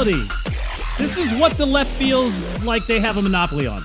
Morality. 0.00 0.28
This 0.96 1.18
is 1.18 1.38
what 1.38 1.58
the 1.58 1.66
left 1.66 1.90
feels 1.90 2.40
like 2.64 2.86
they 2.86 3.00
have 3.00 3.18
a 3.18 3.22
monopoly 3.22 3.66
on. 3.66 3.82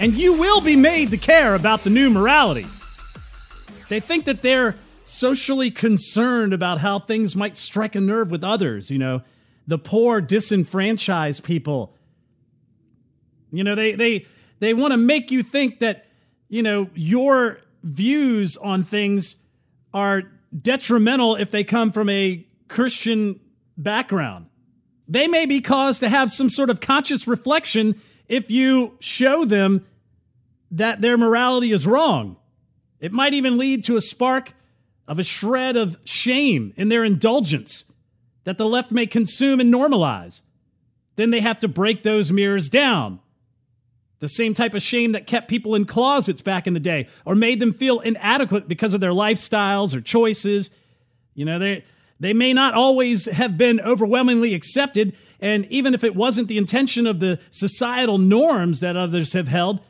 And 0.00 0.12
you 0.14 0.32
will 0.32 0.60
be 0.60 0.74
made 0.74 1.10
to 1.10 1.16
care 1.16 1.54
about 1.54 1.84
the 1.84 1.90
new 1.90 2.10
morality. 2.10 2.66
They 3.88 4.00
think 4.00 4.24
that 4.24 4.42
they're 4.42 4.74
socially 5.04 5.70
concerned 5.70 6.52
about 6.52 6.80
how 6.80 6.98
things 6.98 7.36
might 7.36 7.56
strike 7.56 7.94
a 7.94 8.00
nerve 8.00 8.32
with 8.32 8.42
others, 8.42 8.90
you 8.90 8.98
know, 8.98 9.22
the 9.68 9.78
poor, 9.78 10.20
disenfranchised 10.20 11.44
people. 11.44 11.94
You 13.52 13.62
know, 13.62 13.76
they 13.76 13.92
they 13.92 14.26
they 14.58 14.74
want 14.74 14.90
to 14.90 14.96
make 14.96 15.30
you 15.30 15.44
think 15.44 15.78
that, 15.78 16.06
you 16.48 16.64
know, 16.64 16.90
your 16.96 17.60
views 17.84 18.56
on 18.56 18.82
things 18.82 19.36
are 19.94 20.24
detrimental 20.60 21.36
if 21.36 21.52
they 21.52 21.62
come 21.62 21.92
from 21.92 22.08
a 22.08 22.44
Christian 22.66 23.38
background. 23.76 24.46
They 25.08 25.26
may 25.26 25.46
be 25.46 25.60
caused 25.60 26.00
to 26.00 26.08
have 26.08 26.30
some 26.30 26.50
sort 26.50 26.70
of 26.70 26.80
conscious 26.80 27.26
reflection 27.26 28.00
if 28.28 28.50
you 28.50 28.96
show 29.00 29.44
them 29.44 29.86
that 30.70 31.00
their 31.00 31.16
morality 31.16 31.72
is 31.72 31.86
wrong. 31.86 32.36
It 33.00 33.12
might 33.12 33.32
even 33.32 33.56
lead 33.56 33.84
to 33.84 33.96
a 33.96 34.02
spark 34.02 34.52
of 35.06 35.18
a 35.18 35.24
shred 35.24 35.76
of 35.76 35.96
shame 36.04 36.74
in 36.76 36.90
their 36.90 37.04
indulgence 37.04 37.84
that 38.44 38.58
the 38.58 38.66
left 38.66 38.92
may 38.92 39.06
consume 39.06 39.60
and 39.60 39.72
normalize. 39.72 40.42
Then 41.16 41.30
they 41.30 41.40
have 41.40 41.58
to 41.60 41.68
break 41.68 42.02
those 42.02 42.30
mirrors 42.30 42.68
down. 42.68 43.20
The 44.20 44.28
same 44.28 44.52
type 44.52 44.74
of 44.74 44.82
shame 44.82 45.12
that 45.12 45.26
kept 45.26 45.48
people 45.48 45.74
in 45.74 45.86
closets 45.86 46.42
back 46.42 46.66
in 46.66 46.74
the 46.74 46.80
day 46.80 47.08
or 47.24 47.34
made 47.34 47.60
them 47.60 47.72
feel 47.72 48.00
inadequate 48.00 48.68
because 48.68 48.92
of 48.92 49.00
their 49.00 49.12
lifestyles 49.12 49.94
or 49.94 50.00
choices. 50.00 50.70
You 51.34 51.44
know, 51.44 51.58
they 51.58 51.84
they 52.20 52.32
may 52.32 52.52
not 52.52 52.74
always 52.74 53.26
have 53.26 53.56
been 53.56 53.80
overwhelmingly 53.80 54.54
accepted, 54.54 55.14
and 55.40 55.66
even 55.66 55.94
if 55.94 56.02
it 56.02 56.16
wasn't 56.16 56.48
the 56.48 56.58
intention 56.58 57.06
of 57.06 57.20
the 57.20 57.38
societal 57.50 58.18
norms 58.18 58.80
that 58.80 58.96
others 58.96 59.32
have 59.34 59.48
held, 59.48 59.80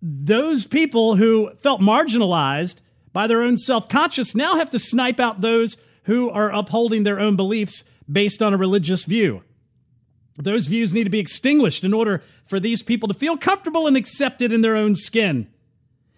those 0.00 0.66
people 0.66 1.16
who 1.16 1.50
felt 1.62 1.80
marginalized 1.80 2.80
by 3.12 3.26
their 3.26 3.42
own 3.42 3.56
self 3.56 3.88
conscious 3.88 4.34
now 4.34 4.56
have 4.56 4.70
to 4.70 4.78
snipe 4.78 5.18
out 5.20 5.40
those 5.40 5.76
who 6.04 6.30
are 6.30 6.52
upholding 6.52 7.02
their 7.02 7.20
own 7.20 7.36
beliefs 7.36 7.84
based 8.10 8.42
on 8.42 8.54
a 8.54 8.58
religious 8.58 9.04
view. 9.04 9.42
Those 10.36 10.68
views 10.68 10.94
need 10.94 11.04
to 11.04 11.10
be 11.10 11.18
extinguished 11.18 11.84
in 11.84 11.92
order 11.92 12.22
for 12.46 12.58
these 12.58 12.82
people 12.82 13.08
to 13.08 13.14
feel 13.14 13.36
comfortable 13.36 13.86
and 13.86 13.96
accepted 13.96 14.52
in 14.52 14.62
their 14.62 14.76
own 14.76 14.94
skin. 14.94 15.48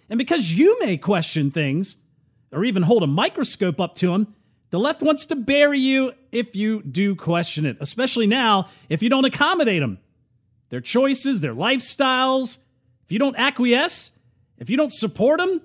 And 0.09 0.19
because 0.19 0.55
you 0.55 0.79
may 0.81 0.97
question 0.97 1.51
things 1.51 1.97
or 2.53 2.65
even 2.65 2.83
hold 2.83 3.03
a 3.03 3.09
microscope 3.09 3.81
up 3.81 3.95
to 3.97 4.09
them, 4.09 4.35
the 4.73 4.81
left 4.81 5.03
wants 5.03 5.27
to 5.27 5.37
bury 5.37 5.79
you 5.79 6.15
if 6.33 6.57
you 6.57 6.83
do 6.83 7.15
question 7.15 7.67
it, 7.67 7.77
especially 7.81 8.27
now 8.27 8.69
if 8.89 9.03
you 9.03 9.11
don't 9.11 9.27
accommodate 9.27 9.83
them. 9.83 9.99
Their 10.71 10.81
choices, 10.81 11.43
their 11.43 11.55
lifestyles, 11.55 12.57
if 13.05 13.13
you 13.13 13.19
don't 13.19 13.37
acquiesce, 13.37 14.13
if 14.57 14.71
you 14.71 14.79
don't 14.79 14.91
support 14.91 15.41
them, 15.41 15.61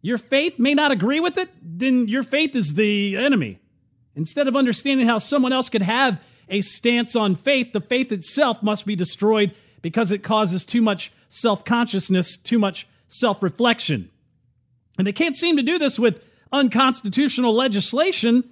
your 0.00 0.16
faith 0.16 0.58
may 0.58 0.72
not 0.72 0.90
agree 0.90 1.20
with 1.20 1.36
it, 1.36 1.50
then 1.62 2.08
your 2.08 2.22
faith 2.22 2.56
is 2.56 2.72
the 2.72 3.18
enemy. 3.18 3.58
Instead 4.16 4.48
of 4.48 4.56
understanding 4.56 5.06
how 5.06 5.18
someone 5.18 5.52
else 5.52 5.68
could 5.68 5.82
have 5.82 6.18
a 6.48 6.62
stance 6.62 7.14
on 7.14 7.34
faith, 7.34 7.74
the 7.74 7.82
faith 7.82 8.10
itself 8.12 8.62
must 8.62 8.86
be 8.86 8.96
destroyed 8.96 9.54
because 9.82 10.10
it 10.10 10.22
causes 10.22 10.64
too 10.64 10.80
much 10.80 11.12
self 11.28 11.66
consciousness, 11.66 12.38
too 12.38 12.58
much 12.58 12.88
self 13.08 13.42
reflection. 13.42 14.10
And 14.96 15.06
they 15.06 15.12
can't 15.12 15.36
seem 15.36 15.58
to 15.58 15.62
do 15.62 15.78
this 15.78 15.98
with 15.98 16.24
unconstitutional 16.52 17.54
legislation 17.54 18.44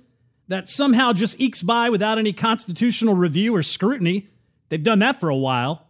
that 0.49 0.69
somehow 0.69 1.13
just 1.13 1.41
ekes 1.41 1.63
by 1.63 1.91
without 1.91 2.19
any 2.19 2.33
constitutional 2.33 3.15
review 3.15 3.55
or 3.55 3.63
scrutiny. 3.63 4.29
They've 4.69 4.83
done 4.83 4.99
that 5.01 5.21
for 5.21 5.29
a 5.29 5.37
while. 5.37 5.87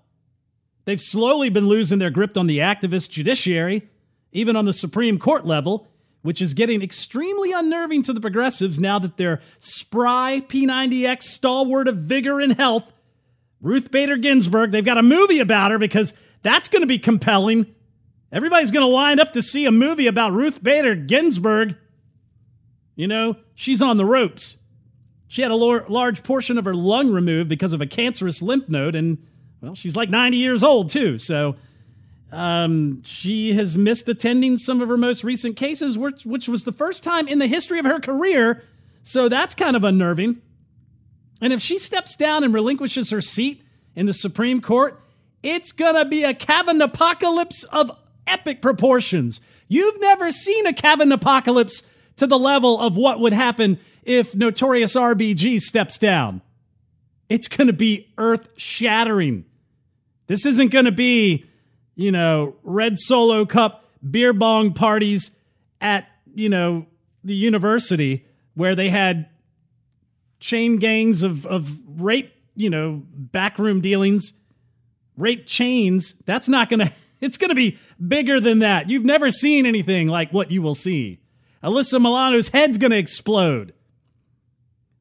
They've 0.84 1.00
slowly 1.00 1.48
been 1.48 1.68
losing 1.68 1.98
their 1.98 2.10
grip 2.10 2.36
on 2.36 2.46
the 2.46 2.58
activist 2.58 3.10
judiciary, 3.10 3.88
even 4.32 4.56
on 4.56 4.64
the 4.64 4.72
Supreme 4.72 5.18
Court 5.18 5.46
level, 5.46 5.88
which 6.22 6.42
is 6.42 6.52
getting 6.52 6.82
extremely 6.82 7.52
unnerving 7.52 8.02
to 8.02 8.12
the 8.12 8.20
progressives 8.20 8.78
now 8.78 8.98
that 8.98 9.16
their 9.16 9.40
spry 9.58 10.42
P90X 10.46 11.22
stalwart 11.22 11.88
of 11.88 11.96
vigor 11.96 12.40
and 12.40 12.52
health, 12.52 12.90
Ruth 13.62 13.90
Bader 13.90 14.16
Ginsburg, 14.16 14.72
they've 14.72 14.84
got 14.84 14.98
a 14.98 15.02
movie 15.02 15.40
about 15.40 15.70
her 15.70 15.78
because 15.78 16.12
that's 16.42 16.68
going 16.68 16.82
to 16.82 16.86
be 16.86 16.98
compelling. 16.98 17.66
Everybody's 18.32 18.70
going 18.70 18.86
to 18.86 18.92
line 18.92 19.20
up 19.20 19.32
to 19.32 19.42
see 19.42 19.66
a 19.66 19.72
movie 19.72 20.06
about 20.06 20.32
Ruth 20.32 20.62
Bader 20.62 20.94
Ginsburg. 20.94 21.76
You 22.96 23.06
know, 23.06 23.36
she's 23.54 23.80
on 23.80 23.96
the 23.96 24.04
ropes. 24.04 24.56
She 25.28 25.42
had 25.42 25.50
a 25.50 25.56
large 25.56 26.22
portion 26.24 26.58
of 26.58 26.64
her 26.64 26.74
lung 26.74 27.12
removed 27.12 27.48
because 27.48 27.72
of 27.72 27.80
a 27.80 27.86
cancerous 27.86 28.42
lymph 28.42 28.68
node, 28.68 28.94
and, 28.96 29.18
well, 29.60 29.74
she's 29.74 29.96
like 29.96 30.10
90 30.10 30.36
years 30.36 30.64
old, 30.64 30.90
too. 30.90 31.18
So, 31.18 31.56
um, 32.32 33.02
she 33.04 33.52
has 33.54 33.76
missed 33.76 34.08
attending 34.08 34.56
some 34.56 34.80
of 34.80 34.88
her 34.88 34.96
most 34.96 35.24
recent 35.24 35.56
cases, 35.56 35.98
which, 35.98 36.24
which 36.24 36.48
was 36.48 36.64
the 36.64 36.72
first 36.72 37.02
time 37.02 37.26
in 37.26 37.38
the 37.38 37.46
history 37.46 37.78
of 37.78 37.84
her 37.84 38.00
career. 38.00 38.62
So 39.02 39.28
that's 39.28 39.54
kind 39.54 39.76
of 39.76 39.84
unnerving. 39.84 40.40
And 41.40 41.52
if 41.52 41.60
she 41.60 41.78
steps 41.78 42.14
down 42.16 42.44
and 42.44 42.54
relinquishes 42.54 43.10
her 43.10 43.20
seat 43.20 43.62
in 43.96 44.06
the 44.06 44.12
Supreme 44.12 44.60
Court, 44.60 45.02
it's 45.42 45.72
going 45.72 45.94
to 45.94 46.04
be 46.04 46.22
a 46.22 46.34
Kavanaugh 46.34 46.84
apocalypse 46.84 47.64
of 47.64 47.90
epic 48.26 48.60
proportions. 48.62 49.40
You've 49.68 50.00
never 50.00 50.30
seen 50.30 50.66
a 50.66 50.72
Kavanaugh 50.72 51.14
apocalypse 51.14 51.82
to 52.20 52.26
the 52.26 52.38
level 52.38 52.80
of 52.80 52.96
what 52.96 53.20
would 53.20 53.34
happen 53.34 53.78
if 54.02 54.34
Notorious 54.34 54.94
RBG 54.94 55.60
steps 55.60 55.98
down. 55.98 56.40
It's 57.28 57.48
going 57.48 57.66
to 57.66 57.74
be 57.74 58.08
earth 58.16 58.48
shattering. 58.56 59.44
This 60.26 60.46
isn't 60.46 60.70
going 60.70 60.86
to 60.86 60.92
be 60.92 61.44
you 62.00 62.10
know, 62.10 62.56
red 62.62 62.98
solo 62.98 63.44
cup 63.44 63.84
beer 64.08 64.32
bong 64.32 64.72
parties 64.72 65.32
at, 65.82 66.08
you 66.34 66.48
know, 66.48 66.86
the 67.24 67.34
university 67.34 68.24
where 68.54 68.74
they 68.74 68.88
had 68.88 69.28
chain 70.38 70.76
gangs 70.76 71.22
of, 71.22 71.44
of 71.44 71.70
rape, 72.00 72.32
you 72.56 72.70
know, 72.70 73.02
backroom 73.12 73.82
dealings, 73.82 74.32
rape 75.18 75.44
chains. 75.44 76.14
That's 76.24 76.48
not 76.48 76.70
going 76.70 76.80
to, 76.86 76.92
it's 77.20 77.36
going 77.36 77.50
to 77.50 77.54
be 77.54 77.76
bigger 78.08 78.40
than 78.40 78.60
that. 78.60 78.88
You've 78.88 79.04
never 79.04 79.30
seen 79.30 79.66
anything 79.66 80.08
like 80.08 80.32
what 80.32 80.50
you 80.50 80.62
will 80.62 80.74
see. 80.74 81.20
Alyssa 81.62 82.00
Milano's 82.00 82.48
head's 82.48 82.78
going 82.78 82.90
to 82.90 82.98
explode. 82.98 83.74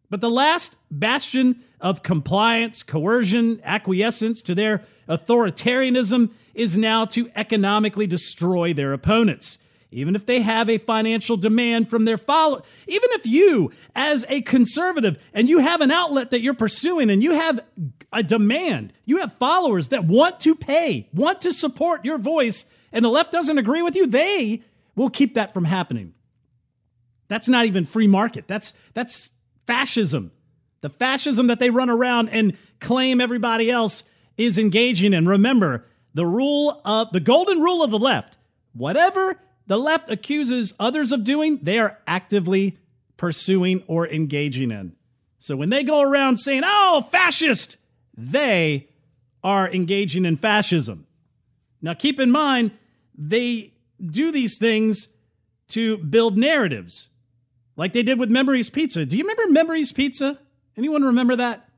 But 0.09 0.21
the 0.21 0.29
last 0.29 0.75
bastion 0.91 1.63
of 1.79 2.03
compliance, 2.03 2.83
coercion, 2.83 3.61
acquiescence 3.63 4.41
to 4.43 4.55
their 4.55 4.81
authoritarianism 5.07 6.31
is 6.53 6.75
now 6.75 7.05
to 7.05 7.31
economically 7.35 8.07
destroy 8.07 8.73
their 8.73 8.91
opponents. 8.91 9.59
Even 9.91 10.15
if 10.15 10.25
they 10.25 10.41
have 10.41 10.69
a 10.69 10.77
financial 10.77 11.35
demand 11.35 11.89
from 11.89 12.05
their 12.05 12.17
follow, 12.17 12.61
even 12.85 13.09
if 13.13 13.25
you, 13.25 13.71
as 13.95 14.23
a 14.29 14.41
conservative, 14.41 15.17
and 15.33 15.49
you 15.49 15.59
have 15.59 15.81
an 15.81 15.89
outlet 15.89 16.29
that 16.29 16.41
you're 16.41 16.53
pursuing 16.53 17.09
and 17.09 17.23
you 17.23 17.33
have 17.33 17.59
a 18.13 18.21
demand, 18.21 18.93
you 19.05 19.17
have 19.17 19.33
followers 19.33 19.89
that 19.89 20.03
want 20.05 20.39
to 20.41 20.53
pay, 20.53 21.07
want 21.13 21.41
to 21.41 21.51
support 21.51 22.05
your 22.05 22.19
voice, 22.19 22.65
and 22.91 23.03
the 23.03 23.09
left 23.09 23.31
doesn't 23.31 23.57
agree 23.57 23.81
with 23.81 23.95
you, 23.95 24.05
they 24.05 24.61
will 24.95 25.09
keep 25.09 25.33
that 25.35 25.53
from 25.53 25.65
happening. 25.65 26.13
That's 27.29 27.47
not 27.47 27.65
even 27.65 27.85
free 27.85 28.07
market. 28.07 28.47
That's 28.47 28.73
that's 28.93 29.29
fascism. 29.65 30.31
The 30.81 30.89
fascism 30.89 31.47
that 31.47 31.59
they 31.59 31.69
run 31.69 31.89
around 31.89 32.29
and 32.29 32.57
claim 32.81 33.21
everybody 33.21 33.71
else 33.71 34.03
is 34.37 34.57
engaging 34.57 35.13
in. 35.13 35.27
Remember, 35.27 35.85
the 36.13 36.25
rule 36.25 36.81
of 36.83 37.11
the 37.11 37.19
golden 37.19 37.59
rule 37.59 37.83
of 37.83 37.91
the 37.91 37.99
left. 37.99 38.37
Whatever 38.73 39.39
the 39.67 39.77
left 39.77 40.09
accuses 40.09 40.73
others 40.79 41.11
of 41.11 41.23
doing, 41.23 41.59
they 41.61 41.79
are 41.79 41.99
actively 42.07 42.77
pursuing 43.17 43.83
or 43.87 44.07
engaging 44.07 44.71
in. 44.71 44.95
So 45.37 45.55
when 45.55 45.69
they 45.69 45.83
go 45.83 46.01
around 46.01 46.37
saying, 46.37 46.63
"Oh, 46.65 47.05
fascist," 47.11 47.77
they 48.17 48.89
are 49.43 49.71
engaging 49.71 50.25
in 50.25 50.35
fascism. 50.35 51.05
Now 51.81 51.93
keep 51.93 52.19
in 52.19 52.31
mind, 52.31 52.71
they 53.15 53.73
do 54.03 54.31
these 54.31 54.57
things 54.57 55.09
to 55.69 55.97
build 55.97 56.37
narratives. 56.37 57.08
Like 57.79 57.93
they 57.93 58.03
did 58.03 58.19
with 58.19 58.29
Memories 58.29 58.69
Pizza. 58.69 59.05
Do 59.05 59.17
you 59.17 59.23
remember 59.23 59.51
Memories 59.51 59.91
Pizza? 59.91 60.37
Anyone 60.77 61.03
remember 61.03 61.37
that? 61.37 61.69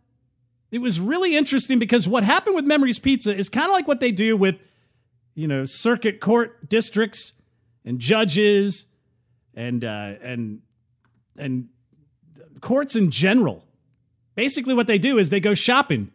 it 0.71 0.79
was 0.79 0.99
really 0.99 1.35
interesting 1.35 1.79
because 1.79 2.07
what 2.07 2.23
happened 2.23 2.55
with 2.55 2.65
Memories 2.65 2.97
Pizza 2.97 3.35
is 3.35 3.49
kind 3.49 3.65
of 3.65 3.71
like 3.71 3.87
what 3.87 3.99
they 3.99 4.11
do 4.11 4.37
with, 4.37 4.55
you 5.35 5.47
know, 5.47 5.65
circuit 5.65 6.21
court 6.21 6.69
districts 6.69 7.33
and 7.83 7.99
judges 7.99 8.85
and 9.53 9.83
uh, 9.83 10.13
and 10.23 10.61
and 11.37 11.67
courts 12.61 12.95
in 12.95 13.11
general. 13.11 13.65
Basically, 14.35 14.73
what 14.73 14.87
they 14.87 14.97
do 14.97 15.17
is 15.17 15.29
they 15.29 15.41
go 15.41 15.53
shopping. 15.53 16.09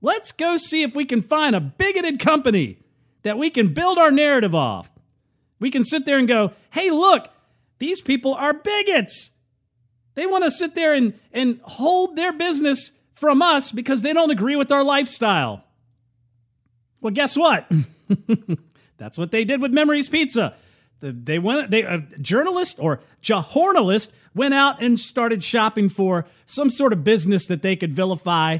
Let's 0.00 0.32
go 0.32 0.56
see 0.56 0.82
if 0.82 0.94
we 0.94 1.04
can 1.04 1.20
find 1.20 1.54
a 1.54 1.60
bigoted 1.60 2.18
company 2.18 2.78
that 3.22 3.36
we 3.36 3.50
can 3.50 3.74
build 3.74 3.98
our 3.98 4.10
narrative 4.10 4.54
off. 4.54 4.90
We 5.60 5.70
can 5.70 5.84
sit 5.84 6.04
there 6.04 6.18
and 6.18 6.28
go, 6.28 6.52
hey, 6.70 6.90
look, 6.90 7.28
these 7.84 8.00
people 8.00 8.32
are 8.32 8.54
bigots. 8.54 9.32
They 10.14 10.24
want 10.24 10.44
to 10.44 10.50
sit 10.50 10.74
there 10.74 10.94
and, 10.94 11.12
and 11.34 11.60
hold 11.62 12.16
their 12.16 12.32
business 12.32 12.92
from 13.12 13.42
us 13.42 13.72
because 13.72 14.00
they 14.00 14.14
don't 14.14 14.30
agree 14.30 14.56
with 14.56 14.72
our 14.72 14.82
lifestyle. 14.82 15.62
Well, 17.02 17.12
guess 17.12 17.36
what? 17.36 17.70
That's 18.96 19.18
what 19.18 19.32
they 19.32 19.44
did 19.44 19.60
with 19.60 19.70
Memories 19.70 20.08
Pizza. 20.08 20.54
They 21.02 21.38
went, 21.38 21.70
they, 21.70 21.82
a 21.82 21.98
journalist 22.20 22.78
or 22.80 23.00
journalist 23.20 24.14
went 24.34 24.54
out 24.54 24.82
and 24.82 24.98
started 24.98 25.44
shopping 25.44 25.90
for 25.90 26.24
some 26.46 26.70
sort 26.70 26.94
of 26.94 27.04
business 27.04 27.48
that 27.48 27.60
they 27.60 27.76
could 27.76 27.92
vilify 27.92 28.58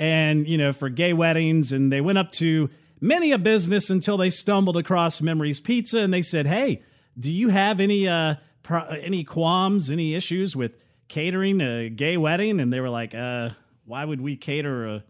and, 0.00 0.48
you 0.48 0.58
know, 0.58 0.72
for 0.72 0.88
gay 0.88 1.12
weddings. 1.12 1.70
And 1.70 1.92
they 1.92 2.00
went 2.00 2.18
up 2.18 2.32
to 2.32 2.70
many 3.00 3.30
a 3.30 3.38
business 3.38 3.88
until 3.88 4.16
they 4.16 4.30
stumbled 4.30 4.76
across 4.76 5.22
Memories 5.22 5.60
Pizza 5.60 6.00
and 6.00 6.12
they 6.12 6.22
said, 6.22 6.48
Hey, 6.48 6.82
do 7.16 7.32
you 7.32 7.50
have 7.50 7.78
any, 7.78 8.08
uh, 8.08 8.34
pro- 8.64 8.88
any 8.88 9.22
qualms, 9.22 9.90
any 9.90 10.14
issues 10.14 10.56
with 10.56 10.72
catering 11.06 11.60
a 11.60 11.88
gay 11.88 12.16
wedding? 12.16 12.58
And 12.58 12.72
they 12.72 12.80
were 12.80 12.90
like, 12.90 13.14
uh, 13.14 13.50
why 13.84 14.04
would 14.04 14.20
we 14.20 14.34
cater 14.34 14.86
a, 14.88 15.04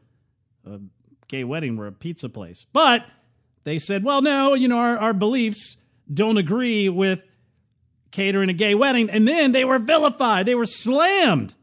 a 0.66 0.80
gay 1.28 1.44
wedding? 1.44 1.78
We're 1.78 1.86
a 1.86 1.92
pizza 1.92 2.28
place. 2.28 2.66
But 2.70 3.06
they 3.64 3.78
said, 3.78 4.04
well, 4.04 4.20
no, 4.20 4.52
you 4.52 4.68
know, 4.68 4.78
our, 4.78 4.98
our 4.98 5.14
beliefs 5.14 5.78
don't 6.12 6.36
agree 6.36 6.90
with 6.90 7.22
catering 8.10 8.50
a 8.50 8.52
gay 8.54 8.74
wedding. 8.74 9.08
And 9.08 9.26
then 9.26 9.52
they 9.52 9.64
were 9.64 9.78
vilified, 9.78 10.44
they 10.44 10.54
were 10.54 10.66
slammed. 10.66 11.54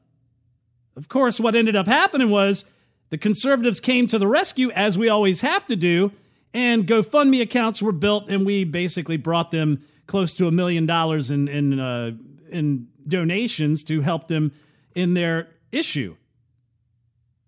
Of 0.95 1.07
course, 1.07 1.39
what 1.39 1.55
ended 1.55 1.75
up 1.75 1.87
happening 1.87 2.29
was 2.29 2.65
the 3.09 3.17
conservatives 3.17 3.79
came 3.79 4.07
to 4.07 4.17
the 4.17 4.27
rescue, 4.27 4.71
as 4.71 4.97
we 4.97 5.07
always 5.07 5.41
have 5.41 5.65
to 5.67 5.75
do, 5.75 6.11
and 6.53 6.85
GoFundMe 6.85 7.41
accounts 7.41 7.81
were 7.81 7.93
built, 7.93 8.29
and 8.29 8.45
we 8.45 8.65
basically 8.65 9.15
brought 9.17 9.51
them 9.51 9.83
close 10.11 10.35
to 10.35 10.45
a 10.45 10.51
million 10.51 10.85
dollars 10.85 11.31
in 11.31 11.47
in 11.47 11.79
uh, 11.79 12.11
in 12.49 12.87
donations 13.07 13.81
to 13.85 14.01
help 14.01 14.27
them 14.27 14.51
in 14.93 15.13
their 15.13 15.47
issue. 15.71 16.17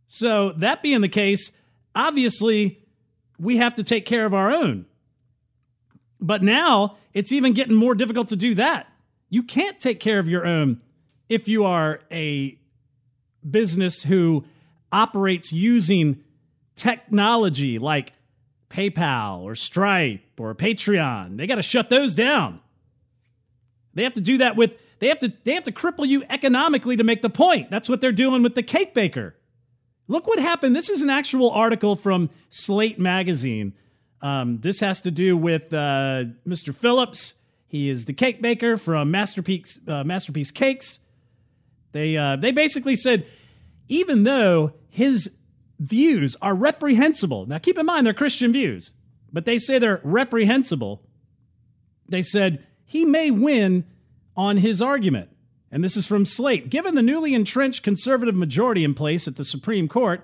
So, 0.07 0.54
that 0.54 0.81
being 0.81 1.01
the 1.01 1.10
case, 1.10 1.51
obviously, 1.94 2.80
we 3.38 3.57
have 3.57 3.75
to 3.75 3.83
take 3.83 4.06
care 4.06 4.25
of 4.25 4.33
our 4.33 4.50
own. 4.50 4.86
But 6.21 6.42
now 6.42 6.95
it's 7.13 7.33
even 7.33 7.51
getting 7.51 7.75
more 7.75 7.95
difficult 7.95 8.30
to 8.30 8.38
do 8.38 8.56
that. 8.56 8.88
You 9.30 9.44
can't 9.44 9.77
take 9.77 10.00
care 10.00 10.19
of 10.19 10.30
your 10.30 10.45
own 10.45 10.81
if 11.27 11.50
you 11.50 11.65
are 11.65 12.00
a 12.12 12.57
business 13.50 14.04
who 14.04 14.45
operates 14.89 15.51
using 15.51 16.24
technology 16.75 17.77
like 17.77 18.13
PayPal 18.73 19.41
or 19.41 19.55
Stripe 19.55 20.39
or 20.39 20.53
Patreon. 20.55 21.37
They 21.37 21.47
got 21.47 21.55
to 21.55 21.61
shut 21.61 21.89
those 21.89 22.15
down. 22.15 22.59
They 23.93 24.03
have 24.03 24.13
to 24.13 24.21
do 24.21 24.39
that 24.39 24.55
with 24.55 24.81
they 24.99 25.07
have 25.09 25.19
to 25.19 25.31
they 25.43 25.53
have 25.53 25.63
to 25.63 25.71
cripple 25.71 26.07
you 26.07 26.23
economically 26.29 26.95
to 26.97 27.03
make 27.03 27.21
the 27.21 27.29
point. 27.29 27.69
That's 27.69 27.87
what 27.87 28.01
they're 28.01 28.11
doing 28.11 28.41
with 28.41 28.55
the 28.55 28.63
cake 28.63 28.93
baker. 28.93 29.35
Look 30.07 30.27
what 30.27 30.39
happened. 30.39 30.75
This 30.75 30.89
is 30.89 31.01
an 31.01 31.09
actual 31.09 31.51
article 31.51 31.95
from 31.95 32.29
Slate 32.49 32.99
Magazine. 32.99 33.73
Um, 34.21 34.59
this 34.59 34.79
has 34.79 35.01
to 35.01 35.11
do 35.11 35.37
with 35.37 35.73
uh, 35.73 36.25
Mr. 36.47 36.73
Phillips. 36.73 37.35
He 37.67 37.89
is 37.89 38.05
the 38.05 38.13
cake 38.13 38.41
baker 38.41 38.77
from 38.77 39.11
Masterpiece 39.11 39.79
uh, 39.87 40.03
Masterpiece 40.03 40.51
Cakes. 40.51 40.99
They 41.91 42.17
uh, 42.17 42.37
they 42.37 42.51
basically 42.51 42.95
said, 42.95 43.25
even 43.87 44.23
though 44.23 44.73
his 44.89 45.29
views 45.83 46.38
are 46.41 46.56
reprehensible. 46.56 47.45
Now, 47.45 47.57
keep 47.57 47.77
in 47.77 47.85
mind 47.85 48.06
they're 48.07 48.13
Christian 48.13 48.53
views, 48.53 48.94
but 49.31 49.45
they 49.45 49.57
say 49.57 49.77
they're 49.77 50.01
reprehensible. 50.03 51.01
They 52.07 52.21
said 52.21 52.65
he 52.85 53.06
may 53.06 53.31
win 53.31 53.85
on 54.35 54.57
his 54.57 54.81
argument. 54.81 55.30
And 55.71 55.83
this 55.83 55.97
is 55.97 56.07
from 56.07 56.25
Slate. 56.25 56.69
Given 56.69 56.95
the 56.95 57.01
newly 57.01 57.33
entrenched 57.33 57.83
conservative 57.83 58.35
majority 58.35 58.83
in 58.83 58.94
place 58.94 59.27
at 59.27 59.35
the 59.35 59.44
Supreme 59.44 59.88
Court, 59.88 60.24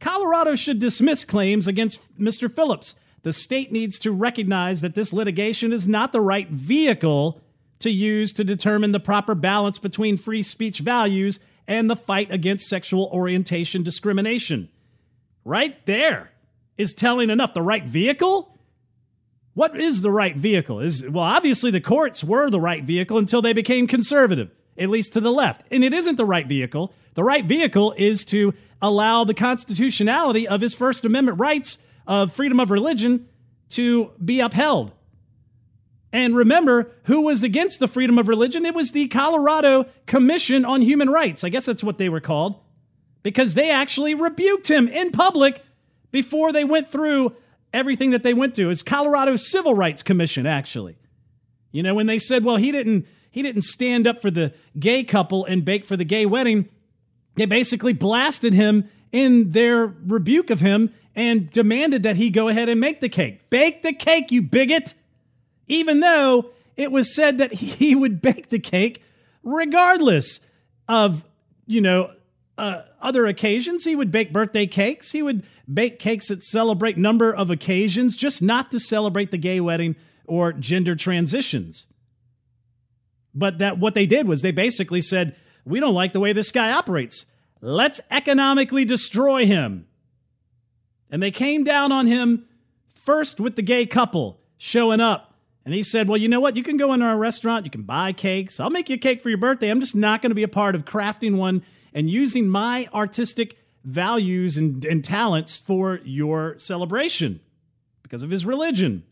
Colorado 0.00 0.54
should 0.54 0.78
dismiss 0.78 1.24
claims 1.24 1.66
against 1.66 2.18
Mr. 2.20 2.52
Phillips. 2.52 2.94
The 3.22 3.32
state 3.32 3.72
needs 3.72 3.98
to 4.00 4.12
recognize 4.12 4.80
that 4.80 4.94
this 4.94 5.12
litigation 5.12 5.72
is 5.72 5.88
not 5.88 6.12
the 6.12 6.20
right 6.20 6.48
vehicle 6.48 7.40
to 7.78 7.90
use 7.90 8.32
to 8.34 8.44
determine 8.44 8.92
the 8.92 9.00
proper 9.00 9.34
balance 9.34 9.78
between 9.78 10.16
free 10.16 10.42
speech 10.42 10.80
values 10.80 11.40
and 11.66 11.88
the 11.88 11.96
fight 11.96 12.32
against 12.32 12.68
sexual 12.68 13.08
orientation 13.12 13.82
discrimination. 13.82 14.68
Right 15.48 15.84
there 15.86 16.30
is 16.76 16.92
telling 16.92 17.30
enough. 17.30 17.54
The 17.54 17.62
right 17.62 17.84
vehicle? 17.84 18.54
What 19.54 19.80
is 19.80 20.02
the 20.02 20.10
right 20.10 20.36
vehicle? 20.36 20.80
Is 20.80 21.08
well, 21.08 21.24
obviously 21.24 21.70
the 21.70 21.80
courts 21.80 22.22
were 22.22 22.50
the 22.50 22.60
right 22.60 22.84
vehicle 22.84 23.16
until 23.16 23.40
they 23.40 23.54
became 23.54 23.86
conservative 23.86 24.50
at 24.76 24.90
least 24.90 25.14
to 25.14 25.22
the 25.22 25.32
left. 25.32 25.66
And 25.70 25.82
it 25.82 25.94
isn't 25.94 26.16
the 26.16 26.26
right 26.26 26.46
vehicle. 26.46 26.92
The 27.14 27.24
right 27.24 27.46
vehicle 27.46 27.94
is 27.96 28.26
to 28.26 28.52
allow 28.82 29.24
the 29.24 29.32
constitutionality 29.32 30.46
of 30.46 30.60
his 30.60 30.74
First 30.74 31.06
Amendment 31.06 31.40
rights 31.40 31.78
of 32.06 32.30
freedom 32.30 32.60
of 32.60 32.70
religion 32.70 33.26
to 33.70 34.10
be 34.22 34.40
upheld. 34.40 34.92
And 36.12 36.36
remember, 36.36 36.92
who 37.04 37.22
was 37.22 37.42
against 37.42 37.80
the 37.80 37.88
freedom 37.88 38.18
of 38.18 38.28
religion? 38.28 38.66
It 38.66 38.74
was 38.74 38.92
the 38.92 39.08
Colorado 39.08 39.86
Commission 40.04 40.66
on 40.66 40.82
Human 40.82 41.08
Rights. 41.08 41.42
I 41.42 41.48
guess 41.48 41.64
that's 41.64 41.82
what 41.82 41.96
they 41.96 42.10
were 42.10 42.20
called, 42.20 42.60
because 43.22 43.54
they 43.54 43.70
actually 43.70 44.14
rebuked 44.14 44.68
him 44.68 44.88
in 44.88 45.10
public 45.10 45.62
before 46.10 46.52
they 46.52 46.64
went 46.64 46.88
through 46.88 47.34
everything 47.72 48.10
that 48.10 48.22
they 48.22 48.34
went 48.34 48.54
through. 48.54 48.70
It's 48.70 48.82
Colorado 48.82 49.36
Civil 49.36 49.74
Rights 49.74 50.02
Commission, 50.02 50.46
actually. 50.46 50.96
You 51.72 51.82
know, 51.82 51.94
when 51.94 52.06
they 52.06 52.18
said, 52.18 52.44
well, 52.44 52.56
he 52.56 52.72
didn't 52.72 53.06
he 53.30 53.42
didn't 53.42 53.62
stand 53.62 54.06
up 54.06 54.20
for 54.20 54.30
the 54.30 54.54
gay 54.78 55.04
couple 55.04 55.44
and 55.44 55.64
bake 55.64 55.84
for 55.84 55.96
the 55.96 56.04
gay 56.04 56.26
wedding. 56.26 56.68
They 57.36 57.44
basically 57.44 57.92
blasted 57.92 58.54
him 58.54 58.88
in 59.12 59.52
their 59.52 59.86
rebuke 59.86 60.50
of 60.50 60.60
him 60.60 60.92
and 61.14 61.50
demanded 61.50 62.02
that 62.04 62.16
he 62.16 62.30
go 62.30 62.48
ahead 62.48 62.68
and 62.68 62.80
make 62.80 63.00
the 63.00 63.08
cake. 63.08 63.48
Bake 63.50 63.82
the 63.82 63.92
cake, 63.92 64.32
you 64.32 64.42
bigot! 64.42 64.94
Even 65.66 66.00
though 66.00 66.50
it 66.76 66.90
was 66.90 67.14
said 67.14 67.38
that 67.38 67.52
he 67.54 67.94
would 67.94 68.22
bake 68.22 68.48
the 68.48 68.58
cake 68.58 69.02
regardless 69.42 70.40
of, 70.88 71.24
you 71.66 71.80
know, 71.80 72.10
uh, 72.58 72.82
other 73.00 73.26
occasions. 73.26 73.84
He 73.84 73.96
would 73.96 74.10
bake 74.10 74.32
birthday 74.32 74.66
cakes. 74.66 75.12
He 75.12 75.22
would 75.22 75.44
bake 75.72 75.98
cakes 75.98 76.28
that 76.28 76.42
celebrate 76.42 76.98
number 76.98 77.32
of 77.32 77.50
occasions, 77.50 78.16
just 78.16 78.42
not 78.42 78.70
to 78.72 78.80
celebrate 78.80 79.30
the 79.30 79.38
gay 79.38 79.60
wedding 79.60 79.96
or 80.26 80.52
gender 80.52 80.94
transitions. 80.94 81.86
But 83.34 83.58
that 83.58 83.78
what 83.78 83.94
they 83.94 84.06
did 84.06 84.26
was 84.26 84.42
they 84.42 84.50
basically 84.50 85.00
said, 85.00 85.36
"We 85.64 85.80
don't 85.80 85.94
like 85.94 86.12
the 86.12 86.20
way 86.20 86.32
this 86.32 86.52
guy 86.52 86.72
operates. 86.72 87.26
Let's 87.60 88.00
economically 88.10 88.84
destroy 88.84 89.46
him." 89.46 89.86
And 91.10 91.22
they 91.22 91.30
came 91.30 91.64
down 91.64 91.92
on 91.92 92.06
him 92.06 92.44
first 92.92 93.40
with 93.40 93.56
the 93.56 93.62
gay 93.62 93.86
couple 93.86 94.40
showing 94.58 95.00
up. 95.00 95.34
And 95.64 95.74
he 95.74 95.82
said, 95.82 96.08
Well, 96.08 96.16
you 96.16 96.28
know 96.28 96.40
what? 96.40 96.56
You 96.56 96.62
can 96.62 96.76
go 96.76 96.92
into 96.92 97.06
our 97.06 97.16
restaurant, 97.16 97.64
you 97.64 97.70
can 97.70 97.82
buy 97.82 98.12
cakes. 98.12 98.58
I'll 98.60 98.70
make 98.70 98.88
you 98.88 98.96
a 98.96 98.98
cake 98.98 99.22
for 99.22 99.28
your 99.28 99.38
birthday. 99.38 99.70
I'm 99.70 99.80
just 99.80 99.96
not 99.96 100.22
going 100.22 100.30
to 100.30 100.34
be 100.34 100.42
a 100.42 100.48
part 100.48 100.74
of 100.74 100.84
crafting 100.84 101.36
one 101.36 101.62
and 101.98 102.08
using 102.08 102.48
my 102.48 102.88
artistic 102.94 103.58
values 103.82 104.56
and, 104.56 104.84
and 104.84 105.02
talents 105.02 105.58
for 105.58 105.98
your 106.04 106.56
celebration 106.56 107.40
because 108.04 108.22
of 108.22 108.30
his 108.30 108.46
religion. 108.46 109.02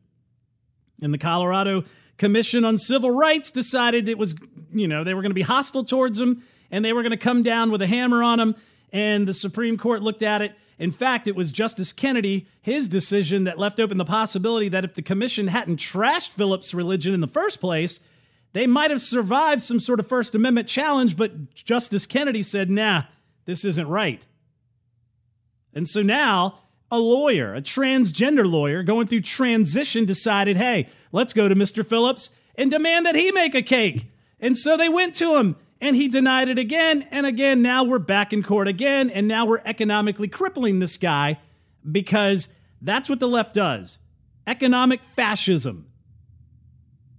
And 1.03 1.13
the 1.13 1.19
Colorado 1.19 1.83
Commission 2.17 2.65
on 2.65 2.79
Civil 2.79 3.11
Rights 3.11 3.51
decided 3.51 4.09
it 4.09 4.19
was, 4.19 4.37
you 4.73 4.87
know, 4.87 5.03
they 5.03 5.15
were 5.15 5.23
going 5.23 5.31
to 5.31 5.35
be 5.35 5.43
hostile 5.43 5.83
towards 5.83 6.21
him 6.21 6.45
and 6.71 6.85
they 6.85 6.93
were 6.93 7.03
going 7.03 7.11
to 7.11 7.17
come 7.17 7.43
down 7.43 7.73
with 7.73 7.83
a 7.83 7.89
hammer 7.89 8.23
on 8.23 8.39
him. 8.39 8.55
And 8.93 9.27
the 9.27 9.35
Supreme 9.35 9.77
Court 9.77 10.03
looked 10.03 10.23
at 10.23 10.41
it. 10.41 10.55
In 10.79 10.93
fact, 10.93 11.27
it 11.27 11.35
was 11.35 11.51
Justice 11.51 11.93
Kennedy, 11.93 12.47
his 12.63 12.89
decision, 12.89 13.45
that 13.45 13.59
left 13.59 13.81
open 13.81 13.99
the 13.99 14.05
possibility 14.05 14.69
that 14.69 14.85
if 14.85 14.95
the 14.95 15.03
commission 15.03 15.49
hadn't 15.49 15.81
trashed 15.81 16.35
Phillips' 16.35 16.73
religion 16.73 17.15
in 17.15 17.21
the 17.21 17.27
first 17.27 17.61
place, 17.61 17.99
they 18.57 18.67
might 18.67 18.91
have 18.91 19.03
survived 19.03 19.61
some 19.61 19.79
sort 19.79 20.01
of 20.01 20.07
First 20.07 20.35
Amendment 20.35 20.67
challenge. 20.67 21.17
But 21.17 21.55
Justice 21.55 22.07
Kennedy 22.07 22.43
said, 22.43 22.71
nah, 22.71 23.03
this 23.45 23.65
isn't 23.65 23.89
right. 23.89 24.25
And 25.75 25.87
so 25.87 26.03
now 26.03 26.61
a 26.91 26.99
lawyer, 26.99 27.55
a 27.55 27.61
transgender 27.61 28.51
lawyer 28.51 28.83
going 28.83 29.09
through 29.09 29.21
transition, 29.21 30.07
decided, 30.07 30.57
hey, 30.57 30.89
let's 31.13 31.35
go 31.35 31.49
to 31.49 31.55
Mr. 31.55 31.85
Phillips 31.85 32.31
and 32.55 32.71
demand 32.71 33.05
that 33.05 33.15
he 33.15 33.31
make 33.31 33.55
a 33.55 33.61
cake. 33.61 34.07
And 34.41 34.57
so 34.57 34.77
they 34.77 34.89
went 34.89 35.15
to 35.17 35.37
him 35.37 35.57
and 35.81 35.95
he 35.95 36.09
denied 36.09 36.49
it 36.49 36.59
again 36.59 37.07
and 37.11 37.27
again. 37.27 37.61
Now 37.61 37.85
we're 37.85 37.99
back 37.99 38.33
in 38.33 38.43
court 38.43 38.69
again, 38.69 39.11
and 39.11 39.29
now 39.29 39.45
we're 39.45 39.61
economically 39.65 40.29
crippling 40.29 40.79
this 40.79 40.97
guy 40.97 41.39
because 41.91 42.49
that's 42.81 43.09
what 43.09 43.21
the 43.21 43.29
left 43.29 43.55
does 43.55 43.99
economic 44.47 45.03
fascism. 45.17 45.91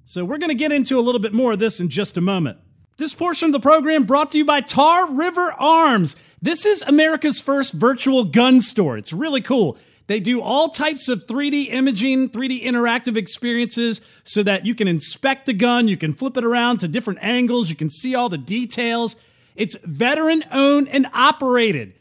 So 0.09 0.23
we're 0.23 0.37
going 0.37 0.51
to 0.51 0.55
get 0.55 0.71
into 0.71 0.97
a 0.97 1.01
little 1.01 1.19
bit 1.19 1.33
more 1.33 1.51
of 1.51 1.59
this 1.59 1.81
in 1.81 1.89
just 1.89 2.15
a 2.15 2.21
moment. 2.21 2.57
This 2.95 3.13
portion 3.13 3.47
of 3.47 3.51
the 3.51 3.59
program 3.59 4.05
brought 4.05 4.31
to 4.31 4.37
you 4.37 4.45
by 4.45 4.61
Tar 4.61 5.11
River 5.11 5.53
Arms. 5.59 6.15
This 6.41 6.65
is 6.65 6.81
America's 6.83 7.41
first 7.41 7.73
virtual 7.73 8.23
gun 8.23 8.61
store. 8.61 8.97
It's 8.97 9.11
really 9.11 9.41
cool. 9.41 9.77
They 10.07 10.21
do 10.21 10.39
all 10.39 10.69
types 10.69 11.09
of 11.09 11.27
3D 11.27 11.73
imaging, 11.73 12.29
3D 12.29 12.63
interactive 12.63 13.17
experiences 13.17 13.99
so 14.23 14.43
that 14.43 14.65
you 14.65 14.73
can 14.75 14.87
inspect 14.87 15.45
the 15.45 15.51
gun, 15.51 15.89
you 15.89 15.97
can 15.97 16.13
flip 16.13 16.37
it 16.37 16.45
around 16.45 16.77
to 16.77 16.87
different 16.87 17.19
angles, 17.21 17.69
you 17.69 17.75
can 17.75 17.89
see 17.89 18.15
all 18.15 18.29
the 18.29 18.37
details. 18.37 19.17
It's 19.57 19.75
veteran 19.83 20.45
owned 20.53 20.87
and 20.87 21.07
operated. 21.13 21.95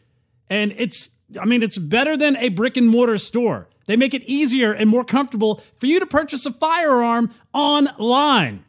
And 0.49 0.73
it's, 0.79 1.11
I 1.41 1.45
mean, 1.45 1.65
it's 1.65 1.77
better 1.77 2.17
than 2.17 2.37
a 2.37 2.51
brick 2.51 2.77
and 2.77 2.89
mortar 2.89 3.19
store. 3.19 3.67
They 3.87 3.97
make 3.97 4.15
it 4.15 4.23
easier 4.25 4.73
and 4.73 4.91
more 4.91 5.05
comfortable 5.05 5.63
for 5.77 5.87
you 5.87 6.01
to 6.01 6.07
purchase 6.07 6.45
a 6.45 6.53
firearm 6.53 7.33
online. 7.53 8.65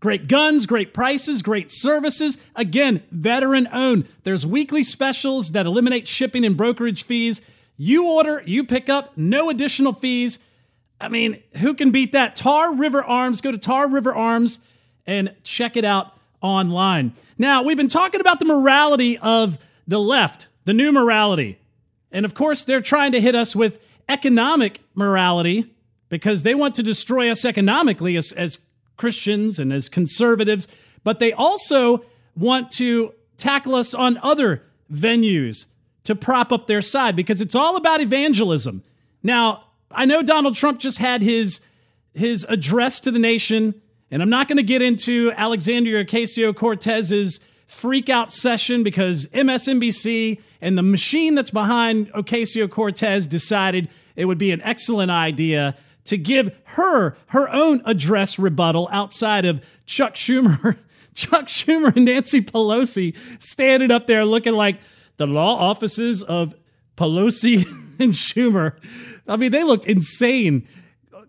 Great 0.00 0.28
guns, 0.28 0.66
great 0.66 0.94
prices, 0.94 1.42
great 1.42 1.70
services. 1.70 2.38
Again, 2.56 3.02
veteran 3.10 3.68
owned. 3.72 4.08
There's 4.24 4.46
weekly 4.46 4.82
specials 4.82 5.52
that 5.52 5.66
eliminate 5.66 6.08
shipping 6.08 6.44
and 6.44 6.56
brokerage 6.56 7.04
fees. 7.04 7.40
You 7.76 8.08
order, 8.08 8.42
you 8.46 8.64
pick 8.64 8.88
up, 8.88 9.16
no 9.16 9.50
additional 9.50 9.92
fees. 9.92 10.38
I 11.00 11.08
mean, 11.08 11.42
who 11.58 11.74
can 11.74 11.90
beat 11.90 12.12
that? 12.12 12.34
Tar 12.34 12.74
River 12.74 13.04
Arms. 13.04 13.40
Go 13.40 13.52
to 13.52 13.58
Tar 13.58 13.88
River 13.88 14.14
Arms 14.14 14.58
and 15.06 15.34
check 15.44 15.76
it 15.76 15.84
out 15.84 16.14
online. 16.40 17.12
Now, 17.38 17.62
we've 17.62 17.76
been 17.76 17.88
talking 17.88 18.20
about 18.20 18.38
the 18.38 18.44
morality 18.46 19.18
of 19.18 19.58
the 19.86 19.98
left, 19.98 20.48
the 20.64 20.74
new 20.74 20.92
morality. 20.92 21.58
And 22.12 22.24
of 22.24 22.34
course, 22.34 22.64
they're 22.64 22.80
trying 22.80 23.12
to 23.12 23.20
hit 23.20 23.34
us 23.34 23.54
with 23.54 23.80
economic 24.10 24.80
morality 24.94 25.72
because 26.08 26.42
they 26.42 26.54
want 26.54 26.74
to 26.74 26.82
destroy 26.82 27.30
us 27.30 27.44
economically 27.44 28.16
as, 28.16 28.32
as 28.32 28.58
Christians 28.96 29.58
and 29.58 29.72
as 29.72 29.88
conservatives, 29.88 30.66
but 31.04 31.20
they 31.20 31.32
also 31.32 32.04
want 32.36 32.70
to 32.72 33.14
tackle 33.36 33.74
us 33.74 33.94
on 33.94 34.18
other 34.18 34.62
venues 34.92 35.66
to 36.04 36.14
prop 36.14 36.52
up 36.52 36.66
their 36.66 36.82
side 36.82 37.14
because 37.14 37.40
it's 37.40 37.54
all 37.54 37.76
about 37.76 38.00
evangelism. 38.00 38.82
Now, 39.22 39.64
I 39.90 40.04
know 40.04 40.22
Donald 40.22 40.56
Trump 40.56 40.80
just 40.80 40.98
had 40.98 41.22
his 41.22 41.60
his 42.12 42.44
address 42.48 43.00
to 43.02 43.12
the 43.12 43.20
nation, 43.20 43.80
and 44.10 44.20
I'm 44.20 44.30
not 44.30 44.48
going 44.48 44.56
to 44.56 44.64
get 44.64 44.82
into 44.82 45.32
Alexandria 45.36 46.04
Ocasio 46.04 46.54
Cortez's 46.54 47.38
freak 47.66 48.08
out 48.08 48.32
session 48.32 48.82
because 48.82 49.26
MSNBC 49.26 50.40
and 50.60 50.76
the 50.76 50.82
machine 50.82 51.34
that's 51.34 51.50
behind 51.50 52.12
Ocasio 52.12 52.70
Cortez 52.70 53.26
decided 53.26 53.88
it 54.16 54.26
would 54.26 54.38
be 54.38 54.50
an 54.50 54.60
excellent 54.62 55.10
idea 55.10 55.76
to 56.04 56.16
give 56.16 56.56
her 56.64 57.16
her 57.28 57.48
own 57.50 57.82
address 57.84 58.38
rebuttal 58.38 58.88
outside 58.92 59.44
of 59.44 59.64
Chuck 59.86 60.14
Schumer. 60.14 60.76
Chuck 61.14 61.46
Schumer 61.46 61.94
and 61.94 62.04
Nancy 62.04 62.40
Pelosi 62.40 63.16
standing 63.42 63.90
up 63.90 64.06
there 64.06 64.24
looking 64.24 64.54
like 64.54 64.80
the 65.16 65.26
law 65.26 65.56
offices 65.56 66.22
of 66.22 66.54
Pelosi 66.96 67.66
and 67.98 68.12
Schumer. 68.12 68.76
I 69.26 69.36
mean, 69.36 69.52
they 69.52 69.64
looked 69.64 69.86
insane, 69.86 70.66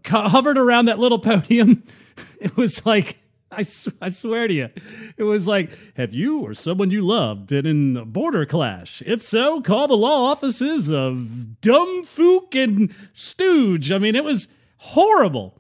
hovered 0.06 0.58
around 0.58 0.86
that 0.86 1.00
little 1.00 1.20
podium. 1.20 1.84
It 2.40 2.58
was 2.58 2.86
like, 2.86 3.21
I, 3.58 3.64
I 4.02 4.10
swear 4.10 4.48
to 4.48 4.54
you, 4.54 4.70
it 5.18 5.24
was 5.24 5.48
like, 5.48 5.72
have 5.98 6.14
you 6.14 6.40
or 6.40 6.54
someone 6.54 6.90
you 6.90 7.02
love 7.02 7.48
been 7.48 7.66
in 7.66 7.98
a 7.98 8.06
border 8.06 8.46
clash? 8.46 9.04
If 9.06 9.22
so, 9.22 9.62
call 9.62 9.88
the 9.88 9.98
law 9.98 10.32
offices 10.32 10.90
of 10.90 11.18
Dumbfook 11.60 12.56
and 12.56 12.96
Stooge. 13.14 13.92
I 13.92 13.98
mean, 13.98 14.16
it 14.16 14.24
was 14.24 14.48
horrible. 14.78 15.60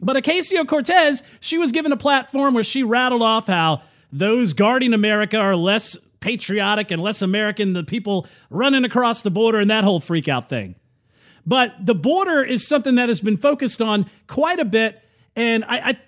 But 0.00 0.16
Ocasio 0.16 0.66
Cortez, 0.66 1.22
she 1.40 1.58
was 1.58 1.72
given 1.72 1.92
a 1.92 1.96
platform 1.96 2.54
where 2.54 2.64
she 2.64 2.82
rattled 2.82 3.22
off 3.22 3.48
how 3.48 3.82
those 4.10 4.54
guarding 4.54 4.94
America 4.94 5.36
are 5.36 5.54
less 5.54 5.98
patriotic 6.20 6.90
and 6.90 7.02
less 7.02 7.20
American 7.20 7.74
than 7.74 7.84
the 7.84 7.88
people 7.88 8.26
running 8.48 8.84
across 8.84 9.22
the 9.22 9.30
border 9.30 9.58
and 9.58 9.70
that 9.70 9.84
whole 9.84 10.00
freakout 10.00 10.48
thing. 10.48 10.74
But 11.46 11.74
the 11.84 11.94
border 11.94 12.42
is 12.42 12.66
something 12.66 12.94
that 12.94 13.08
has 13.10 13.20
been 13.20 13.36
focused 13.36 13.82
on 13.82 14.08
quite 14.26 14.58
a 14.58 14.64
bit. 14.64 15.02
And 15.36 15.64
I, 15.64 15.90
I 15.90 15.98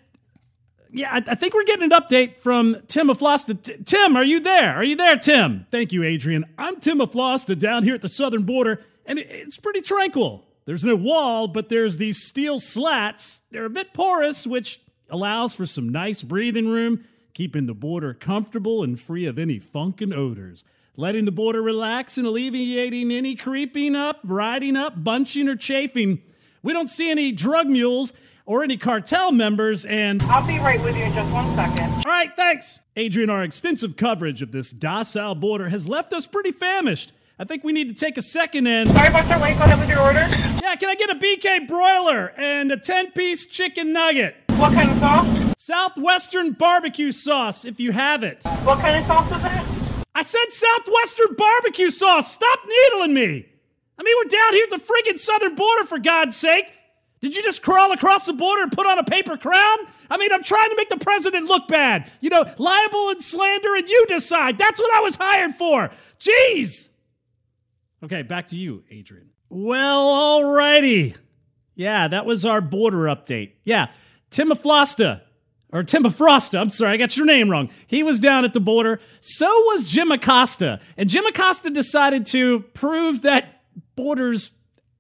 yeah, 0.93 1.11
I, 1.11 1.23
I, 1.27 1.35
think 1.35 1.55
we're 1.55 1.65
getting 1.65 1.91
an 1.91 1.91
update 1.91 2.39
from 2.39 2.77
Tim 2.87 3.09
Aflosta. 3.09 3.61
T- 3.61 3.77
Tim, 3.85 4.15
are 4.17 4.25
you 4.25 4.41
there? 4.41 4.75
Are 4.75 4.85
you 4.85 4.95
there, 4.95 5.17
Tim? 5.17 5.67
Thank 5.71 5.93
you, 5.93 6.05
Adrian. 6.05 6.45
I'm 6.59 6.79
Tim 6.81 6.99
Aflosta 6.99 7.59
down 7.59 7.83
here 7.83 7.95
at 7.95 8.03
the 8.03 8.09
southern 8.09 8.43
border, 8.43 8.81
and 9.07 9.19
it, 9.19 9.27
it's 9.31 9.57
pretty 9.57 9.81
tranquil. 9.81 10.45
There's 10.67 10.85
no 10.85 10.95
wall, 10.95 11.49
but 11.49 11.71
there's 11.71 11.97
these 11.97 12.23
steel 12.23 12.61
slats. 12.61 13.41
They're 13.51 13.65
a 13.65 13.71
bit 13.71 13.95
porous, 13.95 14.47
which 14.47 14.81
allows 15.11 15.55
for 15.55 15.67
some 15.67 15.89
nice 15.89 16.23
breathing 16.23 16.69
room 16.69 17.05
keeping 17.35 17.67
the 17.67 17.75
border 17.75 18.13
comfortable 18.13 18.83
and 18.83 19.01
free 19.01 19.25
of 19.25 19.39
any 19.39 19.59
funk 19.59 20.03
and 20.03 20.13
odors, 20.13 20.65
letting 20.97 21.25
the 21.25 21.33
border 21.33 21.63
relax 21.63 22.19
and 22.19 22.27
alleviating 22.27 23.11
any 23.11 23.35
creeping 23.35 23.97
up, 23.97 24.21
riding 24.23 24.77
up, 24.77 25.03
bunching, 25.03 25.49
or 25.49 25.57
chafing. 25.57 26.23
We 26.63 26.75
don't 26.75 26.89
see 26.89 27.11
any 27.11 27.33
drug 27.33 27.67
mules 27.67 28.13
or 28.47 28.63
any 28.63 28.77
cartel 28.77 29.33
members, 29.33 29.85
and 29.85 30.23
I'll 30.25 30.47
be 30.47 30.59
right 30.59 30.83
with 30.83 30.97
you 30.97 31.05
in 31.05 31.15
just 31.15 31.33
one 31.33 31.55
second. 31.55 31.91
All 31.91 32.03
right, 32.13 32.35
thanks. 32.37 32.81
Adrian, 32.97 33.31
our 33.31 33.43
extensive 33.43 33.97
coverage 33.97 34.43
of 34.43 34.53
this 34.53 34.71
docile 34.71 35.35
border 35.35 35.69
has 35.69 35.89
left 35.89 36.13
us 36.13 36.27
pretty 36.27 36.53
famished. 36.53 37.13
I 37.39 37.45
think 37.45 37.65
we 37.65 37.73
need 37.73 37.89
to 37.89 37.95
take 37.95 38.19
a 38.19 38.23
second 38.23 38.67
and. 38.67 38.91
Sorry 38.91 39.09
about 39.09 39.29
your 39.29 39.39
wait. 39.41 39.57
Go 39.57 39.65
ahead 39.65 39.79
with 39.79 39.89
your 39.89 40.01
order. 40.01 40.27
Yeah, 40.63 40.77
can 40.77 40.91
I 40.91 40.95
get 40.95 41.11
a 41.11 41.15
BK 41.15 41.67
broiler 41.67 42.33
and 42.37 42.71
a 42.71 42.77
10 42.77 43.13
piece 43.13 43.47
chicken 43.47 43.93
nugget? 43.93 44.37
What 44.57 44.73
kind 44.75 44.91
of 44.91 44.99
sauce? 44.99 45.55
Southwestern 45.57 46.53
barbecue 46.53 47.11
sauce, 47.11 47.65
if 47.65 47.81
you 47.81 47.93
have 47.93 48.23
it. 48.23 48.43
What 48.65 48.79
kind 48.81 48.99
of 48.99 49.07
sauce 49.07 49.31
is 49.31 49.45
it? 49.45 50.07
I 50.15 50.23
said 50.23 50.45
Southwestern 50.51 51.35
barbecue 51.37 51.91
sauce. 51.91 52.33
Stop 52.33 52.61
needling 52.67 53.15
me. 53.15 53.47
I 53.99 54.03
mean, 54.03 54.15
we're 54.19 54.29
down 54.29 54.53
here 54.53 54.65
at 54.65 54.71
the 54.71 54.77
friggin' 54.77 55.19
southern 55.19 55.55
border, 55.55 55.85
for 55.85 55.99
God's 55.99 56.37
sake. 56.37 56.67
Did 57.23 57.37
you 57.37 57.43
just 57.43 57.63
crawl 57.63 57.93
across 57.93 58.27
the 58.27 58.33
border 58.33 58.65
and 58.65 58.73
put 58.73 58.85
on 58.85 58.99
a 58.99 59.05
paper 59.05 59.37
crown? 59.37 59.79
I 60.11 60.19
mean, 60.19 60.33
I'm 60.33 60.43
trying 60.43 60.71
to 60.71 60.77
make 60.77 60.89
the 60.89 60.97
president 60.97 61.47
look 61.47 61.69
bad. 61.69 62.11
You 62.21 62.31
know, 62.31 62.45
libel 62.59 63.11
and 63.11 63.23
slander, 63.23 63.77
and 63.77 63.89
you 63.89 64.07
decide. 64.09 64.59
That's 64.59 64.81
what 64.81 64.95
I 64.95 65.01
was 65.01 65.15
hired 65.15 65.55
for. 65.55 65.91
Jeez. 66.19 66.89
Okay, 68.03 68.23
back 68.23 68.49
to 68.49 68.57
you, 68.57 68.83
Adrian. 68.91 69.31
Well, 69.49 70.09
alrighty. 70.09 71.15
Yeah, 71.77 72.09
that 72.09 72.27
was 72.27 72.45
our 72.45 72.61
border 72.61 73.05
update. 73.05 73.53
Yeah, 73.63 73.91
Tim 74.31 74.51
Aflosta, 74.51 75.21
or 75.73 75.85
Tim 75.85 76.03
Frosta, 76.03 76.61
I'm 76.61 76.71
sorry, 76.71 76.95
I 76.95 76.97
got 76.97 77.17
your 77.17 77.27
name 77.27 77.49
wrong. 77.49 77.71
He 77.87 78.03
was 78.03 78.19
down 78.19 78.45
at 78.45 78.53
the 78.53 78.61
border. 78.61 78.99
So 79.21 79.47
was 79.47 79.87
Jim 79.87 80.11
Acosta. 80.11 80.81
And 80.97 81.09
Jim 81.09 81.25
Acosta 81.25 81.71
decided 81.71 82.27
to 82.27 82.61
prove 82.75 83.23
that 83.23 83.63
borders 83.95 84.51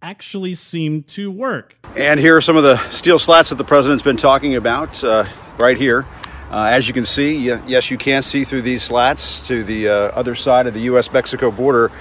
actually 0.02 0.54
seem 0.54 1.04
to 1.04 1.30
work. 1.30 1.76
And 1.96 2.18
here 2.18 2.36
are 2.36 2.40
some 2.40 2.56
of 2.56 2.64
the 2.64 2.76
steel 2.88 3.20
slats 3.20 3.50
that 3.50 3.54
the 3.54 3.64
president's 3.64 4.02
been 4.02 4.16
talking 4.16 4.56
about 4.56 5.02
uh, 5.04 5.24
right 5.58 5.76
here. 5.76 6.04
Uh, 6.50 6.64
as 6.64 6.88
you 6.88 6.92
can 6.92 7.04
see, 7.04 7.38
yes, 7.38 7.90
you 7.90 7.96
can 7.96 8.20
see 8.22 8.42
through 8.42 8.62
these 8.62 8.82
slats 8.82 9.46
to 9.46 9.62
the 9.62 9.88
uh, 9.88 9.92
other 9.94 10.34
side 10.34 10.66
of 10.66 10.74
the 10.74 10.80
U.S. 10.80 11.12
Mexico 11.12 11.50
border. 11.52 11.92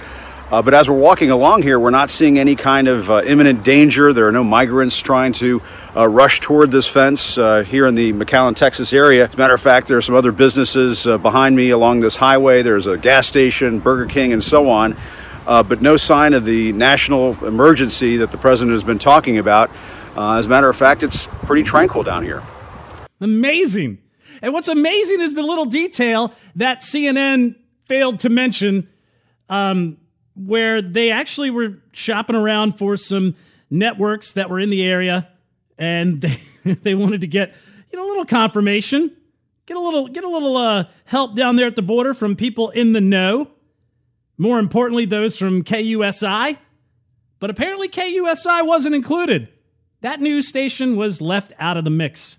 Uh, 0.50 0.60
but 0.60 0.74
as 0.74 0.90
we're 0.90 0.98
walking 0.98 1.30
along 1.30 1.62
here, 1.62 1.78
we're 1.78 1.90
not 1.90 2.10
seeing 2.10 2.38
any 2.38 2.56
kind 2.56 2.88
of 2.88 3.08
uh, 3.10 3.22
imminent 3.24 3.62
danger. 3.62 4.12
There 4.12 4.26
are 4.26 4.32
no 4.32 4.44
migrants 4.44 4.98
trying 4.98 5.32
to 5.34 5.62
uh, 5.96 6.06
rush 6.06 6.40
toward 6.40 6.70
this 6.72 6.88
fence 6.88 7.36
here 7.36 7.86
in 7.86 7.94
the 7.94 8.12
McAllen, 8.12 8.56
Texas 8.56 8.92
area. 8.92 9.26
As 9.28 9.34
a 9.34 9.36
matter 9.38 9.54
of 9.54 9.62
fact, 9.62 9.86
there 9.86 9.96
are 9.96 10.02
some 10.02 10.16
other 10.16 10.32
businesses 10.32 11.04
behind 11.04 11.54
me 11.56 11.70
along 11.70 12.00
this 12.00 12.16
highway. 12.16 12.62
There's 12.62 12.86
a 12.86 12.98
gas 12.98 13.28
station, 13.28 13.78
Burger 13.78 14.06
King, 14.06 14.32
and 14.32 14.42
so 14.42 14.68
on. 14.68 14.96
Uh, 15.46 15.62
but 15.62 15.82
no 15.82 15.96
sign 15.96 16.34
of 16.34 16.44
the 16.44 16.72
national 16.72 17.44
emergency 17.44 18.16
that 18.16 18.30
the 18.30 18.38
president 18.38 18.72
has 18.72 18.84
been 18.84 18.98
talking 18.98 19.38
about. 19.38 19.70
as 20.16 20.46
a 20.46 20.48
matter 20.48 20.68
of 20.68 20.76
fact, 20.76 21.02
it's 21.02 21.26
pretty 21.46 21.62
tranquil 21.62 22.02
down 22.02 22.22
here. 22.22 22.42
Amazing. 23.20 23.98
And 24.40 24.52
what's 24.52 24.68
amazing 24.68 25.20
is 25.20 25.34
the 25.34 25.42
little 25.42 25.66
detail 25.66 26.32
that 26.56 26.80
CNN 26.80 27.56
failed 27.86 28.20
to 28.20 28.28
mention. 28.28 28.88
Um, 29.48 29.98
where 30.34 30.80
they 30.80 31.10
actually 31.10 31.50
were 31.50 31.78
shopping 31.92 32.36
around 32.36 32.72
for 32.72 32.96
some 32.96 33.34
networks 33.70 34.34
that 34.34 34.50
were 34.50 34.58
in 34.58 34.70
the 34.70 34.82
area 34.82 35.28
and 35.78 36.20
they, 36.64 36.74
they 36.74 36.94
wanted 36.94 37.20
to 37.20 37.26
get 37.26 37.54
you 37.90 37.98
know 37.98 38.06
a 38.06 38.08
little 38.08 38.24
confirmation 38.24 39.10
get 39.66 39.76
a 39.76 39.80
little 39.80 40.08
get 40.08 40.24
a 40.24 40.28
little 40.28 40.56
uh, 40.56 40.84
help 41.04 41.34
down 41.34 41.56
there 41.56 41.66
at 41.66 41.76
the 41.76 41.82
border 41.82 42.14
from 42.14 42.36
people 42.36 42.70
in 42.70 42.92
the 42.92 43.00
know 43.00 43.50
more 44.38 44.58
importantly 44.58 45.04
those 45.04 45.38
from 45.38 45.62
KUSI 45.62 46.58
but 47.42 47.50
apparently 47.50 47.88
KUSI 47.88 48.64
wasn't 48.64 48.94
included. 48.94 49.48
That 50.02 50.20
news 50.20 50.46
station 50.46 50.94
was 50.94 51.20
left 51.20 51.52
out 51.58 51.76
of 51.76 51.82
the 51.82 51.90
mix 51.90 52.38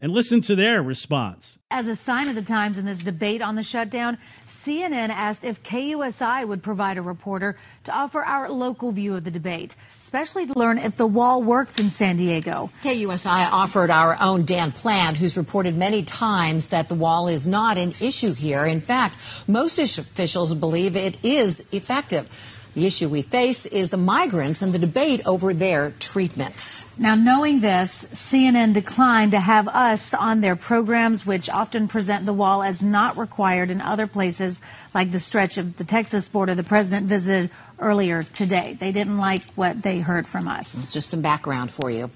and 0.00 0.12
listen 0.12 0.40
to 0.42 0.54
their 0.54 0.82
response. 0.82 1.58
As 1.70 1.88
a 1.88 1.96
sign 1.96 2.28
of 2.28 2.34
the 2.34 2.42
times 2.42 2.78
in 2.78 2.84
this 2.84 2.98
debate 2.98 3.40
on 3.40 3.56
the 3.56 3.62
shutdown, 3.62 4.18
CNN 4.46 5.08
asked 5.08 5.44
if 5.44 5.62
KUSI 5.62 6.46
would 6.46 6.62
provide 6.62 6.98
a 6.98 7.02
reporter 7.02 7.56
to 7.84 7.92
offer 7.92 8.22
our 8.22 8.50
local 8.50 8.92
view 8.92 9.16
of 9.16 9.24
the 9.24 9.30
debate, 9.30 9.74
especially 10.02 10.46
to 10.46 10.58
learn 10.58 10.78
if 10.78 10.96
the 10.96 11.06
wall 11.06 11.42
works 11.42 11.78
in 11.80 11.90
San 11.90 12.16
Diego. 12.16 12.70
KUSI 12.82 13.50
offered 13.50 13.90
our 13.90 14.16
own 14.20 14.44
Dan 14.44 14.70
Plant, 14.70 15.16
who's 15.16 15.36
reported 15.36 15.76
many 15.76 16.02
times 16.02 16.68
that 16.68 16.88
the 16.88 16.94
wall 16.94 17.28
is 17.28 17.46
not 17.46 17.78
an 17.78 17.94
issue 18.00 18.34
here. 18.34 18.66
In 18.66 18.80
fact, 18.80 19.16
most 19.48 19.78
officials 19.78 20.54
believe 20.54 20.94
it 20.94 21.24
is 21.24 21.64
effective. 21.72 22.28
The 22.76 22.84
issue 22.84 23.08
we 23.08 23.22
face 23.22 23.64
is 23.64 23.88
the 23.88 23.96
migrants 23.96 24.60
and 24.60 24.74
the 24.74 24.78
debate 24.78 25.22
over 25.24 25.54
their 25.54 25.92
treatment. 25.92 26.84
Now, 26.98 27.14
knowing 27.14 27.60
this, 27.60 28.04
CNN 28.12 28.74
declined 28.74 29.32
to 29.32 29.40
have 29.40 29.66
us 29.66 30.12
on 30.12 30.42
their 30.42 30.56
programs, 30.56 31.24
which 31.24 31.48
often 31.48 31.88
present 31.88 32.26
the 32.26 32.34
wall 32.34 32.62
as 32.62 32.82
not 32.82 33.16
required 33.16 33.70
in 33.70 33.80
other 33.80 34.06
places, 34.06 34.60
like 34.92 35.10
the 35.10 35.20
stretch 35.20 35.56
of 35.56 35.78
the 35.78 35.84
Texas 35.84 36.28
border 36.28 36.54
the 36.54 36.62
president 36.62 37.06
visited 37.06 37.50
earlier 37.78 38.24
today. 38.24 38.76
They 38.78 38.92
didn't 38.92 39.16
like 39.16 39.50
what 39.54 39.80
they 39.80 40.00
heard 40.00 40.26
from 40.26 40.46
us. 40.46 40.74
It's 40.74 40.92
just 40.92 41.08
some 41.08 41.22
background 41.22 41.70
for 41.70 41.90
you. 41.90 42.10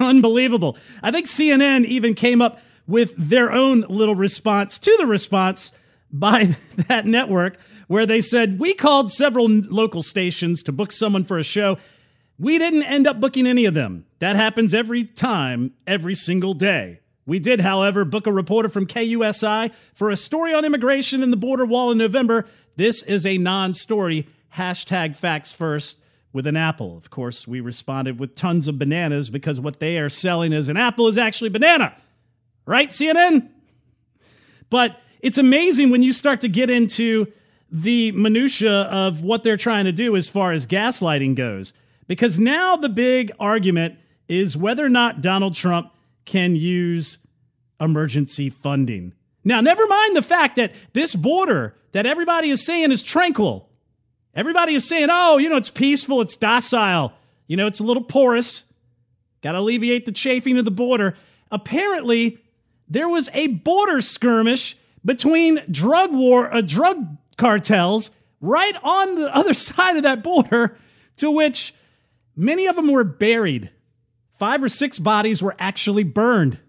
Unbelievable. 0.00 0.78
I 1.02 1.10
think 1.10 1.26
CNN 1.26 1.84
even 1.84 2.14
came 2.14 2.40
up 2.40 2.58
with 2.86 3.14
their 3.18 3.52
own 3.52 3.82
little 3.82 4.14
response 4.14 4.78
to 4.78 4.96
the 4.98 5.04
response 5.04 5.72
by 6.10 6.44
that 6.88 7.04
network 7.04 7.58
where 7.92 8.06
they 8.06 8.22
said, 8.22 8.58
We 8.58 8.72
called 8.72 9.12
several 9.12 9.50
local 9.50 10.02
stations 10.02 10.62
to 10.62 10.72
book 10.72 10.92
someone 10.92 11.24
for 11.24 11.38
a 11.38 11.42
show. 11.42 11.76
We 12.38 12.56
didn't 12.56 12.84
end 12.84 13.06
up 13.06 13.20
booking 13.20 13.46
any 13.46 13.66
of 13.66 13.74
them. 13.74 14.06
That 14.18 14.34
happens 14.34 14.72
every 14.72 15.04
time, 15.04 15.74
every 15.86 16.14
single 16.14 16.54
day. 16.54 17.00
We 17.26 17.38
did, 17.38 17.60
however, 17.60 18.06
book 18.06 18.26
a 18.26 18.32
reporter 18.32 18.70
from 18.70 18.86
KUSI 18.86 19.74
for 19.92 20.08
a 20.08 20.16
story 20.16 20.54
on 20.54 20.64
immigration 20.64 21.22
and 21.22 21.30
the 21.30 21.36
border 21.36 21.66
wall 21.66 21.90
in 21.90 21.98
November. 21.98 22.46
This 22.76 23.02
is 23.02 23.26
a 23.26 23.36
non 23.36 23.74
story. 23.74 24.26
Hashtag 24.56 25.14
facts 25.14 25.52
first 25.52 26.00
with 26.32 26.46
an 26.46 26.56
apple. 26.56 26.96
Of 26.96 27.10
course, 27.10 27.46
we 27.46 27.60
responded 27.60 28.18
with 28.18 28.34
tons 28.34 28.68
of 28.68 28.78
bananas 28.78 29.28
because 29.28 29.60
what 29.60 29.80
they 29.80 29.98
are 29.98 30.08
selling 30.08 30.54
as 30.54 30.70
an 30.70 30.78
apple 30.78 31.08
is 31.08 31.18
actually 31.18 31.50
banana. 31.50 31.94
Right, 32.64 32.88
CNN? 32.88 33.50
But 34.70 34.98
it's 35.20 35.36
amazing 35.36 35.90
when 35.90 36.02
you 36.02 36.14
start 36.14 36.40
to 36.40 36.48
get 36.48 36.70
into 36.70 37.30
the 37.72 38.12
minutia 38.12 38.82
of 38.82 39.22
what 39.24 39.42
they're 39.42 39.56
trying 39.56 39.86
to 39.86 39.92
do 39.92 40.14
as 40.14 40.28
far 40.28 40.52
as 40.52 40.66
gaslighting 40.66 41.34
goes. 41.34 41.72
Because 42.06 42.38
now 42.38 42.76
the 42.76 42.90
big 42.90 43.32
argument 43.40 43.98
is 44.28 44.56
whether 44.56 44.84
or 44.84 44.90
not 44.90 45.22
Donald 45.22 45.54
Trump 45.54 45.90
can 46.26 46.54
use 46.54 47.18
emergency 47.80 48.50
funding. 48.50 49.14
Now, 49.44 49.60
never 49.60 49.86
mind 49.86 50.14
the 50.14 50.22
fact 50.22 50.56
that 50.56 50.74
this 50.92 51.16
border 51.16 51.74
that 51.92 52.06
everybody 52.06 52.50
is 52.50 52.64
saying 52.64 52.92
is 52.92 53.02
tranquil. 53.02 53.68
Everybody 54.34 54.74
is 54.74 54.86
saying, 54.86 55.08
oh, 55.10 55.38
you 55.38 55.48
know, 55.48 55.56
it's 55.56 55.70
peaceful, 55.70 56.20
it's 56.20 56.36
docile, 56.36 57.12
you 57.48 57.56
know, 57.56 57.66
it's 57.66 57.80
a 57.80 57.84
little 57.84 58.04
porous. 58.04 58.64
Got 59.42 59.52
to 59.52 59.58
alleviate 59.58 60.06
the 60.06 60.12
chafing 60.12 60.58
of 60.58 60.64
the 60.64 60.70
border. 60.70 61.16
Apparently, 61.50 62.38
there 62.88 63.08
was 63.08 63.28
a 63.34 63.48
border 63.48 64.00
skirmish 64.00 64.76
between 65.04 65.60
drug 65.70 66.12
war, 66.12 66.54
uh, 66.54 66.60
drug 66.60 67.16
cartels 67.42 68.12
right 68.40 68.76
on 68.84 69.16
the 69.16 69.34
other 69.36 69.52
side 69.52 69.96
of 69.96 70.04
that 70.04 70.22
border, 70.22 70.78
to 71.16 71.30
which 71.30 71.74
many 72.36 72.66
of 72.66 72.76
them 72.76 72.90
were 72.90 73.04
buried. 73.04 73.70
Five 74.38 74.62
or 74.62 74.68
six 74.68 74.98
bodies 74.98 75.42
were 75.42 75.56
actually 75.58 76.04
burned. 76.04 76.58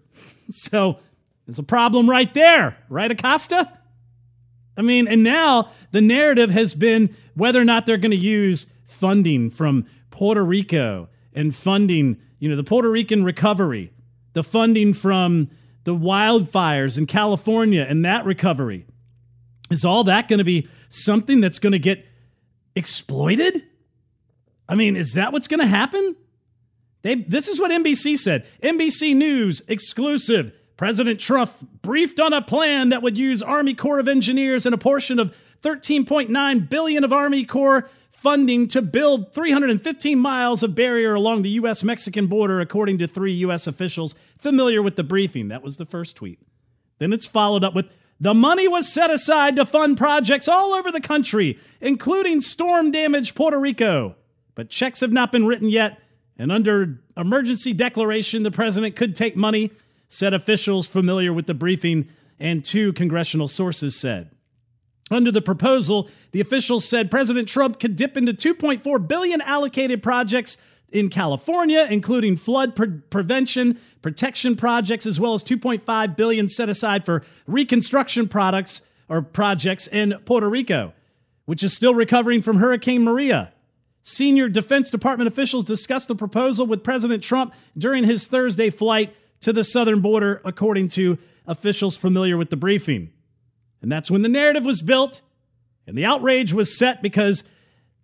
So 0.50 0.98
there's 1.46 1.58
a 1.58 1.62
problem 1.62 2.08
right 2.08 2.34
there, 2.34 2.76
right, 2.90 3.10
Acosta? 3.10 3.66
I 4.76 4.82
mean, 4.82 5.08
and 5.08 5.22
now 5.22 5.70
the 5.90 6.02
narrative 6.02 6.50
has 6.50 6.74
been 6.74 7.16
whether 7.32 7.58
or 7.58 7.64
not 7.64 7.86
they're 7.86 7.96
going 7.96 8.10
to 8.10 8.16
use 8.18 8.66
funding 8.84 9.48
from 9.48 9.86
Puerto 10.10 10.44
Rico 10.44 11.08
and 11.32 11.54
funding, 11.54 12.18
you 12.40 12.50
know, 12.50 12.56
the 12.56 12.62
Puerto 12.62 12.90
Rican 12.90 13.24
recovery, 13.24 13.90
the 14.34 14.44
funding 14.44 14.92
from 14.92 15.48
the 15.84 15.94
wildfires 15.94 16.98
in 16.98 17.06
California 17.06 17.86
and 17.88 18.04
that 18.04 18.26
recovery. 18.26 18.84
Is 19.74 19.84
all 19.84 20.04
that 20.04 20.28
going 20.28 20.38
to 20.38 20.44
be 20.44 20.68
something 20.88 21.40
that's 21.40 21.58
going 21.58 21.72
to 21.72 21.80
get 21.80 22.06
exploited? 22.76 23.64
I 24.68 24.76
mean, 24.76 24.94
is 24.94 25.14
that 25.14 25.32
what's 25.32 25.48
going 25.48 25.58
to 25.58 25.66
happen? 25.66 26.14
They, 27.02 27.16
this 27.16 27.48
is 27.48 27.58
what 27.58 27.72
NBC 27.72 28.16
said. 28.16 28.46
NBC 28.62 29.16
News 29.16 29.62
exclusive. 29.66 30.52
President 30.76 31.18
Trump 31.18 31.50
briefed 31.82 32.20
on 32.20 32.32
a 32.32 32.40
plan 32.40 32.90
that 32.90 33.02
would 33.02 33.18
use 33.18 33.42
Army 33.42 33.74
Corps 33.74 33.98
of 33.98 34.06
Engineers 34.06 34.64
and 34.64 34.76
a 34.76 34.78
portion 34.78 35.18
of 35.18 35.36
13.9 35.62 36.70
billion 36.70 37.02
of 37.02 37.12
Army 37.12 37.44
Corps 37.44 37.90
funding 38.12 38.68
to 38.68 38.80
build 38.80 39.34
315 39.34 40.16
miles 40.16 40.62
of 40.62 40.76
barrier 40.76 41.14
along 41.14 41.42
the 41.42 41.50
US 41.50 41.82
Mexican 41.82 42.28
border 42.28 42.60
according 42.60 42.98
to 42.98 43.08
three 43.08 43.34
US 43.34 43.66
officials 43.66 44.14
familiar 44.38 44.82
with 44.82 44.94
the 44.94 45.02
briefing. 45.02 45.48
That 45.48 45.64
was 45.64 45.78
the 45.78 45.84
first 45.84 46.16
tweet. 46.16 46.38
Then 46.98 47.12
it's 47.12 47.26
followed 47.26 47.64
up 47.64 47.74
with 47.74 47.86
the 48.20 48.34
money 48.34 48.68
was 48.68 48.92
set 48.92 49.10
aside 49.10 49.56
to 49.56 49.66
fund 49.66 49.96
projects 49.96 50.48
all 50.48 50.72
over 50.72 50.92
the 50.92 51.00
country, 51.00 51.58
including 51.80 52.40
storm 52.40 52.90
damaged 52.90 53.34
Puerto 53.34 53.58
Rico. 53.58 54.16
But 54.54 54.70
checks 54.70 55.00
have 55.00 55.12
not 55.12 55.32
been 55.32 55.46
written 55.46 55.68
yet, 55.68 56.00
and 56.38 56.52
under 56.52 57.00
emergency 57.16 57.72
declaration, 57.72 58.42
the 58.42 58.50
president 58.50 58.96
could 58.96 59.14
take 59.14 59.36
money, 59.36 59.72
said 60.08 60.32
officials 60.32 60.86
familiar 60.86 61.32
with 61.32 61.46
the 61.46 61.54
briefing 61.54 62.08
and 62.38 62.64
two 62.64 62.92
congressional 62.92 63.48
sources 63.48 63.96
said. 63.96 64.30
Under 65.10 65.30
the 65.30 65.42
proposal, 65.42 66.08
the 66.32 66.40
officials 66.40 66.88
said 66.88 67.10
President 67.10 67.48
Trump 67.48 67.78
could 67.78 67.96
dip 67.96 68.16
into 68.16 68.32
2.4 68.32 69.06
billion 69.06 69.40
allocated 69.42 70.02
projects 70.02 70.56
in 70.94 71.10
California, 71.10 71.86
including 71.90 72.36
flood 72.36 72.74
pre- 72.74 73.00
prevention, 73.10 73.78
protection 74.00 74.54
projects, 74.54 75.04
as 75.04 75.18
well 75.18 75.34
as 75.34 75.42
2.5 75.42 76.16
billion 76.16 76.46
set 76.46 76.68
aside 76.68 77.04
for 77.04 77.22
reconstruction 77.46 78.28
products 78.28 78.80
or 79.08 79.20
projects 79.20 79.88
in 79.88 80.14
Puerto 80.24 80.48
Rico, 80.48 80.94
which 81.46 81.64
is 81.64 81.76
still 81.76 81.94
recovering 81.94 82.40
from 82.40 82.56
Hurricane 82.56 83.02
Maria. 83.02 83.52
Senior 84.02 84.48
Defense 84.48 84.90
Department 84.90 85.26
officials 85.26 85.64
discussed 85.64 86.08
the 86.08 86.14
proposal 86.14 86.64
with 86.64 86.84
President 86.84 87.22
Trump 87.22 87.54
during 87.76 88.04
his 88.04 88.28
Thursday 88.28 88.70
flight 88.70 89.14
to 89.40 89.52
the 89.52 89.64
southern 89.64 90.00
border, 90.00 90.40
according 90.44 90.88
to 90.88 91.18
officials 91.46 91.96
familiar 91.96 92.36
with 92.36 92.50
the 92.50 92.56
briefing. 92.56 93.10
And 93.82 93.90
that's 93.90 94.10
when 94.10 94.22
the 94.22 94.28
narrative 94.28 94.64
was 94.64 94.80
built 94.80 95.22
and 95.86 95.98
the 95.98 96.04
outrage 96.04 96.52
was 96.52 96.78
set 96.78 97.02
because 97.02 97.42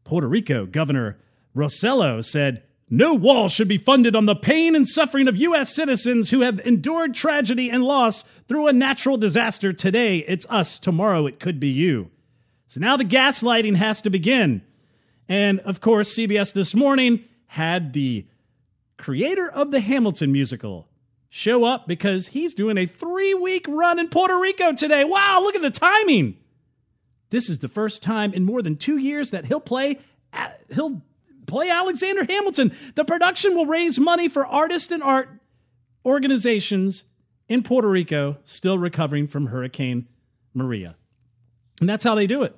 Puerto 0.04 0.26
Rico 0.26 0.66
Governor 0.66 1.18
Rossello 1.54 2.24
said, 2.24 2.62
no 2.90 3.14
wall 3.14 3.48
should 3.48 3.68
be 3.68 3.78
funded 3.78 4.16
on 4.16 4.26
the 4.26 4.34
pain 4.34 4.74
and 4.74 4.86
suffering 4.86 5.28
of 5.28 5.36
U.S. 5.36 5.72
citizens 5.72 6.28
who 6.28 6.40
have 6.40 6.58
endured 6.66 7.14
tragedy 7.14 7.70
and 7.70 7.84
loss 7.84 8.24
through 8.48 8.66
a 8.66 8.72
natural 8.72 9.16
disaster. 9.16 9.72
Today, 9.72 10.18
it's 10.18 10.44
us. 10.50 10.80
Tomorrow, 10.80 11.26
it 11.26 11.38
could 11.38 11.60
be 11.60 11.68
you. 11.68 12.10
So 12.66 12.80
now 12.80 12.96
the 12.96 13.04
gaslighting 13.04 13.76
has 13.76 14.02
to 14.02 14.10
begin. 14.10 14.62
And 15.28 15.60
of 15.60 15.80
course, 15.80 16.18
CBS 16.18 16.52
this 16.52 16.74
morning 16.74 17.24
had 17.46 17.92
the 17.92 18.26
creator 18.96 19.48
of 19.48 19.70
the 19.70 19.80
Hamilton 19.80 20.32
musical 20.32 20.88
show 21.28 21.62
up 21.62 21.86
because 21.86 22.26
he's 22.26 22.54
doing 22.54 22.76
a 22.76 22.86
three 22.86 23.34
week 23.34 23.66
run 23.68 24.00
in 24.00 24.08
Puerto 24.08 24.36
Rico 24.36 24.72
today. 24.72 25.04
Wow, 25.04 25.40
look 25.42 25.54
at 25.54 25.62
the 25.62 25.70
timing. 25.70 26.36
This 27.30 27.48
is 27.48 27.60
the 27.60 27.68
first 27.68 28.02
time 28.02 28.34
in 28.34 28.44
more 28.44 28.62
than 28.62 28.76
two 28.76 28.98
years 28.98 29.30
that 29.30 29.44
he'll 29.44 29.60
play. 29.60 29.98
At, 30.32 30.60
he'll 30.74 31.02
play 31.46 31.70
Alexander 31.70 32.24
Hamilton. 32.24 32.72
The 32.94 33.04
production 33.04 33.56
will 33.56 33.66
raise 33.66 33.98
money 33.98 34.28
for 34.28 34.46
artists 34.46 34.90
and 34.90 35.02
art 35.02 35.28
organizations 36.04 37.04
in 37.48 37.62
Puerto 37.62 37.88
Rico 37.88 38.38
still 38.44 38.78
recovering 38.78 39.26
from 39.26 39.46
Hurricane 39.46 40.06
Maria. 40.54 40.96
And 41.80 41.88
that's 41.88 42.04
how 42.04 42.14
they 42.14 42.26
do 42.26 42.42
it. 42.42 42.54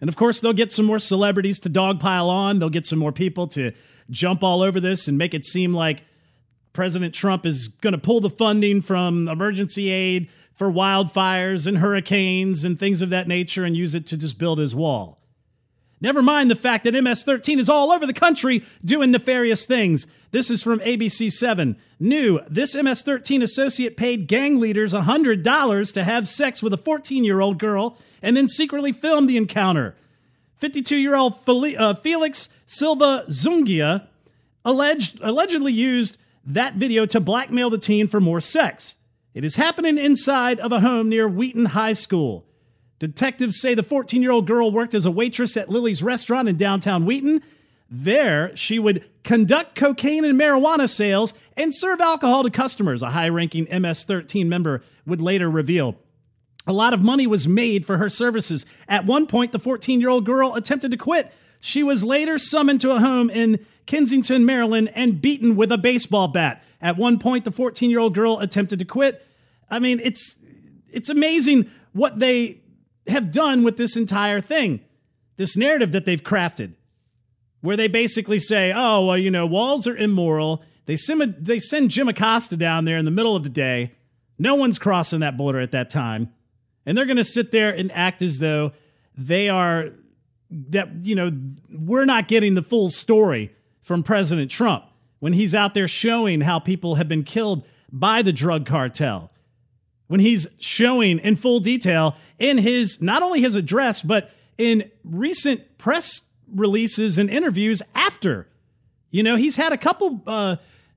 And 0.00 0.08
of 0.08 0.16
course, 0.16 0.40
they'll 0.40 0.52
get 0.52 0.72
some 0.72 0.86
more 0.86 0.98
celebrities 0.98 1.60
to 1.60 1.70
dogpile 1.70 2.28
on. 2.28 2.58
They'll 2.58 2.70
get 2.70 2.86
some 2.86 2.98
more 2.98 3.12
people 3.12 3.48
to 3.48 3.72
jump 4.10 4.42
all 4.42 4.62
over 4.62 4.80
this 4.80 5.08
and 5.08 5.18
make 5.18 5.34
it 5.34 5.44
seem 5.44 5.74
like 5.74 6.04
President 6.72 7.14
Trump 7.14 7.44
is 7.44 7.68
going 7.68 7.92
to 7.92 7.98
pull 7.98 8.20
the 8.20 8.30
funding 8.30 8.80
from 8.80 9.28
emergency 9.28 9.90
aid 9.90 10.30
for 10.54 10.70
wildfires 10.70 11.66
and 11.66 11.78
hurricanes 11.78 12.64
and 12.64 12.78
things 12.78 13.02
of 13.02 13.10
that 13.10 13.28
nature 13.28 13.64
and 13.64 13.76
use 13.76 13.94
it 13.94 14.06
to 14.06 14.16
just 14.16 14.38
build 14.38 14.58
his 14.58 14.74
wall. 14.74 15.17
Never 16.00 16.22
mind 16.22 16.50
the 16.50 16.56
fact 16.56 16.84
that 16.84 16.94
MS 16.94 17.24
13 17.24 17.58
is 17.58 17.68
all 17.68 17.90
over 17.90 18.06
the 18.06 18.12
country 18.12 18.64
doing 18.84 19.10
nefarious 19.10 19.66
things. 19.66 20.06
This 20.30 20.50
is 20.50 20.62
from 20.62 20.78
ABC 20.80 21.30
7. 21.32 21.76
New 21.98 22.40
This 22.48 22.76
MS 22.76 23.02
13 23.02 23.42
associate 23.42 23.96
paid 23.96 24.28
gang 24.28 24.60
leaders 24.60 24.94
$100 24.94 25.94
to 25.94 26.04
have 26.04 26.28
sex 26.28 26.62
with 26.62 26.72
a 26.72 26.76
14 26.76 27.24
year 27.24 27.40
old 27.40 27.58
girl 27.58 27.98
and 28.22 28.36
then 28.36 28.46
secretly 28.46 28.92
filmed 28.92 29.28
the 29.28 29.36
encounter. 29.36 29.96
52 30.56 30.96
year 30.96 31.16
old 31.16 31.34
uh, 31.48 31.94
Felix 31.94 32.48
Silva 32.66 33.24
Zungia 33.28 34.06
alleged, 34.64 35.20
allegedly 35.22 35.72
used 35.72 36.18
that 36.44 36.74
video 36.74 37.06
to 37.06 37.20
blackmail 37.20 37.70
the 37.70 37.78
teen 37.78 38.06
for 38.06 38.20
more 38.20 38.40
sex. 38.40 38.96
It 39.34 39.44
is 39.44 39.56
happening 39.56 39.98
inside 39.98 40.60
of 40.60 40.72
a 40.72 40.80
home 40.80 41.08
near 41.08 41.28
Wheaton 41.28 41.66
High 41.66 41.92
School. 41.92 42.47
Detectives 42.98 43.60
say 43.60 43.74
the 43.74 43.82
14 43.82 44.22
year 44.22 44.30
old 44.30 44.46
girl 44.46 44.70
worked 44.70 44.94
as 44.94 45.06
a 45.06 45.10
waitress 45.10 45.56
at 45.56 45.68
Lily's 45.68 46.02
restaurant 46.02 46.48
in 46.48 46.56
downtown 46.56 47.06
Wheaton. 47.06 47.42
There, 47.90 48.54
she 48.54 48.78
would 48.78 49.08
conduct 49.22 49.74
cocaine 49.74 50.24
and 50.24 50.38
marijuana 50.38 50.88
sales 50.88 51.32
and 51.56 51.74
serve 51.74 52.00
alcohol 52.00 52.42
to 52.42 52.50
customers, 52.50 53.02
a 53.02 53.10
high 53.10 53.30
ranking 53.30 53.66
MS 53.70 54.04
13 54.04 54.48
member 54.48 54.82
would 55.06 55.22
later 55.22 55.48
reveal. 55.48 55.96
A 56.66 56.72
lot 56.72 56.92
of 56.92 57.00
money 57.00 57.26
was 57.26 57.48
made 57.48 57.86
for 57.86 57.96
her 57.96 58.10
services. 58.10 58.66
At 58.88 59.06
one 59.06 59.26
point, 59.26 59.52
the 59.52 59.58
14 59.58 60.00
year 60.00 60.10
old 60.10 60.26
girl 60.26 60.54
attempted 60.54 60.90
to 60.90 60.98
quit. 60.98 61.32
She 61.60 61.82
was 61.82 62.04
later 62.04 62.36
summoned 62.36 62.82
to 62.82 62.92
a 62.92 63.00
home 63.00 63.30
in 63.30 63.64
Kensington, 63.86 64.44
Maryland, 64.44 64.92
and 64.94 65.20
beaten 65.20 65.56
with 65.56 65.72
a 65.72 65.78
baseball 65.78 66.28
bat. 66.28 66.62
At 66.80 66.96
one 66.96 67.18
point, 67.18 67.44
the 67.44 67.50
14 67.50 67.88
year 67.90 67.98
old 67.98 68.14
girl 68.14 68.38
attempted 68.38 68.80
to 68.80 68.84
quit. 68.84 69.24
I 69.70 69.78
mean, 69.78 69.98
it's 70.02 70.36
it's 70.90 71.08
amazing 71.08 71.70
what 71.92 72.18
they 72.18 72.60
have 73.08 73.30
done 73.30 73.62
with 73.64 73.76
this 73.76 73.96
entire 73.96 74.40
thing, 74.40 74.80
this 75.36 75.56
narrative 75.56 75.92
that 75.92 76.04
they've 76.04 76.22
crafted, 76.22 76.72
where 77.60 77.76
they 77.76 77.88
basically 77.88 78.38
say, 78.38 78.72
"Oh, 78.74 79.06
well, 79.06 79.18
you 79.18 79.30
know, 79.30 79.46
walls 79.46 79.86
are 79.86 79.96
immoral." 79.96 80.62
They 80.86 80.96
send 80.96 81.36
they 81.40 81.58
send 81.58 81.90
Jim 81.90 82.08
Acosta 82.08 82.56
down 82.56 82.84
there 82.84 82.98
in 82.98 83.04
the 83.04 83.10
middle 83.10 83.36
of 83.36 83.42
the 83.42 83.48
day. 83.48 83.92
No 84.38 84.54
one's 84.54 84.78
crossing 84.78 85.20
that 85.20 85.36
border 85.36 85.60
at 85.60 85.72
that 85.72 85.90
time, 85.90 86.32
and 86.86 86.96
they're 86.96 87.06
going 87.06 87.16
to 87.16 87.24
sit 87.24 87.50
there 87.50 87.70
and 87.70 87.90
act 87.92 88.22
as 88.22 88.38
though 88.38 88.72
they 89.16 89.48
are 89.48 89.90
that 90.50 90.88
you 91.02 91.14
know 91.14 91.30
we're 91.70 92.04
not 92.04 92.28
getting 92.28 92.54
the 92.54 92.62
full 92.62 92.88
story 92.88 93.50
from 93.82 94.02
President 94.02 94.50
Trump 94.50 94.84
when 95.18 95.32
he's 95.32 95.54
out 95.54 95.74
there 95.74 95.88
showing 95.88 96.40
how 96.40 96.58
people 96.58 96.94
have 96.94 97.08
been 97.08 97.24
killed 97.24 97.66
by 97.92 98.22
the 98.22 98.32
drug 98.32 98.66
cartel 98.66 99.30
when 100.08 100.20
he's 100.20 100.46
showing 100.58 101.18
in 101.20 101.36
full 101.36 101.60
detail 101.60 102.16
in 102.38 102.58
his 102.58 103.00
not 103.00 103.22
only 103.22 103.40
his 103.40 103.54
address 103.54 104.02
but 104.02 104.30
in 104.58 104.90
recent 105.04 105.78
press 105.78 106.22
releases 106.52 107.18
and 107.18 107.30
interviews 107.30 107.80
after. 107.94 108.48
You 109.10 109.22
know 109.22 109.36
he's 109.36 109.56
had 109.56 109.72
a 109.72 109.78
couple 109.78 110.22
uh, 110.26 110.56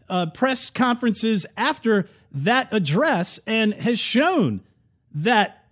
uh, 0.10 0.26
press 0.28 0.70
conferences 0.70 1.46
after 1.56 2.10
that 2.32 2.70
address 2.72 3.40
and 3.46 3.74
has 3.76 4.00
shown 4.00 4.62
that 5.14 5.66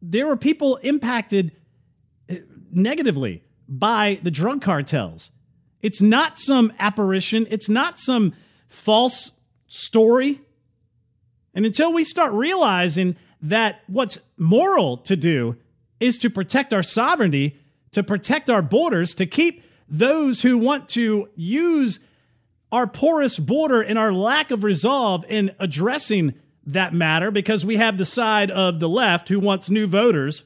there 0.00 0.26
were 0.26 0.36
people 0.36 0.76
impacted 0.76 1.52
uh, 2.30 2.34
negatively 2.70 3.42
by 3.68 4.18
the 4.22 4.30
drug 4.30 4.62
cartels. 4.62 5.30
It's 5.82 6.00
not 6.00 6.38
some 6.38 6.72
apparition. 6.78 7.46
It's 7.50 7.68
not 7.68 7.98
some 7.98 8.34
false 8.68 9.32
story 9.66 10.40
and 11.54 11.64
until 11.64 11.92
we 11.92 12.04
start 12.04 12.32
realizing 12.32 13.16
that 13.42 13.82
what's 13.86 14.18
moral 14.36 14.96
to 14.98 15.16
do 15.16 15.56
is 16.00 16.18
to 16.18 16.30
protect 16.30 16.72
our 16.72 16.82
sovereignty, 16.82 17.58
to 17.92 18.02
protect 18.02 18.50
our 18.50 18.62
borders, 18.62 19.14
to 19.14 19.26
keep 19.26 19.62
those 19.88 20.42
who 20.42 20.58
want 20.58 20.88
to 20.90 21.28
use 21.36 22.00
our 22.72 22.86
porous 22.86 23.38
border 23.38 23.80
and 23.80 23.98
our 23.98 24.12
lack 24.12 24.50
of 24.50 24.64
resolve 24.64 25.24
in 25.28 25.54
addressing 25.60 26.34
that 26.66 26.94
matter, 26.94 27.30
because 27.30 27.64
we 27.64 27.76
have 27.76 27.98
the 27.98 28.04
side 28.04 28.50
of 28.50 28.80
the 28.80 28.88
left 28.88 29.28
who 29.28 29.38
wants 29.38 29.70
new 29.70 29.86
voters, 29.86 30.44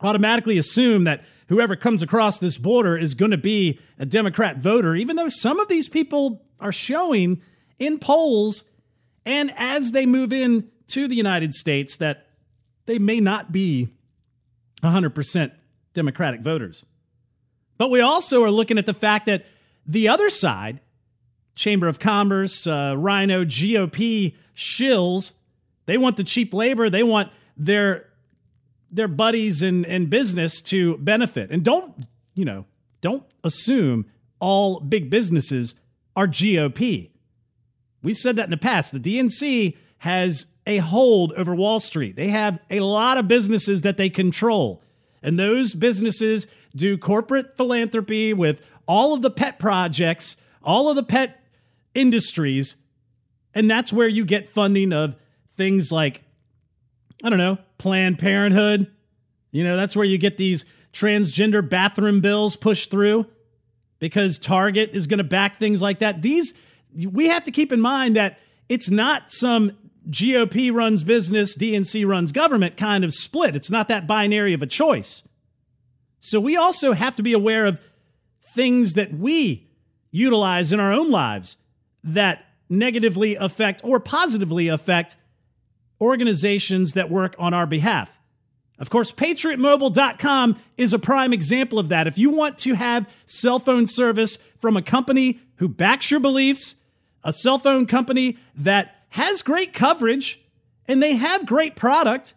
automatically 0.00 0.56
assume 0.56 1.04
that 1.04 1.24
whoever 1.48 1.76
comes 1.76 2.00
across 2.00 2.38
this 2.38 2.56
border 2.56 2.96
is 2.96 3.14
going 3.14 3.32
to 3.32 3.36
be 3.36 3.78
a 3.98 4.06
Democrat 4.06 4.58
voter, 4.58 4.94
even 4.94 5.16
though 5.16 5.28
some 5.28 5.58
of 5.58 5.68
these 5.68 5.88
people 5.88 6.42
are 6.60 6.72
showing 6.72 7.42
in 7.78 7.98
polls 7.98 8.64
and 9.26 9.52
as 9.56 9.92
they 9.92 10.06
move 10.06 10.32
in 10.32 10.70
to 10.88 11.08
the 11.08 11.16
United 11.16 11.52
States, 11.52 11.96
that 11.98 12.28
they 12.86 12.98
may 12.98 13.20
not 13.20 13.52
be 13.52 13.88
100% 14.82 15.52
Democratic 15.92 16.40
voters. 16.40 16.86
But 17.76 17.90
we 17.90 18.00
also 18.00 18.42
are 18.44 18.50
looking 18.50 18.78
at 18.78 18.86
the 18.86 18.94
fact 18.94 19.26
that 19.26 19.44
the 19.84 20.08
other 20.08 20.30
side, 20.30 20.80
Chamber 21.56 21.88
of 21.88 21.98
Commerce, 21.98 22.66
uh, 22.66 22.94
RINO, 22.96 23.44
GOP 23.44 24.34
shills, 24.54 25.32
they 25.86 25.98
want 25.98 26.16
the 26.16 26.24
cheap 26.24 26.54
labor. 26.54 26.88
They 26.88 27.02
want 27.02 27.30
their 27.56 28.08
their 28.90 29.08
buddies 29.08 29.62
and 29.62 29.84
and 29.86 30.08
business 30.08 30.62
to 30.62 30.96
benefit. 30.98 31.50
And 31.50 31.64
don't 31.64 32.06
you 32.34 32.44
know? 32.44 32.64
Don't 33.00 33.24
assume 33.44 34.06
all 34.40 34.80
big 34.80 35.10
businesses 35.10 35.74
are 36.14 36.26
GOP. 36.26 37.10
We 38.02 38.14
said 38.14 38.36
that 38.36 38.44
in 38.44 38.50
the 38.50 38.56
past. 38.56 38.92
The 38.92 39.00
DNC 39.00 39.76
has 39.98 40.46
a 40.66 40.78
hold 40.78 41.32
over 41.34 41.54
Wall 41.54 41.80
Street. 41.80 42.16
They 42.16 42.28
have 42.28 42.58
a 42.70 42.80
lot 42.80 43.18
of 43.18 43.28
businesses 43.28 43.82
that 43.82 43.96
they 43.96 44.10
control. 44.10 44.82
And 45.22 45.38
those 45.38 45.74
businesses 45.74 46.46
do 46.74 46.98
corporate 46.98 47.56
philanthropy 47.56 48.32
with 48.32 48.60
all 48.86 49.14
of 49.14 49.22
the 49.22 49.30
pet 49.30 49.58
projects, 49.58 50.36
all 50.62 50.88
of 50.88 50.96
the 50.96 51.02
pet 51.02 51.42
industries. 51.94 52.76
And 53.54 53.70
that's 53.70 53.92
where 53.92 54.08
you 54.08 54.24
get 54.24 54.48
funding 54.48 54.92
of 54.92 55.16
things 55.56 55.90
like, 55.90 56.22
I 57.24 57.30
don't 57.30 57.38
know, 57.38 57.58
Planned 57.78 58.18
Parenthood. 58.18 58.90
You 59.50 59.64
know, 59.64 59.76
that's 59.76 59.96
where 59.96 60.04
you 60.04 60.18
get 60.18 60.36
these 60.36 60.64
transgender 60.92 61.66
bathroom 61.66 62.20
bills 62.20 62.56
pushed 62.56 62.90
through 62.90 63.26
because 63.98 64.38
Target 64.38 64.90
is 64.92 65.06
going 65.06 65.18
to 65.18 65.24
back 65.24 65.58
things 65.58 65.80
like 65.80 66.00
that. 66.00 66.22
These 66.22 66.54
we 67.04 67.28
have 67.28 67.44
to 67.44 67.50
keep 67.50 67.72
in 67.72 67.80
mind 67.80 68.16
that 68.16 68.38
it's 68.68 68.90
not 68.90 69.30
some 69.30 69.72
GOP 70.08 70.72
runs 70.72 71.02
business, 71.02 71.56
DNC 71.56 72.06
runs 72.06 72.32
government 72.32 72.76
kind 72.76 73.04
of 73.04 73.12
split. 73.12 73.56
It's 73.56 73.70
not 73.70 73.88
that 73.88 74.06
binary 74.06 74.54
of 74.54 74.62
a 74.62 74.66
choice. 74.66 75.22
So 76.20 76.40
we 76.40 76.56
also 76.56 76.92
have 76.92 77.16
to 77.16 77.22
be 77.22 77.32
aware 77.32 77.66
of 77.66 77.80
things 78.54 78.94
that 78.94 79.12
we 79.12 79.68
utilize 80.10 80.72
in 80.72 80.80
our 80.80 80.92
own 80.92 81.10
lives 81.10 81.56
that 82.02 82.44
negatively 82.68 83.36
affect 83.36 83.80
or 83.84 84.00
positively 84.00 84.68
affect 84.68 85.16
organizations 86.00 86.94
that 86.94 87.10
work 87.10 87.34
on 87.38 87.54
our 87.54 87.66
behalf. 87.66 88.20
Of 88.78 88.90
course, 88.90 89.10
patriotmobile.com 89.10 90.56
is 90.76 90.92
a 90.92 90.98
prime 90.98 91.32
example 91.32 91.78
of 91.78 91.88
that. 91.88 92.06
If 92.06 92.18
you 92.18 92.30
want 92.30 92.58
to 92.58 92.74
have 92.74 93.08
cell 93.24 93.58
phone 93.58 93.86
service 93.86 94.38
from 94.58 94.76
a 94.76 94.82
company 94.82 95.40
who 95.56 95.68
backs 95.68 96.10
your 96.10 96.20
beliefs, 96.20 96.76
a 97.26 97.32
cell 97.32 97.58
phone 97.58 97.84
company 97.86 98.38
that 98.54 98.94
has 99.10 99.42
great 99.42 99.74
coverage 99.74 100.40
and 100.86 101.02
they 101.02 101.16
have 101.16 101.44
great 101.44 101.76
product, 101.76 102.34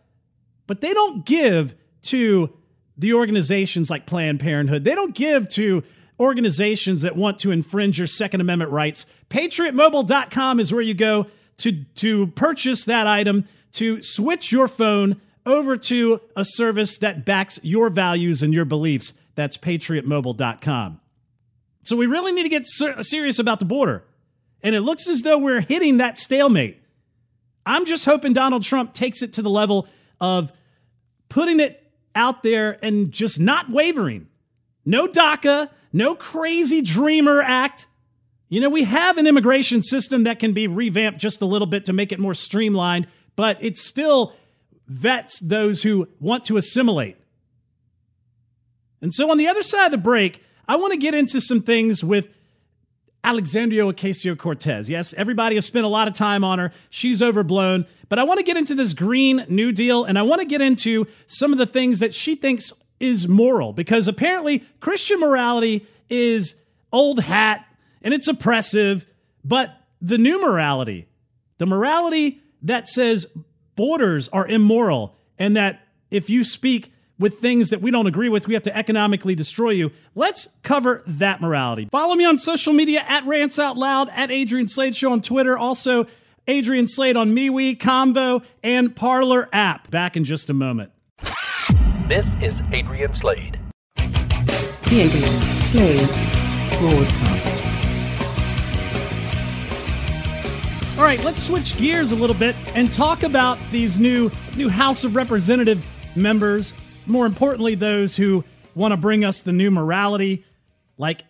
but 0.68 0.82
they 0.82 0.94
don't 0.94 1.26
give 1.26 1.76
to 2.02 2.52
the 2.98 3.14
organizations 3.14 3.90
like 3.90 4.06
Planned 4.06 4.40
Parenthood. 4.40 4.84
They 4.84 4.96
don't 4.96 5.16
give 5.16 5.48
to 5.50 5.84
organizations 6.20 7.04
that 7.04 7.16
want 7.16 7.38
to 7.40 7.52
infringe 7.52 7.98
your 7.98 8.08
Second 8.08 8.42
Amendment 8.42 8.72
rights. 8.72 9.06
PatriotMobile.com 9.30 10.60
is 10.60 10.74
where 10.74 10.82
you 10.82 10.96
go 10.96 11.28
to, 11.58 11.84
to 11.96 12.28
purchase 12.28 12.86
that 12.86 13.08
item, 13.08 13.48
to 13.74 14.02
switch 14.02 14.52
your 14.52 14.68
phone 14.68 15.22
over 15.46 15.78
to 15.78 16.20
a 16.36 16.44
service 16.44 16.98
that 16.98 17.26
backs 17.26 17.60
your 17.62 17.90
values 17.90 18.42
and 18.42 18.54
your 18.54 18.66
beliefs. 18.66 19.14
That's 19.36 19.56
PatriotMobile.com. 19.56 21.00
So 21.84 21.96
we 21.96 22.08
really 22.08 22.32
need 22.32 22.44
to 22.44 22.50
get 22.50 22.64
ser- 22.66 23.04
serious 23.04 23.40
about 23.40 23.60
the 23.60 23.66
border. 23.66 24.04
And 24.62 24.76
it 24.76 24.82
looks 24.82 25.08
as 25.08 25.22
though 25.22 25.38
we're 25.38 25.62
hitting 25.62 25.98
that 25.98 26.18
stalemate. 26.18 26.82
I'm 27.66 27.86
just 27.86 28.06
hoping 28.06 28.34
Donald 28.34 28.64
Trump 28.64 28.94
takes 28.94 29.22
it 29.22 29.34
to 29.34 29.42
the 29.42 29.50
level 29.50 29.88
of 30.20 30.52
putting 31.30 31.60
it 31.60 31.84
out 32.16 32.44
there 32.44 32.78
and 32.84 33.12
just 33.12 33.40
not 33.40 33.70
wavering. 33.70 34.28
No 34.86 35.08
DACA, 35.08 35.70
no 35.94 36.16
crazy 36.16 36.82
dreamer 36.82 37.42
act. 37.42 37.88
You 38.50 38.60
know, 38.60 38.70
we 38.70 38.84
have 38.84 39.18
an 39.18 39.28
immigration 39.28 39.82
system 39.82 40.24
that 40.24 40.40
can 40.40 40.54
be 40.54 40.68
revamped 40.68 41.20
just 41.20 41.42
a 41.42 41.46
little 41.46 41.68
bit 41.68 41.86
to 41.86 41.94
make 41.94 42.12
it 42.12 42.20
more 42.20 42.34
streamlined, 42.34 43.08
but 43.36 43.64
it 43.64 43.78
still 43.78 44.34
vets 44.88 45.40
those 45.40 45.84
who 45.84 46.08
want 46.20 46.46
to 46.46 46.58
assimilate. 46.58 47.16
And 49.02 49.14
so 49.14 49.30
on 49.30 49.38
the 49.38 49.48
other 49.48 49.62
side 49.62 49.86
of 49.86 49.92
the 49.92 49.98
break, 49.98 50.44
I 50.68 50.76
want 50.76 50.94
to 50.94 50.98
get 50.98 51.14
into 51.14 51.40
some 51.40 51.62
things 51.62 52.04
with 52.04 52.28
Alexandria 53.24 53.84
Ocasio 53.84 54.38
Cortez. 54.38 54.90
Yes, 54.90 55.14
everybody 55.14 55.56
has 55.56 55.66
spent 55.66 55.86
a 55.86 55.90
lot 55.90 56.08
of 56.08 56.14
time 56.14 56.44
on 56.44 56.60
her. 56.60 56.72
She's 56.90 57.22
overblown. 57.22 57.86
But 58.08 58.18
I 58.18 58.24
want 58.24 58.40
to 58.40 58.44
get 58.44 58.58
into 58.58 58.76
this 58.76 58.94
Green 58.94 59.46
New 59.50 59.72
Deal 59.72 60.04
and 60.04 60.18
I 60.18 60.24
want 60.24 60.42
to 60.42 60.48
get 60.48 60.62
into 60.62 61.06
some 61.28 61.52
of 61.52 61.58
the 61.58 61.66
things 61.66 62.00
that 62.00 62.14
she 62.14 62.36
thinks 62.36 62.74
is 63.00 63.28
moral 63.28 63.74
because 63.74 64.08
apparently 64.08 64.64
Christian 64.80 65.20
morality 65.20 65.86
is 66.10 66.56
old 66.92 67.20
hat 67.20 67.66
and 68.02 68.14
it's 68.14 68.28
oppressive. 68.28 69.06
But 69.44 69.76
the 70.02 70.18
new 70.18 70.42
morality, 70.42 71.08
the 71.58 71.66
morality 71.66 72.42
that 72.64 72.88
says 72.88 73.28
borders 73.76 74.28
are 74.30 74.48
immoral 74.48 75.16
and 75.38 75.56
that 75.56 75.82
if 76.10 76.30
you 76.30 76.44
speak 76.44 76.92
with 77.20 77.40
things 77.40 77.70
that 77.70 77.82
we 77.82 77.92
don't 77.92 78.08
agree 78.08 78.30
with, 78.30 78.48
we 78.48 78.54
have 78.56 78.64
to 78.64 78.76
economically 78.76 79.36
destroy 79.36 79.72
you. 79.72 79.92
Let's 80.16 80.48
cover 80.64 81.04
that 81.06 81.42
morality. 81.42 81.88
Follow 81.92 82.16
me 82.16 82.26
on 82.26 82.38
social 82.38 82.74
media 82.74 83.04
at 83.08 83.26
Rants 83.26 83.60
Out 83.60 83.78
Loud, 83.78 84.10
at 84.10 84.32
Adrian 84.32 84.68
Slade 84.68 84.96
Show 84.96 85.12
on 85.12 85.22
Twitter. 85.22 85.58
Also, 85.58 86.08
Adrian 86.48 86.88
Slade 86.88 87.16
on 87.16 87.36
MeWe, 87.36 87.78
Convo, 87.78 88.44
and 88.64 88.96
Parler 88.96 89.48
app. 89.54 89.92
Back 89.92 90.18
in 90.18 90.24
just 90.24 90.50
a 90.50 90.54
moment. 90.54 90.92
This 92.08 92.26
is 92.42 92.60
Adrian 92.72 93.14
Slade. 93.14 93.60
The 93.96 95.02
Adrian 95.02 95.62
Slade 95.62 96.10
Broadcast. 96.80 97.64
All 100.98 101.06
right, 101.06 101.24
let's 101.24 101.44
switch 101.44 101.78
gears 101.78 102.12
a 102.12 102.16
little 102.16 102.36
bit 102.36 102.56
and 102.76 102.92
talk 102.92 103.24
about 103.24 103.58
these 103.72 104.00
new 104.00 104.32
new 104.58 104.68
House 104.68 105.04
of 105.04 105.16
Representative 105.16 105.86
members. 106.16 106.74
More 107.10 107.26
importantly, 107.26 107.76
those 107.76 108.16
who 108.16 108.44
want 108.76 108.92
to 108.92 108.98
bring 108.98 109.26
us 109.26 109.42
the 109.42 109.52
new 109.52 109.72
morality, 109.72 110.46
like 110.98 111.24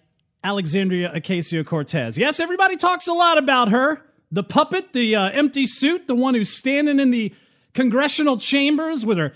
Alexandria 0.43 1.11
Ocasio 1.15 1.65
Cortez. 1.65 2.17
Yes, 2.17 2.39
everybody 2.39 2.75
talks 2.75 3.07
a 3.07 3.13
lot 3.13 3.37
about 3.37 3.69
her. 3.69 4.01
The 4.31 4.43
puppet, 4.43 4.93
the 4.93 5.15
uh, 5.15 5.29
empty 5.29 5.65
suit, 5.65 6.07
the 6.07 6.15
one 6.15 6.35
who's 6.35 6.55
standing 6.55 6.99
in 6.99 7.11
the 7.11 7.33
congressional 7.73 8.37
chambers 8.37 9.05
with 9.05 9.17
her 9.17 9.33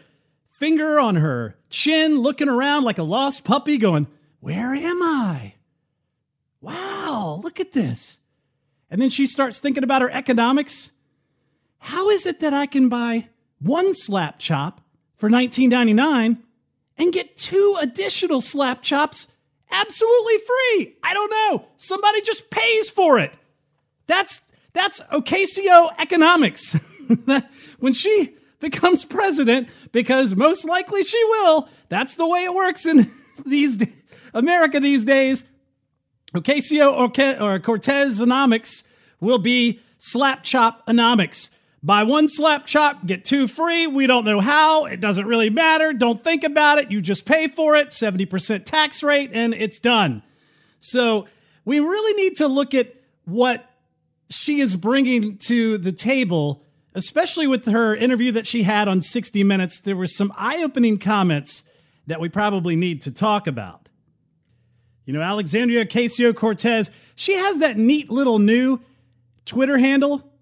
finger 0.51 0.99
on 0.99 1.15
her 1.15 1.55
chin, 1.69 2.19
looking 2.19 2.49
around 2.49 2.83
like 2.83 2.97
a 2.97 3.03
lost 3.03 3.43
puppy, 3.43 3.77
going, 3.77 4.07
Where 4.39 4.75
am 4.75 5.01
I? 5.01 5.53
Wow, 6.61 7.41
look 7.43 7.59
at 7.59 7.73
this. 7.73 8.19
And 8.91 9.01
then 9.01 9.09
she 9.09 9.25
starts 9.25 9.59
thinking 9.59 9.83
about 9.83 10.01
her 10.01 10.11
economics. 10.11 10.91
How 11.79 12.09
is 12.09 12.25
it 12.25 12.41
that 12.41 12.53
I 12.53 12.65
can 12.65 12.89
buy 12.89 13.29
one 13.59 13.93
slap 13.93 14.39
chop 14.39 14.81
for 15.23 15.29
$19.99 15.29 16.35
and 16.97 17.13
get 17.13 17.37
two 17.37 17.77
additional 17.79 18.41
slap 18.41 18.81
chops 18.81 19.29
absolutely 19.71 20.37
free? 20.39 20.97
I 21.01 21.13
don't 21.13 21.31
know. 21.31 21.65
Somebody 21.77 22.19
just 22.19 22.51
pays 22.51 22.89
for 22.89 23.19
it. 23.19 23.33
That's 24.05 24.41
that's 24.73 24.99
Ocasio 25.13 25.93
economics. 25.97 26.77
when 27.79 27.93
she 27.93 28.35
becomes 28.59 29.05
president, 29.05 29.69
because 29.93 30.35
most 30.35 30.65
likely 30.65 31.03
she 31.03 31.23
will, 31.23 31.69
that's 31.87 32.15
the 32.15 32.27
way 32.27 32.43
it 32.43 32.53
works 32.53 32.85
in 32.85 33.09
these 33.45 33.81
America 34.33 34.81
these 34.81 35.05
days. 35.05 35.45
Ocasio 36.33 37.39
or 37.39 37.59
Cortez 37.59 38.19
economics 38.19 38.83
will 39.21 39.39
be 39.39 39.79
slap 39.99 40.43
chop 40.43 40.81
economics. 40.85 41.49
Buy 41.85 42.03
one 42.03 42.29
slap 42.29 42.65
chop, 42.65 43.05
get 43.05 43.25
two 43.25 43.45
free. 43.45 43.87
We 43.87 44.07
don't 44.07 44.23
know 44.23 44.39
how. 44.39 44.85
It 44.85 45.01
doesn't 45.01 45.27
really 45.27 45.49
matter. 45.49 45.91
Don't 45.91 46.23
think 46.23 46.45
about 46.45 46.79
it. 46.79 46.89
You 46.89 47.01
just 47.01 47.25
pay 47.25 47.49
for 47.49 47.75
it, 47.75 47.89
70% 47.89 48.63
tax 48.63 49.03
rate, 49.03 49.31
and 49.33 49.53
it's 49.53 49.79
done. 49.79 50.23
So 50.79 51.27
we 51.65 51.81
really 51.81 52.23
need 52.23 52.37
to 52.37 52.47
look 52.47 52.73
at 52.73 52.95
what 53.25 53.69
she 54.29 54.61
is 54.61 54.77
bringing 54.77 55.37
to 55.39 55.77
the 55.77 55.91
table, 55.91 56.63
especially 56.95 57.47
with 57.47 57.65
her 57.65 57.93
interview 57.93 58.31
that 58.31 58.47
she 58.47 58.63
had 58.63 58.87
on 58.87 59.01
60 59.01 59.43
Minutes. 59.43 59.81
There 59.81 59.97
were 59.97 60.07
some 60.07 60.31
eye 60.37 60.63
opening 60.63 60.97
comments 60.97 61.63
that 62.07 62.21
we 62.21 62.29
probably 62.29 62.77
need 62.77 63.01
to 63.01 63.11
talk 63.11 63.45
about. 63.45 63.89
You 65.05 65.11
know, 65.11 65.21
Alexandria 65.21 65.85
Ocasio 65.85 66.33
Cortez, 66.33 66.91
she 67.15 67.33
has 67.33 67.59
that 67.59 67.77
neat 67.77 68.09
little 68.09 68.39
new 68.39 68.79
Twitter 69.45 69.77
handle 69.77 70.32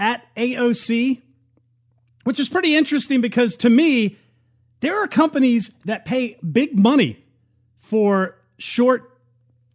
at 0.00 0.26
AOC, 0.34 1.22
which 2.24 2.40
is 2.40 2.48
pretty 2.48 2.74
interesting 2.74 3.20
because 3.20 3.54
to 3.56 3.70
me, 3.70 4.16
there 4.80 5.00
are 5.00 5.06
companies 5.06 5.70
that 5.84 6.04
pay 6.04 6.38
big 6.38 6.78
money 6.78 7.22
for 7.78 8.36
short 8.58 9.16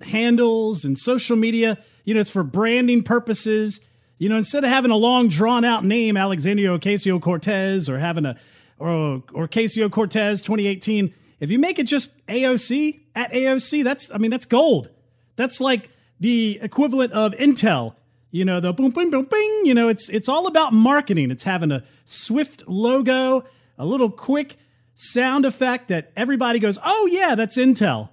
handles 0.02 0.84
and 0.84 1.00
social 1.00 1.38
media. 1.38 1.78
You 2.04 2.16
know, 2.16 2.20
it's 2.20 2.32
for 2.32 2.44
branding 2.44 3.04
purposes. 3.04 3.80
You 4.18 4.28
know, 4.28 4.38
instead 4.38 4.64
of 4.64 4.70
having 4.70 4.92
a 4.92 4.98
long 4.98 5.30
drawn 5.30 5.64
out 5.64 5.86
name, 5.86 6.18
Alexandria 6.18 6.70
Ocasio 6.70 7.22
Cortez, 7.22 7.88
or 7.88 8.00
having 8.00 8.26
a 8.26 8.36
or 8.78 9.22
Ocasio 9.22 9.90
Cortez 9.90 10.42
2018 10.42 11.14
if 11.40 11.52
you 11.52 11.60
make 11.60 11.80
it 11.80 11.84
just 11.84 12.26
AOC 12.28 13.02
at 13.14 13.32
AOC, 13.32 13.84
that's 13.84 14.12
I 14.14 14.18
mean 14.18 14.32
that's 14.32 14.46
gold. 14.46 14.90
That's 15.36 15.60
like 15.60 15.90
the 16.20 16.60
equivalent 16.62 17.14
of 17.14 17.34
Intel. 17.34 17.96
You 18.36 18.44
know, 18.44 18.60
the 18.60 18.74
boom 18.74 18.92
boom 18.92 19.12
boom 19.12 19.24
bing, 19.32 19.62
you 19.64 19.74
know, 19.74 19.88
it's 19.88 20.10
it's 20.10 20.28
all 20.28 20.46
about 20.46 20.74
marketing. 20.74 21.32
It's 21.32 21.46
having 21.46 21.72
a 21.72 21.86
swift 22.04 22.68
logo, 22.68 23.46
a 23.78 23.86
little 23.86 24.10
quick 24.10 24.58
sound 24.94 25.46
effect 25.46 25.88
that 25.88 26.12
everybody 26.18 26.60
goes, 26.60 26.78
"Oh 26.84 27.08
yeah, 27.10 27.36
that's 27.36 27.58
Intel." 27.58 28.10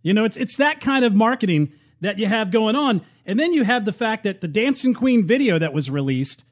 You 0.00 0.14
know, 0.14 0.24
it's 0.24 0.38
it's 0.38 0.56
that 0.56 0.80
kind 0.80 1.04
of 1.04 1.14
marketing 1.14 1.74
that 2.00 2.18
you 2.18 2.24
have 2.24 2.50
going 2.50 2.74
on. 2.74 3.02
And 3.26 3.38
then 3.38 3.52
you 3.52 3.64
have 3.64 3.84
the 3.84 3.92
fact 3.92 4.24
that 4.24 4.40
the 4.40 4.48
Dancing 4.48 4.94
Queen 4.94 5.26
video 5.26 5.58
that 5.58 5.74
was 5.74 5.90
released 5.90 6.44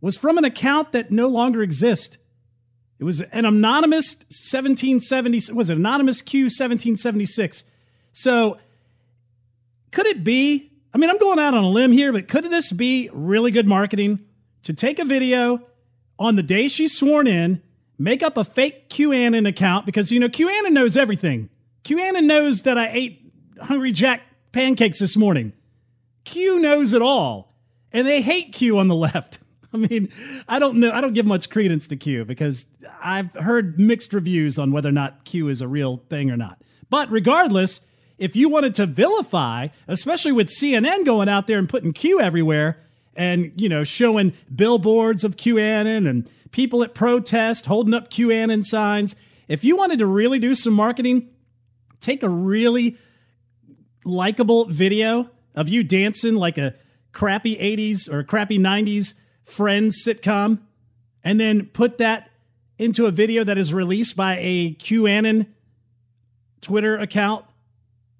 was 0.00 0.16
from 0.16 0.38
an 0.38 0.44
account 0.44 0.92
that 0.92 1.10
no 1.10 1.26
longer 1.26 1.64
exists. 1.64 2.16
It 3.00 3.04
was 3.04 3.22
an 3.22 3.44
anonymous 3.44 4.18
1770 4.28 5.52
was 5.52 5.68
it 5.68 5.76
anonymous 5.76 6.22
Q 6.22 6.44
1776. 6.44 7.64
So 8.12 8.58
could 9.90 10.06
it 10.06 10.22
be? 10.22 10.70
I 10.96 10.98
mean, 10.98 11.10
I'm 11.10 11.18
going 11.18 11.38
out 11.38 11.52
on 11.52 11.62
a 11.62 11.68
limb 11.68 11.92
here, 11.92 12.10
but 12.10 12.26
could 12.26 12.44
this 12.44 12.72
be 12.72 13.10
really 13.12 13.50
good 13.50 13.68
marketing 13.68 14.20
to 14.62 14.72
take 14.72 14.98
a 14.98 15.04
video 15.04 15.60
on 16.18 16.36
the 16.36 16.42
day 16.42 16.68
she's 16.68 16.96
sworn 16.96 17.26
in, 17.26 17.60
make 17.98 18.22
up 18.22 18.38
a 18.38 18.44
fake 18.44 18.88
QAnon 18.88 19.46
account 19.46 19.84
because 19.84 20.10
you 20.10 20.18
know 20.18 20.30
QAnon 20.30 20.72
knows 20.72 20.96
everything. 20.96 21.50
QAnon 21.84 22.24
knows 22.24 22.62
that 22.62 22.78
I 22.78 22.88
ate 22.88 23.30
Hungry 23.60 23.92
Jack 23.92 24.22
pancakes 24.52 24.98
this 24.98 25.18
morning. 25.18 25.52
Q 26.24 26.60
knows 26.60 26.94
it 26.94 27.02
all, 27.02 27.52
and 27.92 28.06
they 28.06 28.22
hate 28.22 28.54
Q 28.54 28.78
on 28.78 28.88
the 28.88 28.94
left. 28.94 29.38
I 29.74 29.76
mean, 29.76 30.08
I 30.48 30.58
don't 30.58 30.80
know. 30.80 30.92
I 30.92 31.02
don't 31.02 31.12
give 31.12 31.26
much 31.26 31.50
credence 31.50 31.88
to 31.88 31.96
Q 31.96 32.24
because 32.24 32.64
I've 33.02 33.34
heard 33.34 33.78
mixed 33.78 34.14
reviews 34.14 34.58
on 34.58 34.72
whether 34.72 34.88
or 34.88 34.92
not 34.92 35.26
Q 35.26 35.48
is 35.48 35.60
a 35.60 35.68
real 35.68 35.98
thing 36.08 36.30
or 36.30 36.38
not. 36.38 36.62
But 36.88 37.10
regardless, 37.10 37.82
if 38.18 38.36
you 38.36 38.48
wanted 38.48 38.74
to 38.74 38.86
vilify, 38.86 39.68
especially 39.88 40.32
with 40.32 40.48
CNN 40.48 41.04
going 41.04 41.28
out 41.28 41.46
there 41.46 41.58
and 41.58 41.68
putting 41.68 41.92
Q 41.92 42.20
everywhere 42.20 42.78
and, 43.14 43.52
you 43.56 43.68
know, 43.68 43.84
showing 43.84 44.32
billboards 44.54 45.24
of 45.24 45.36
QAnon 45.36 46.08
and 46.08 46.30
people 46.50 46.82
at 46.82 46.94
protest 46.94 47.66
holding 47.66 47.94
up 47.94 48.10
QAnon 48.10 48.64
signs, 48.64 49.16
if 49.48 49.64
you 49.64 49.76
wanted 49.76 49.98
to 49.98 50.06
really 50.06 50.38
do 50.38 50.54
some 50.54 50.72
marketing, 50.72 51.28
take 52.00 52.22
a 52.22 52.28
really 52.28 52.96
likable 54.04 54.66
video 54.66 55.30
of 55.54 55.68
you 55.68 55.82
dancing 55.82 56.34
like 56.34 56.58
a 56.58 56.74
crappy 57.12 57.56
80s 57.56 58.10
or 58.10 58.22
crappy 58.22 58.58
90s 58.58 59.14
Friends 59.42 60.02
sitcom, 60.04 60.58
and 61.22 61.38
then 61.38 61.66
put 61.66 61.98
that 61.98 62.30
into 62.78 63.06
a 63.06 63.12
video 63.12 63.44
that 63.44 63.56
is 63.56 63.72
released 63.72 64.16
by 64.16 64.36
a 64.40 64.74
QAnon 64.74 65.46
Twitter 66.60 66.96
account. 66.96 67.44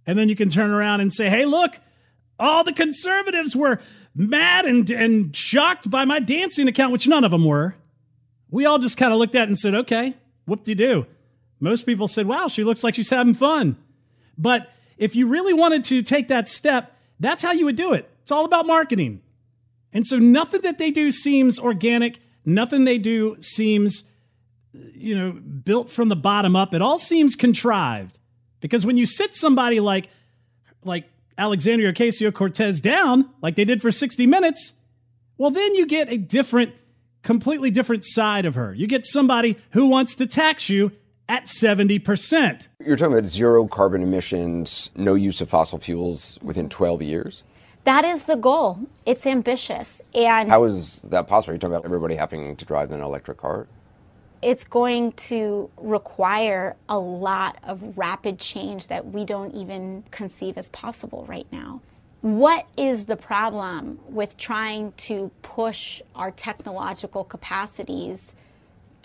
And 0.07 0.19
then 0.19 0.29
you 0.29 0.37
can 0.37 0.49
turn 0.49 0.71
around 0.71 1.01
and 1.01 1.13
say, 1.13 1.29
hey, 1.29 1.45
look, 1.45 1.79
all 2.39 2.63
the 2.63 2.73
conservatives 2.73 3.57
were 3.57 3.81
mad 4.15 4.65
and, 4.65 4.89
and 4.91 5.35
shocked 5.35 5.91
by 5.91 6.05
my 6.05 6.21
dancing 6.21 6.69
account, 6.69 6.93
which 6.93 7.09
none 7.09 7.25
of 7.25 7.31
them 7.31 7.45
were. 7.45 7.75
We 8.51 8.65
all 8.65 8.79
just 8.79 8.97
kind 8.97 9.13
of 9.13 9.19
looked 9.19 9.35
at 9.35 9.45
it 9.45 9.49
and 9.49 9.59
said, 9.59 9.75
okay, 9.75 10.15
whoop 10.47 10.65
de 10.65 10.75
do. 10.75 11.07
Most 11.59 11.87
people 11.87 12.07
said, 12.07 12.27
wow, 12.27 12.49
she 12.49 12.65
looks 12.65 12.85
like 12.85 12.95
she's 12.95 13.11
having 13.11 13.35
fun. 13.35 13.77
But 14.39 14.71
if 14.97 15.17
you 15.17 15.27
really 15.27 15.53
wanted 15.53 15.85
to 15.85 16.03
take 16.03 16.29
that 16.29 16.49
step, 16.49 16.97
that's 17.19 17.43
how 17.43 17.53
you 17.53 17.65
would 17.65 17.77
do 17.77 17.93
it. 17.93 18.09
It's 18.23 18.31
all 18.31 18.45
about 18.45 18.67
marketing. 18.67 19.23
And 19.93 20.07
so 20.07 20.19
nothing 20.19 20.61
that 20.63 20.79
they 20.79 20.91
do 20.91 21.11
seems 21.11 21.59
organic. 21.59 22.19
Nothing 22.45 22.85
they 22.85 22.99
do 22.99 23.37
seems, 23.41 24.05
you 24.73 25.17
know, 25.17 25.33
built 25.33 25.91
from 25.91 26.09
the 26.09 26.17
bottom 26.17 26.55
up. 26.55 26.75
It 26.75 26.83
all 26.83 26.99
seems 26.99 27.35
contrived. 27.35 28.19
Because 28.61 28.87
when 28.87 28.97
you 28.97 29.07
sit 29.07 29.35
somebody 29.35 29.81
like, 29.81 30.09
like 30.85 31.09
Alexandria 31.39 31.93
Ocasio 31.93 32.33
Cortez 32.33 32.81
down, 32.81 33.29
like 33.43 33.57
they 33.57 33.65
did 33.65 33.83
for 33.83 33.91
60 33.91 34.27
minutes, 34.27 34.75
well, 35.39 35.51
then 35.51 35.75
you 35.75 35.87
get 35.87 36.09
a 36.11 36.17
different, 36.17 36.75
completely 37.23 37.71
different 37.71 38.05
side 38.05 38.47
of 38.47 38.55
her. 38.55 38.73
You 38.75 38.87
get 38.87 39.05
somebody 39.05 39.57
who 39.71 39.87
wants 39.87 40.17
to 40.17 40.27
tax 40.27 40.71
you 40.71 40.93
at 41.29 41.45
70%. 41.45 42.69
You're 42.85 42.97
talking 42.97 43.13
about 43.13 43.29
zero 43.29 43.67
carbon 43.67 44.03
emissions, 44.03 44.91
no 44.95 45.15
use 45.15 45.41
of 45.41 45.51
fossil 45.51 45.79
fuels 45.79 46.39
within 46.43 46.69
12 46.69 47.03
years? 47.03 47.43
That 47.85 48.05
is 48.05 48.25
the 48.25 48.37
goal. 48.37 48.81
It's 49.05 49.27
ambitious. 49.27 50.01
And 50.15 50.49
how 50.49 50.65
is 50.65 51.01
that 51.03 51.29
possible? 51.29 51.55
You're 51.55 51.59
talking 51.59 51.75
about 51.75 51.85
everybody 51.85 52.17
having 52.17 52.57
to 52.57 52.65
drive 52.65 52.91
an 52.91 53.01
electric 53.01 53.39
car? 53.39 53.69
It's 54.43 54.65
going 54.65 55.13
to 55.13 55.71
require 55.77 56.77
a 56.89 56.99
lot 56.99 57.59
of 57.63 57.97
rapid 57.97 58.39
change 58.39 58.89
that 58.89 59.07
we 59.07 59.25
don't 59.25 59.55
even 59.55 60.05
conceive 60.11 60.59
as 60.59 60.69
possible 60.71 61.25
right 61.29 61.47
now. 61.51 61.81
What 62.23 62.67
is 62.77 63.07
the 63.07 63.17
problem 63.17 64.01
with 64.09 64.37
trying 64.37 64.93
to 64.93 65.31
push 65.43 66.03
our 66.15 66.31
technological 66.31 67.25
capacities 67.25 68.35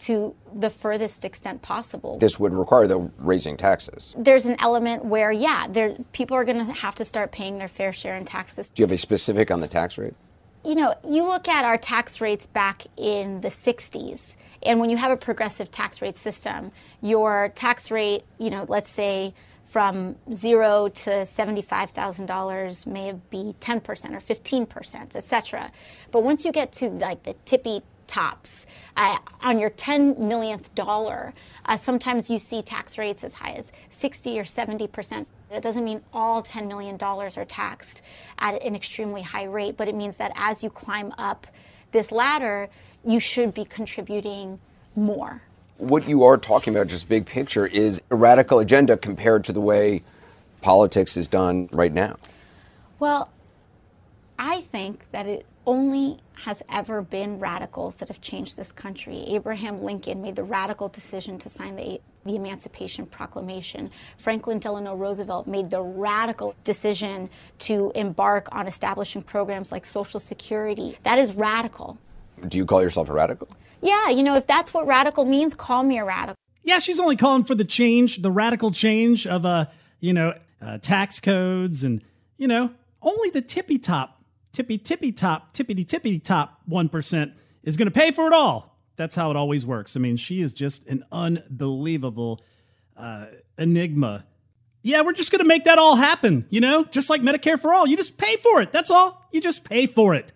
to 0.02 0.36
the 0.56 0.70
furthest 0.70 1.24
extent 1.24 1.62
possible. 1.62 2.18
This 2.18 2.40
would 2.40 2.54
require 2.54 2.88
the 2.88 3.12
raising 3.20 3.56
taxes. 3.56 4.16
There's 4.18 4.48
an 4.48 4.56
element 4.60 5.06
where, 5.06 5.32
yeah, 5.32 5.68
there 5.70 5.96
people 6.12 6.36
are 6.36 6.44
going 6.44 6.58
to 6.58 6.74
have 6.74 6.96
to 6.96 7.06
start 7.06 7.32
paying 7.32 7.60
their 7.60 7.68
fair 7.68 7.94
share 7.94 8.16
in 8.16 8.26
taxes. 8.26 8.70
Do 8.70 8.82
you 8.82 8.86
have 8.86 8.92
a 8.92 8.98
specific 8.98 9.52
on 9.52 9.62
the 9.62 9.68
tax 9.68 10.00
rate? 10.00 10.16
You 10.64 10.76
know, 10.76 10.94
you 11.08 11.24
look 11.24 11.48
at 11.48 11.66
our 11.66 11.78
tax 11.78 12.22
rates 12.22 12.46
back 12.46 12.84
in 12.96 13.42
the 13.42 13.48
60s, 13.48 14.36
and 14.62 14.80
when 14.80 14.92
you 14.92 14.98
have 14.98 15.12
a 15.12 15.18
progressive 15.18 15.72
tax 15.72 16.04
rate 16.04 16.16
system, 16.16 16.72
your 17.02 17.52
tax 17.56 17.90
rate, 17.90 18.24
you 18.38 18.52
know, 18.52 18.66
let's 18.68 18.90
say 18.90 19.34
from 19.66 20.18
zero 20.34 20.90
to 20.90 21.10
$75,000 21.10 22.86
may 22.86 23.14
be 23.30 23.56
10% 23.60 23.88
or 24.14 24.20
15%, 24.20 25.16
et 25.16 25.24
cetera. 25.24 25.72
But 26.12 26.24
once 26.24 26.44
you 26.46 26.52
get 26.52 26.74
to 26.74 26.90
like 26.90 27.24
the 27.24 27.36
tippy 27.46 27.82
tops 28.12 28.66
uh, 28.98 29.18
on 29.42 29.58
your 29.58 29.70
10 29.72 30.28
millionth 30.28 30.74
dollar, 30.76 31.34
uh, 31.66 31.78
sometimes 31.78 32.30
you 32.30 32.38
see 32.38 32.62
tax 32.62 32.98
rates 32.98 33.24
as 33.24 33.34
high 33.34 33.52
as 33.52 33.72
60 33.90 34.40
or 34.40 34.44
70%. 34.44 35.26
That 35.50 35.62
doesn't 35.62 35.84
mean 35.84 36.02
all 36.14 36.44
$10 36.44 36.68
million 36.68 36.98
are 37.02 37.46
taxed 37.46 38.02
at 38.40 38.62
an 38.62 38.76
extremely 38.76 39.22
high 39.22 39.46
rate, 39.46 39.78
but 39.78 39.88
it 39.88 39.96
means 39.96 40.18
that 40.18 40.32
as 40.36 40.62
you 40.62 40.70
climb 40.70 41.14
up 41.18 41.48
this 41.92 42.12
ladder, 42.12 42.70
you 43.04 43.20
should 43.20 43.54
be 43.54 43.66
contributing 43.66 44.60
more 44.96 45.42
what 45.82 46.08
you 46.08 46.24
are 46.24 46.38
talking 46.38 46.76
about, 46.76 46.88
just 46.88 47.10
big 47.10 47.26
picture, 47.26 47.66
is 47.66 48.02
a 48.12 48.16
radical 48.16 48.60
agenda 48.60 48.96
compared 48.96 49.44
to 49.44 49.52
the 49.52 49.60
way 49.60 50.04
politics 50.62 51.18
is 51.18 51.28
done 51.28 51.68
right 51.74 51.92
now. 51.92 52.18
Well, 53.00 53.30
I 54.38 54.62
think 54.62 55.06
that 55.12 55.26
it 55.26 55.46
only 55.66 56.18
has 56.34 56.64
ever 56.70 57.02
been 57.02 57.40
radicals 57.40 57.98
that 57.98 58.08
have 58.08 58.22
changed 58.22 58.58
this 58.58 58.72
country. 58.72 59.24
Abraham 59.28 59.84
Lincoln 59.84 60.22
made 60.22 60.36
the 60.36 60.44
radical 60.44 60.90
decision 60.90 61.38
to 61.40 61.50
sign 61.50 61.76
the, 61.76 62.02
the 62.26 62.36
Emancipation 62.36 63.06
Proclamation. 63.06 63.92
Franklin 64.18 64.60
Delano 64.60 64.96
Roosevelt 64.96 65.48
made 65.48 65.70
the 65.70 65.82
radical 65.82 66.56
decision 66.64 67.30
to 67.60 67.92
embark 67.96 68.48
on 68.52 68.68
establishing 68.68 69.22
programs 69.22 69.72
like 69.72 69.86
Social 69.86 70.20
Security. 70.20 70.98
That 71.04 71.20
is 71.20 71.34
radical. 71.34 71.98
Do 72.48 72.58
you 72.58 72.66
call 72.66 72.82
yourself 72.82 73.10
a 73.10 73.14
radical? 73.14 73.48
Yeah, 73.82 74.10
you 74.10 74.24
know, 74.24 74.36
if 74.36 74.48
that's 74.48 74.74
what 74.74 74.88
radical 74.88 75.26
means, 75.26 75.54
call 75.54 75.84
me 75.84 76.00
a 76.00 76.06
radical. 76.06 76.36
Yeah, 76.64 76.80
she's 76.80 77.00
only 77.00 77.16
calling 77.16 77.44
for 77.44 77.56
the 77.56 77.66
change, 77.66 78.22
the 78.22 78.32
radical 78.32 78.72
change 78.72 79.26
of, 79.26 79.46
uh, 79.46 79.66
you 80.00 80.14
know, 80.14 80.34
uh, 80.62 80.78
tax 80.78 81.20
codes 81.20 81.84
and, 81.84 82.02
you 82.38 82.48
know, 82.48 82.72
only 83.02 83.32
the 83.32 83.42
tippy 83.42 83.80
top, 83.80 84.21
tippy 84.52 84.78
tippy 84.78 85.12
top, 85.12 85.54
tippity 85.54 85.86
tippity 85.86 86.24
top 86.24 86.62
1% 86.70 87.34
is 87.64 87.78
going 87.78 87.88
to 87.88 87.92
pay 87.92 88.12
for 88.12 88.28
it 88.28 88.34
all. 88.34 88.78
That's 88.96 89.16
how 89.16 89.32
it 89.32 89.38
always 89.38 89.66
works. 89.66 89.96
I 89.96 90.00
mean, 90.00 90.18
she 90.18 90.42
is 90.42 90.54
just 90.54 90.88
an 90.88 91.06
unbelievable 91.12 92.42
uh, 92.98 93.28
enigma. 93.58 94.26
Yeah, 94.84 95.02
we're 95.02 95.14
just 95.14 95.32
going 95.32 95.40
to 95.40 95.48
make 95.48 95.66
that 95.66 95.78
all 95.78 95.96
happen, 95.96 96.46
you 96.50 96.60
know, 96.60 96.84
just 96.86 97.10
like 97.10 97.22
Medicare 97.22 97.60
for 97.60 97.74
all. 97.74 97.88
You 97.88 97.96
just 97.96 98.18
pay 98.18 98.36
for 98.38 98.62
it. 98.62 98.72
That's 98.72 98.92
all. 98.92 99.26
You 99.32 99.42
just 99.42 99.64
pay 99.64 99.86
for 99.86 100.16
it. 100.16 100.32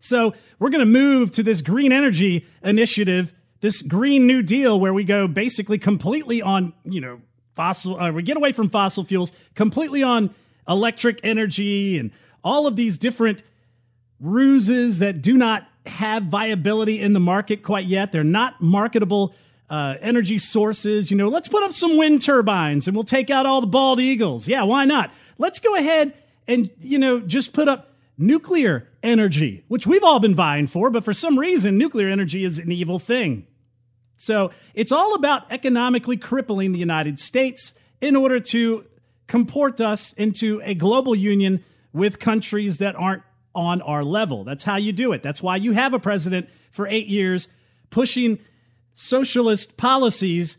So 0.00 0.34
we're 0.58 0.70
going 0.70 0.80
to 0.80 0.86
move 0.86 1.30
to 1.32 1.42
this 1.42 1.62
green 1.62 1.92
energy 1.92 2.46
initiative, 2.62 3.32
this 3.60 3.80
Green 3.80 4.26
New 4.26 4.42
Deal, 4.42 4.78
where 4.78 4.92
we 4.92 5.04
go 5.04 5.26
basically 5.26 5.78
completely 5.78 6.42
on, 6.42 6.74
you 6.84 7.00
know, 7.00 7.20
fossil, 7.52 7.98
uh, 7.98 8.10
we 8.10 8.22
get 8.22 8.36
away 8.36 8.52
from 8.52 8.68
fossil 8.68 9.04
fuels, 9.04 9.32
completely 9.54 10.02
on 10.02 10.34
electric 10.68 11.20
energy 11.22 11.98
and 11.98 12.10
all 12.44 12.66
of 12.66 12.76
these 12.76 12.98
different 12.98 13.42
ruses 14.20 15.00
that 15.00 15.22
do 15.22 15.36
not 15.36 15.66
have 15.86 16.24
viability 16.24 17.00
in 17.00 17.12
the 17.12 17.20
market 17.20 17.62
quite 17.62 17.86
yet. 17.86 18.12
They're 18.12 18.22
not 18.24 18.60
marketable 18.60 19.34
uh, 19.68 19.96
energy 20.00 20.38
sources. 20.38 21.10
You 21.10 21.16
know, 21.16 21.28
let's 21.28 21.48
put 21.48 21.62
up 21.62 21.72
some 21.72 21.96
wind 21.96 22.22
turbines 22.22 22.86
and 22.86 22.94
we'll 22.94 23.04
take 23.04 23.30
out 23.30 23.46
all 23.46 23.60
the 23.60 23.66
bald 23.66 24.00
eagles. 24.00 24.46
Yeah, 24.46 24.62
why 24.62 24.84
not? 24.84 25.12
Let's 25.38 25.58
go 25.58 25.74
ahead 25.74 26.14
and, 26.46 26.70
you 26.80 26.98
know, 26.98 27.20
just 27.20 27.52
put 27.52 27.68
up 27.68 27.90
nuclear 28.16 28.88
energy, 29.02 29.64
which 29.68 29.86
we've 29.86 30.04
all 30.04 30.20
been 30.20 30.34
vying 30.34 30.66
for, 30.66 30.90
but 30.90 31.04
for 31.04 31.12
some 31.12 31.38
reason, 31.38 31.76
nuclear 31.76 32.08
energy 32.08 32.44
is 32.44 32.58
an 32.58 32.70
evil 32.70 32.98
thing. 32.98 33.46
So 34.16 34.52
it's 34.74 34.92
all 34.92 35.14
about 35.14 35.50
economically 35.50 36.16
crippling 36.16 36.72
the 36.72 36.78
United 36.78 37.18
States 37.18 37.74
in 38.00 38.14
order 38.14 38.38
to 38.38 38.84
comport 39.26 39.80
us 39.80 40.12
into 40.12 40.60
a 40.64 40.74
global 40.74 41.14
union 41.14 41.64
with 41.94 42.18
countries 42.18 42.78
that 42.78 42.94
aren't 42.96 43.22
on 43.54 43.80
our 43.80 44.04
level. 44.04 44.44
That's 44.44 44.64
how 44.64 44.76
you 44.76 44.92
do 44.92 45.12
it. 45.12 45.22
That's 45.22 45.42
why 45.42 45.56
you 45.56 45.72
have 45.72 45.94
a 45.94 45.98
president 45.98 46.50
for 46.70 46.86
eight 46.88 47.06
years 47.06 47.48
pushing 47.88 48.40
socialist 48.94 49.76
policies 49.76 50.58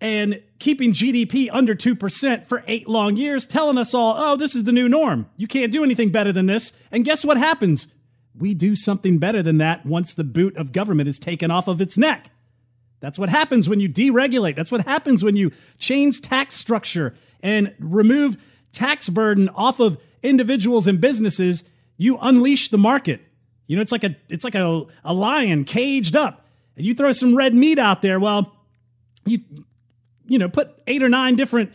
and 0.00 0.40
keeping 0.58 0.92
GDP 0.92 1.48
under 1.50 1.74
2% 1.74 2.46
for 2.46 2.62
eight 2.66 2.88
long 2.88 3.16
years, 3.16 3.46
telling 3.46 3.78
us 3.78 3.94
all, 3.94 4.14
oh, 4.16 4.36
this 4.36 4.54
is 4.54 4.64
the 4.64 4.72
new 4.72 4.88
norm. 4.88 5.28
You 5.36 5.46
can't 5.46 5.72
do 5.72 5.82
anything 5.82 6.10
better 6.10 6.32
than 6.32 6.46
this. 6.46 6.72
And 6.92 7.04
guess 7.04 7.24
what 7.24 7.36
happens? 7.36 7.88
We 8.38 8.54
do 8.54 8.74
something 8.74 9.18
better 9.18 9.42
than 9.42 9.58
that 9.58 9.86
once 9.86 10.14
the 10.14 10.24
boot 10.24 10.56
of 10.56 10.72
government 10.72 11.08
is 11.08 11.18
taken 11.18 11.50
off 11.50 11.66
of 11.66 11.80
its 11.80 11.96
neck. 11.98 12.30
That's 13.00 13.18
what 13.18 13.28
happens 13.28 13.68
when 13.68 13.80
you 13.80 13.88
deregulate. 13.88 14.56
That's 14.56 14.72
what 14.72 14.84
happens 14.86 15.24
when 15.24 15.36
you 15.36 15.50
change 15.78 16.22
tax 16.22 16.54
structure 16.54 17.14
and 17.42 17.74
remove 17.78 18.36
tax 18.72 19.08
burden 19.08 19.48
off 19.50 19.80
of 19.80 19.98
individuals 20.26 20.86
and 20.86 21.00
businesses. 21.00 21.64
You 21.96 22.18
unleash 22.20 22.68
the 22.68 22.78
market. 22.78 23.20
You 23.66 23.76
know, 23.76 23.82
it's 23.82 23.92
like 23.92 24.04
a 24.04 24.16
it's 24.28 24.44
like 24.44 24.54
a, 24.54 24.84
a 25.04 25.14
lion 25.14 25.64
caged 25.64 26.14
up, 26.14 26.46
and 26.76 26.84
you 26.84 26.94
throw 26.94 27.12
some 27.12 27.34
red 27.34 27.54
meat 27.54 27.78
out 27.78 28.02
there. 28.02 28.20
Well, 28.20 28.54
you 29.24 29.40
you 30.26 30.38
know, 30.38 30.48
put 30.48 30.70
eight 30.86 31.02
or 31.02 31.08
nine 31.08 31.36
different 31.36 31.72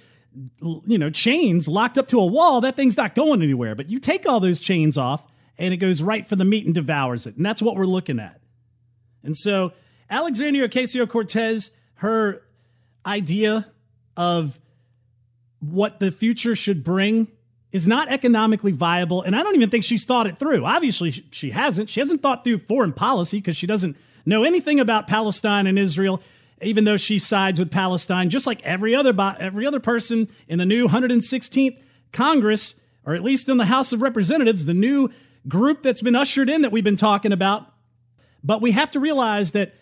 you 0.86 0.98
know 0.98 1.10
chains 1.10 1.68
locked 1.68 1.98
up 1.98 2.08
to 2.08 2.20
a 2.20 2.26
wall 2.26 2.62
that 2.62 2.76
thing's 2.76 2.96
not 2.96 3.16
going 3.16 3.42
anywhere 3.42 3.76
but 3.76 3.90
you 3.90 4.00
take 4.00 4.26
all 4.26 4.40
those 4.40 4.62
chains 4.62 4.98
off 4.98 5.26
and 5.58 5.74
it 5.74 5.78
goes 5.78 6.02
right 6.02 6.26
for 6.28 6.38
the 6.38 6.46
meat 6.46 6.66
and 6.66 6.74
devours 6.74 7.28
it 7.28 7.36
and 7.36 7.46
that's 7.46 7.62
what 7.62 7.76
we're 7.76 7.86
looking 7.86 8.18
at 8.18 8.40
and 9.24 9.36
so 9.36 9.74
alexandria 10.10 10.68
ocasio-cortez 10.70 11.72
her 11.96 12.44
idea 13.06 13.68
of 14.16 14.58
what 15.60 16.00
the 16.00 16.12
future 16.12 16.56
should 16.56 16.84
bring 16.84 17.28
is 17.72 17.88
not 17.88 18.10
economically 18.10 18.72
viable 18.72 19.22
and 19.22 19.36
i 19.36 19.44
don't 19.44 19.56
even 19.56 19.70
think 19.70 19.84
she's 19.84 20.06
thought 20.06 20.28
it 20.28 20.38
through 20.38 20.66
obviously 20.66 21.12
she 21.32 21.52
hasn't 21.52 21.90
she 21.90 22.00
hasn't 22.00 22.22
thought 22.22 22.44
through 22.44 22.58
foreign 22.58 22.94
policy 22.94 23.38
because 23.38 23.56
she 23.56 23.68
doesn't 23.68 23.96
know 24.26 24.44
anything 24.44 24.80
about 24.80 25.08
palestine 25.08 25.68
and 25.68 25.78
israel 25.80 26.22
even 26.62 26.84
though 26.84 26.98
she 26.98 27.20
sides 27.20 27.60
with 27.60 27.72
Palestine, 27.72 28.30
just 28.30 28.48
like 28.48 28.62
every 28.64 28.96
other 28.96 29.14
every 29.40 29.66
other 29.66 29.80
person 29.80 30.30
in 30.48 30.60
the 30.60 30.66
new 30.66 30.88
116th 30.88 31.80
Congress, 32.12 32.76
or 33.06 33.16
at 33.16 33.24
least 33.24 33.50
in 33.50 33.58
the 33.58 33.66
House 33.66 33.94
of 33.94 34.02
Representatives, 34.02 34.66
the 34.66 34.74
new 34.74 35.10
group 35.48 35.82
that's 35.82 36.02
been 36.02 36.16
ushered 36.16 36.50
in 36.50 36.62
that 36.62 36.72
we've 36.72 36.84
been 36.84 36.96
talking 36.96 37.32
about. 37.32 37.66
But 38.44 38.62
we 38.62 38.72
have 38.72 38.92
to 38.92 39.00
realize 39.00 39.52
that 39.52 39.74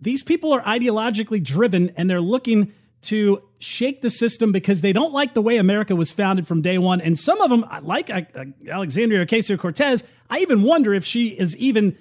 these 0.00 0.22
people 0.22 0.52
are 0.52 0.62
ideologically 0.62 1.42
driven 1.42 1.90
and 1.96 2.08
they're 2.08 2.20
looking 2.20 2.72
to 3.02 3.42
shake 3.58 4.02
the 4.02 4.10
system 4.10 4.52
because 4.52 4.80
they 4.80 4.92
don't 4.92 5.12
like 5.12 5.34
the 5.34 5.42
way 5.42 5.56
America 5.56 5.94
was 5.94 6.12
founded 6.12 6.46
from 6.46 6.62
day 6.62 6.78
one. 6.78 7.00
And 7.00 7.18
some 7.18 7.40
of 7.40 7.50
them, 7.50 7.66
like 7.82 8.10
Alexandria 8.10 9.24
Ocasio 9.26 9.58
Cortez, 9.58 10.04
I 10.30 10.38
even 10.38 10.62
wonder 10.62 10.94
if 10.94 11.04
she 11.04 11.28
is 11.28 11.56
even 11.56 11.96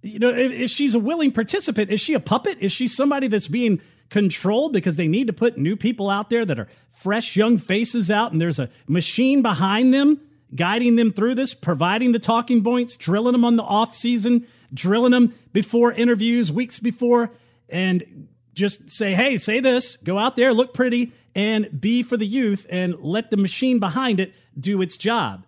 you 0.00 0.20
know, 0.20 0.28
if, 0.28 0.52
if 0.52 0.70
she's 0.70 0.94
a 0.94 0.98
willing 0.98 1.32
participant, 1.32 1.90
is 1.90 2.00
she 2.00 2.14
a 2.14 2.20
puppet? 2.20 2.58
Is 2.60 2.70
she 2.70 2.86
somebody 2.86 3.26
that's 3.26 3.48
being 3.48 3.80
controlled 4.10 4.72
because 4.72 4.96
they 4.96 5.08
need 5.08 5.26
to 5.26 5.32
put 5.32 5.58
new 5.58 5.76
people 5.76 6.08
out 6.08 6.30
there 6.30 6.44
that 6.44 6.58
are 6.58 6.68
fresh 6.90 7.36
young 7.36 7.58
faces 7.58 8.10
out 8.10 8.32
and 8.32 8.40
there's 8.40 8.58
a 8.58 8.70
machine 8.86 9.42
behind 9.42 9.92
them 9.92 10.20
guiding 10.54 10.96
them 10.96 11.12
through 11.12 11.34
this, 11.34 11.54
providing 11.54 12.12
the 12.12 12.18
talking 12.18 12.62
points, 12.62 12.96
drilling 12.96 13.32
them 13.32 13.44
on 13.44 13.56
the 13.56 13.62
off 13.62 13.94
season, 13.94 14.46
drilling 14.72 15.12
them 15.12 15.34
before 15.52 15.92
interviews, 15.92 16.50
weeks 16.50 16.78
before, 16.78 17.30
and 17.68 18.28
just 18.58 18.90
say, 18.90 19.14
hey, 19.14 19.38
say 19.38 19.60
this, 19.60 19.96
go 19.96 20.18
out 20.18 20.36
there, 20.36 20.52
look 20.52 20.74
pretty, 20.74 21.12
and 21.34 21.80
be 21.80 22.02
for 22.02 22.16
the 22.16 22.26
youth, 22.26 22.66
and 22.68 22.96
let 23.00 23.30
the 23.30 23.36
machine 23.36 23.78
behind 23.78 24.20
it 24.20 24.34
do 24.58 24.82
its 24.82 24.98
job. 24.98 25.46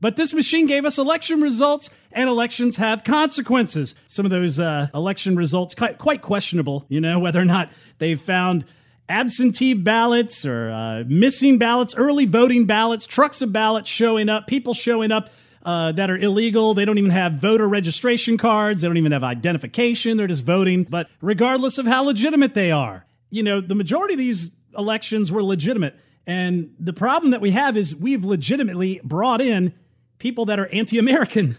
But 0.00 0.16
this 0.16 0.32
machine 0.32 0.66
gave 0.66 0.84
us 0.84 0.98
election 0.98 1.40
results, 1.40 1.90
and 2.12 2.28
elections 2.28 2.76
have 2.76 3.04
consequences. 3.04 3.94
Some 4.08 4.24
of 4.24 4.30
those 4.30 4.58
uh, 4.58 4.88
election 4.94 5.36
results 5.36 5.74
quite, 5.74 5.98
quite 5.98 6.22
questionable. 6.22 6.86
You 6.88 7.00
know 7.00 7.18
whether 7.20 7.40
or 7.40 7.44
not 7.44 7.70
they've 7.98 8.20
found 8.20 8.64
absentee 9.08 9.74
ballots 9.74 10.46
or 10.46 10.70
uh, 10.70 11.04
missing 11.06 11.58
ballots, 11.58 11.94
early 11.96 12.24
voting 12.24 12.64
ballots, 12.64 13.06
trucks 13.06 13.42
of 13.42 13.52
ballots 13.52 13.90
showing 13.90 14.28
up, 14.28 14.46
people 14.46 14.74
showing 14.74 15.12
up 15.12 15.30
uh, 15.64 15.92
that 15.92 16.10
are 16.10 16.16
illegal. 16.16 16.74
They 16.74 16.84
don't 16.84 16.98
even 16.98 17.10
have 17.10 17.34
voter 17.34 17.68
registration 17.68 18.36
cards. 18.36 18.82
They 18.82 18.88
don't 18.88 18.96
even 18.96 19.12
have 19.12 19.24
identification. 19.24 20.16
They're 20.16 20.26
just 20.26 20.44
voting. 20.44 20.84
But 20.84 21.08
regardless 21.20 21.78
of 21.78 21.86
how 21.86 22.04
legitimate 22.04 22.54
they 22.54 22.70
are, 22.70 23.06
you 23.30 23.42
know, 23.42 23.60
the 23.60 23.74
majority 23.74 24.14
of 24.14 24.18
these 24.18 24.50
elections 24.76 25.30
were 25.30 25.42
legitimate. 25.42 25.94
And 26.26 26.74
the 26.78 26.92
problem 26.92 27.30
that 27.32 27.40
we 27.40 27.52
have 27.52 27.76
is 27.76 27.96
we've 27.96 28.24
legitimately 28.24 29.00
brought 29.02 29.40
in 29.40 29.74
people 30.18 30.46
that 30.46 30.58
are 30.58 30.66
anti 30.66 30.98
American. 30.98 31.56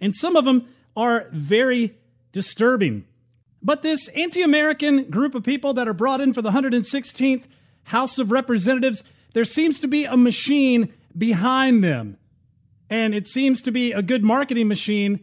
And 0.00 0.14
some 0.14 0.36
of 0.36 0.44
them 0.44 0.66
are 0.96 1.26
very 1.30 1.96
disturbing. 2.32 3.04
But 3.62 3.82
this 3.82 4.08
anti 4.08 4.42
American 4.42 5.10
group 5.10 5.34
of 5.34 5.42
people 5.42 5.74
that 5.74 5.88
are 5.88 5.92
brought 5.92 6.20
in 6.20 6.32
for 6.32 6.42
the 6.42 6.50
116th 6.50 7.44
House 7.84 8.18
of 8.18 8.32
Representatives, 8.32 9.04
there 9.34 9.44
seems 9.44 9.80
to 9.80 9.88
be 9.88 10.04
a 10.04 10.16
machine 10.16 10.92
behind 11.16 11.84
them. 11.84 12.16
And 12.90 13.14
it 13.14 13.26
seems 13.26 13.62
to 13.62 13.70
be 13.70 13.92
a 13.92 14.02
good 14.02 14.24
marketing 14.24 14.68
machine 14.68 15.20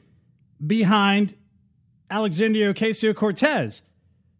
behind 0.65 1.35
Alexandria 2.09 2.73
Ocasio 2.73 3.13
Cortez 3.13 3.81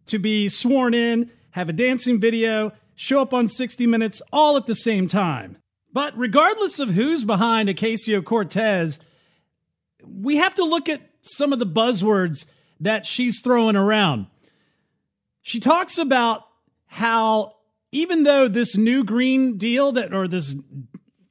to 0.06 0.18
be 0.18 0.48
sworn 0.48 0.94
in, 0.94 1.30
have 1.52 1.68
a 1.68 1.74
dancing 1.74 2.20
video, 2.20 2.72
show 2.96 3.22
up 3.22 3.34
on 3.34 3.48
60 3.48 3.86
Minutes 3.86 4.22
all 4.32 4.56
at 4.56 4.66
the 4.66 4.74
same 4.74 5.08
time. 5.08 5.58
But 5.92 6.18
regardless 6.18 6.80
of 6.80 6.90
who's 6.90 7.26
behind 7.26 7.70
Ocasio 7.70 8.24
Cortez, 8.24 9.00
we 10.06 10.38
have 10.38 10.56
to 10.56 10.64
look 10.64 10.88
at 10.88 11.02
some 11.22 11.52
of 11.52 11.60
the 11.60 11.66
buzzwords 11.66 12.46
that 12.80 13.06
she's 13.06 13.42
throwing 13.42 13.76
around. 13.76 14.28
She 15.42 15.60
talks 15.60 15.98
about 15.98 16.44
how 16.86 17.56
even 17.92 18.24
though 18.24 18.48
this 18.48 18.78
new 18.78 19.04
green 19.04 19.58
deal 19.58 19.92
that 19.94 20.14
or 20.14 20.28
this 20.28 20.56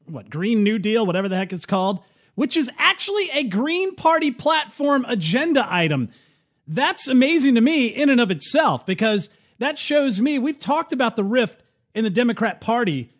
what 0.07 0.31
green 0.31 0.63
new 0.63 0.79
deal 0.79 1.05
whatever 1.07 1.29
the 1.29 1.37
heck 1.37 1.53
it's 1.53 1.67
called 1.67 2.01
which 2.37 2.57
is 2.57 2.71
actually 2.79 3.29
a 3.31 3.43
green 3.43 3.97
party 3.97 4.31
platform 4.31 5.05
agenda 5.09 5.67
item. 5.69 6.11
That's 6.69 7.09
amazing 7.09 7.57
to 7.57 7.61
me 7.61 7.87
in 7.87 8.11
and 8.11 8.21
of 8.21 8.31
itself 8.31 8.87
because 8.87 9.29
that 9.59 9.79
shows 9.79 10.21
me 10.21 10.39
we've 10.39 10.59
talked 10.59 10.93
about 10.93 11.17
the 11.17 11.25
rift 11.25 11.63
in 11.95 12.05
the 12.05 12.11
democrat 12.11 12.61
party 12.61 13.13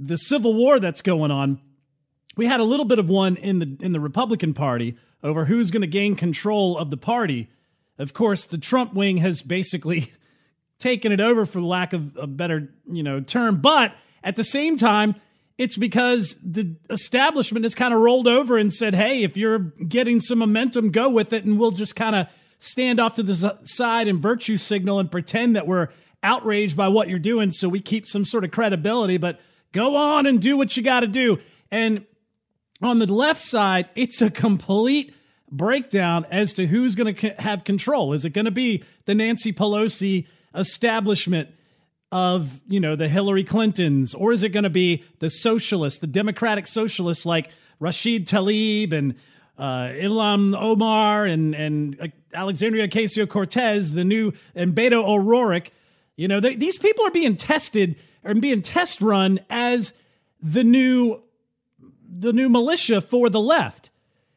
the 0.00 0.16
civil 0.16 0.54
war 0.54 0.78
that's 0.78 1.02
going 1.02 1.30
on. 1.30 1.60
We 2.36 2.46
had 2.46 2.60
a 2.60 2.64
little 2.64 2.84
bit 2.84 3.00
of 3.00 3.08
one 3.08 3.36
in 3.36 3.58
the 3.58 3.76
in 3.80 3.92
the 3.92 4.00
republican 4.00 4.54
party 4.54 4.96
over 5.22 5.44
who's 5.44 5.70
going 5.70 5.82
to 5.82 5.88
gain 5.88 6.14
control 6.14 6.78
of 6.78 6.90
the 6.90 6.96
party. 6.96 7.50
Of 7.98 8.14
course 8.14 8.46
the 8.46 8.58
trump 8.58 8.94
wing 8.94 9.18
has 9.18 9.42
basically 9.42 10.12
taken 10.78 11.12
it 11.12 11.20
over 11.20 11.44
for 11.44 11.60
lack 11.60 11.92
of 11.92 12.16
a 12.16 12.26
better, 12.26 12.72
you 12.90 13.02
know, 13.02 13.20
term. 13.20 13.60
But 13.60 13.92
at 14.24 14.36
the 14.36 14.44
same 14.44 14.76
time, 14.76 15.16
it's 15.58 15.76
because 15.76 16.36
the 16.42 16.76
establishment 16.88 17.64
has 17.64 17.74
kind 17.74 17.92
of 17.92 18.00
rolled 18.00 18.28
over 18.28 18.56
and 18.56 18.72
said, 18.72 18.94
"Hey, 18.94 19.24
if 19.24 19.36
you're 19.36 19.58
getting 19.58 20.20
some 20.20 20.38
momentum, 20.38 20.90
go 20.90 21.08
with 21.08 21.32
it, 21.32 21.44
and 21.44 21.58
we'll 21.58 21.72
just 21.72 21.96
kind 21.96 22.16
of 22.16 22.28
stand 22.58 23.00
off 23.00 23.16
to 23.16 23.22
the 23.22 23.58
side 23.62 24.08
and 24.08 24.20
virtue 24.20 24.56
signal 24.56 24.98
and 24.98 25.10
pretend 25.10 25.56
that 25.56 25.66
we're 25.66 25.88
outraged 26.22 26.76
by 26.76 26.88
what 26.88 27.08
you're 27.08 27.18
doing, 27.18 27.50
so 27.50 27.68
we 27.68 27.80
keep 27.80 28.06
some 28.06 28.24
sort 28.24 28.44
of 28.44 28.50
credibility. 28.50 29.16
But 29.16 29.40
go 29.72 29.96
on 29.96 30.26
and 30.26 30.40
do 30.40 30.56
what 30.56 30.76
you 30.76 30.82
got 30.82 31.00
to 31.00 31.06
do." 31.06 31.38
And 31.70 32.06
on 32.80 32.98
the 32.98 33.12
left 33.12 33.40
side, 33.40 33.88
it's 33.94 34.22
a 34.22 34.30
complete 34.30 35.12
breakdown 35.50 36.24
as 36.30 36.54
to 36.54 36.66
who's 36.66 36.94
going 36.94 37.14
to 37.14 37.30
have 37.40 37.64
control. 37.64 38.12
Is 38.12 38.24
it 38.24 38.30
going 38.30 38.44
to 38.44 38.50
be 38.50 38.84
the 39.04 39.14
Nancy 39.14 39.52
Pelosi? 39.52 40.26
establishment 40.54 41.50
of, 42.10 42.60
you 42.68 42.80
know, 42.80 42.96
the 42.96 43.08
Hillary 43.08 43.44
Clintons? 43.44 44.14
Or 44.14 44.32
is 44.32 44.42
it 44.42 44.50
going 44.50 44.64
to 44.64 44.70
be 44.70 45.04
the 45.18 45.30
socialists, 45.30 46.00
the 46.00 46.06
democratic 46.06 46.66
socialists 46.66 47.26
like 47.26 47.50
Rashid 47.80 48.26
Tlaib 48.26 48.92
and 48.92 49.14
uh, 49.58 49.92
Ilhan 49.92 50.56
Omar 50.58 51.26
and, 51.26 51.54
and 51.54 52.12
Alexandria 52.32 52.88
Ocasio 52.88 53.28
Cortez, 53.28 53.92
the 53.92 54.04
new, 54.04 54.32
and 54.54 54.74
Beto 54.74 55.04
O'Rourke? 55.04 55.70
You 56.16 56.28
know, 56.28 56.40
they, 56.40 56.56
these 56.56 56.78
people 56.78 57.06
are 57.06 57.10
being 57.10 57.36
tested 57.36 57.96
and 58.24 58.42
being 58.42 58.62
test 58.62 59.00
run 59.00 59.40
as 59.48 59.92
the 60.42 60.64
new 60.64 61.22
the 62.10 62.32
new 62.32 62.48
militia 62.48 63.00
for 63.00 63.28
the 63.28 63.40
left. 63.40 63.90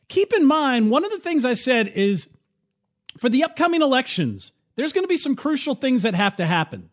Keep 0.08 0.34
in 0.34 0.46
mind, 0.46 0.92
one 0.92 1.04
of 1.04 1.12
the 1.12 1.20
things 1.20 1.46
I 1.46 1.54
said 1.54 1.88
is 1.88 2.28
for 3.18 3.30
the 3.30 3.44
upcoming 3.44 3.82
elections, 3.82 4.52
there's 4.76 4.94
going 4.94 5.04
to 5.04 5.10
be 5.10 5.18
some 5.18 5.36
crucial 5.36 5.74
things 5.74 6.04
that 6.04 6.14
have 6.14 6.36
to 6.36 6.46
happen. 6.46 6.91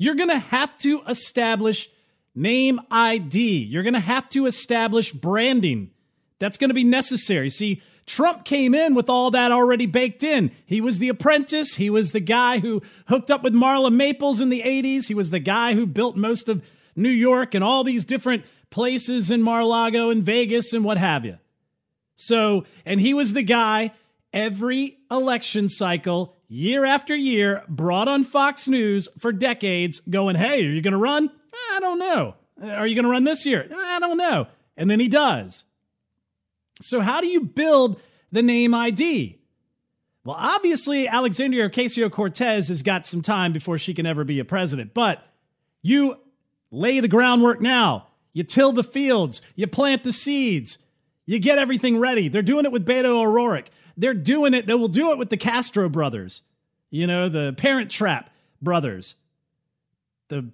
You're 0.00 0.14
going 0.14 0.30
to 0.30 0.38
have 0.38 0.78
to 0.78 1.02
establish 1.06 1.90
name 2.34 2.80
ID. 2.90 3.64
You're 3.64 3.82
going 3.82 3.92
to 3.92 4.00
have 4.00 4.30
to 4.30 4.46
establish 4.46 5.12
branding. 5.12 5.90
That's 6.38 6.56
going 6.56 6.70
to 6.70 6.74
be 6.74 6.84
necessary. 6.84 7.50
See, 7.50 7.82
Trump 8.06 8.46
came 8.46 8.74
in 8.74 8.94
with 8.94 9.10
all 9.10 9.30
that 9.32 9.52
already 9.52 9.84
baked 9.84 10.24
in. 10.24 10.52
He 10.64 10.80
was 10.80 11.00
the 11.00 11.10
apprentice. 11.10 11.74
He 11.74 11.90
was 11.90 12.12
the 12.12 12.20
guy 12.20 12.60
who 12.60 12.80
hooked 13.08 13.30
up 13.30 13.42
with 13.42 13.52
Marla 13.52 13.92
Maples 13.92 14.40
in 14.40 14.48
the 14.48 14.62
80s. 14.62 15.08
He 15.08 15.14
was 15.14 15.28
the 15.28 15.38
guy 15.38 15.74
who 15.74 15.84
built 15.84 16.16
most 16.16 16.48
of 16.48 16.64
New 16.96 17.10
York 17.10 17.54
and 17.54 17.62
all 17.62 17.84
these 17.84 18.06
different 18.06 18.46
places 18.70 19.30
in 19.30 19.42
Mar-a-Lago 19.42 20.08
and 20.08 20.22
Vegas 20.22 20.72
and 20.72 20.82
what 20.82 20.96
have 20.96 21.26
you. 21.26 21.36
So, 22.16 22.64
and 22.86 23.02
he 23.02 23.12
was 23.12 23.34
the 23.34 23.42
guy 23.42 23.92
every 24.32 24.98
election 25.10 25.68
cycle 25.68 26.36
year 26.48 26.84
after 26.84 27.14
year, 27.14 27.64
brought 27.68 28.08
on 28.08 28.24
Fox 28.24 28.68
News 28.68 29.08
for 29.18 29.32
decades, 29.32 30.00
going, 30.00 30.36
Hey, 30.36 30.64
are 30.64 30.70
you 30.70 30.82
going 30.82 30.92
to 30.92 30.98
run? 30.98 31.30
I 31.72 31.80
don't 31.80 31.98
know. 31.98 32.34
Are 32.62 32.86
you 32.86 32.94
going 32.94 33.04
to 33.04 33.10
run 33.10 33.24
this 33.24 33.46
year? 33.46 33.68
I 33.74 33.98
don't 34.00 34.18
know. 34.18 34.46
And 34.76 34.90
then 34.90 35.00
he 35.00 35.08
does. 35.08 35.64
So, 36.82 37.00
how 37.00 37.20
do 37.20 37.26
you 37.26 37.42
build 37.42 38.00
the 38.32 38.42
name 38.42 38.74
ID? 38.74 39.38
Well, 40.24 40.36
obviously, 40.38 41.08
Alexandria 41.08 41.68
Ocasio 41.70 42.10
Cortez 42.10 42.68
has 42.68 42.82
got 42.82 43.06
some 43.06 43.22
time 43.22 43.52
before 43.52 43.78
she 43.78 43.94
can 43.94 44.06
ever 44.06 44.24
be 44.24 44.38
a 44.38 44.44
president, 44.44 44.92
but 44.92 45.22
you 45.82 46.16
lay 46.70 47.00
the 47.00 47.08
groundwork 47.08 47.60
now. 47.60 48.08
You 48.32 48.44
till 48.44 48.72
the 48.72 48.84
fields, 48.84 49.42
you 49.56 49.66
plant 49.66 50.04
the 50.04 50.12
seeds, 50.12 50.78
you 51.26 51.38
get 51.38 51.58
everything 51.58 51.98
ready. 51.98 52.28
They're 52.28 52.42
doing 52.42 52.64
it 52.64 52.72
with 52.72 52.86
Beto 52.86 53.06
O'Rourke. 53.06 53.70
They're 54.00 54.14
doing 54.14 54.54
it. 54.54 54.66
They 54.66 54.74
will 54.74 54.88
do 54.88 55.10
it 55.10 55.18
with 55.18 55.28
the 55.28 55.36
Castro 55.36 55.90
brothers, 55.90 56.40
you 56.90 57.06
know, 57.06 57.28
the 57.28 57.54
Parent 57.58 57.90
Trap 57.90 58.30
brothers, 58.62 59.14
the 60.28 60.50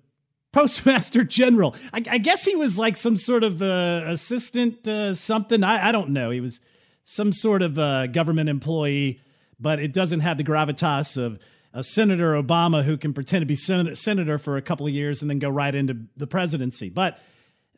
Postmaster 0.50 1.22
General. 1.24 1.76
I, 1.92 2.02
I 2.10 2.18
guess 2.18 2.44
he 2.44 2.56
was 2.56 2.76
like 2.76 2.96
some 2.96 3.16
sort 3.16 3.44
of 3.44 3.62
uh, 3.62 4.02
assistant, 4.06 4.88
uh, 4.88 5.14
something. 5.14 5.62
I, 5.62 5.88
I, 5.88 5.92
don't 5.92 6.10
know. 6.10 6.30
He 6.30 6.40
was 6.40 6.58
some 7.04 7.32
sort 7.32 7.62
of 7.62 7.78
uh, 7.78 8.08
government 8.08 8.48
employee, 8.48 9.20
but 9.60 9.78
it 9.78 9.92
doesn't 9.92 10.20
have 10.20 10.38
the 10.38 10.44
gravitas 10.44 11.16
of 11.16 11.38
a 11.72 11.84
Senator 11.84 12.32
Obama 12.32 12.82
who 12.82 12.96
can 12.96 13.12
pretend 13.12 13.42
to 13.42 13.46
be 13.46 13.54
sen- 13.54 13.94
senator 13.94 14.38
for 14.38 14.56
a 14.56 14.62
couple 14.62 14.88
of 14.88 14.92
years 14.92 15.22
and 15.22 15.30
then 15.30 15.38
go 15.38 15.50
right 15.50 15.74
into 15.74 15.96
the 16.16 16.26
presidency. 16.26 16.88
But 16.88 17.20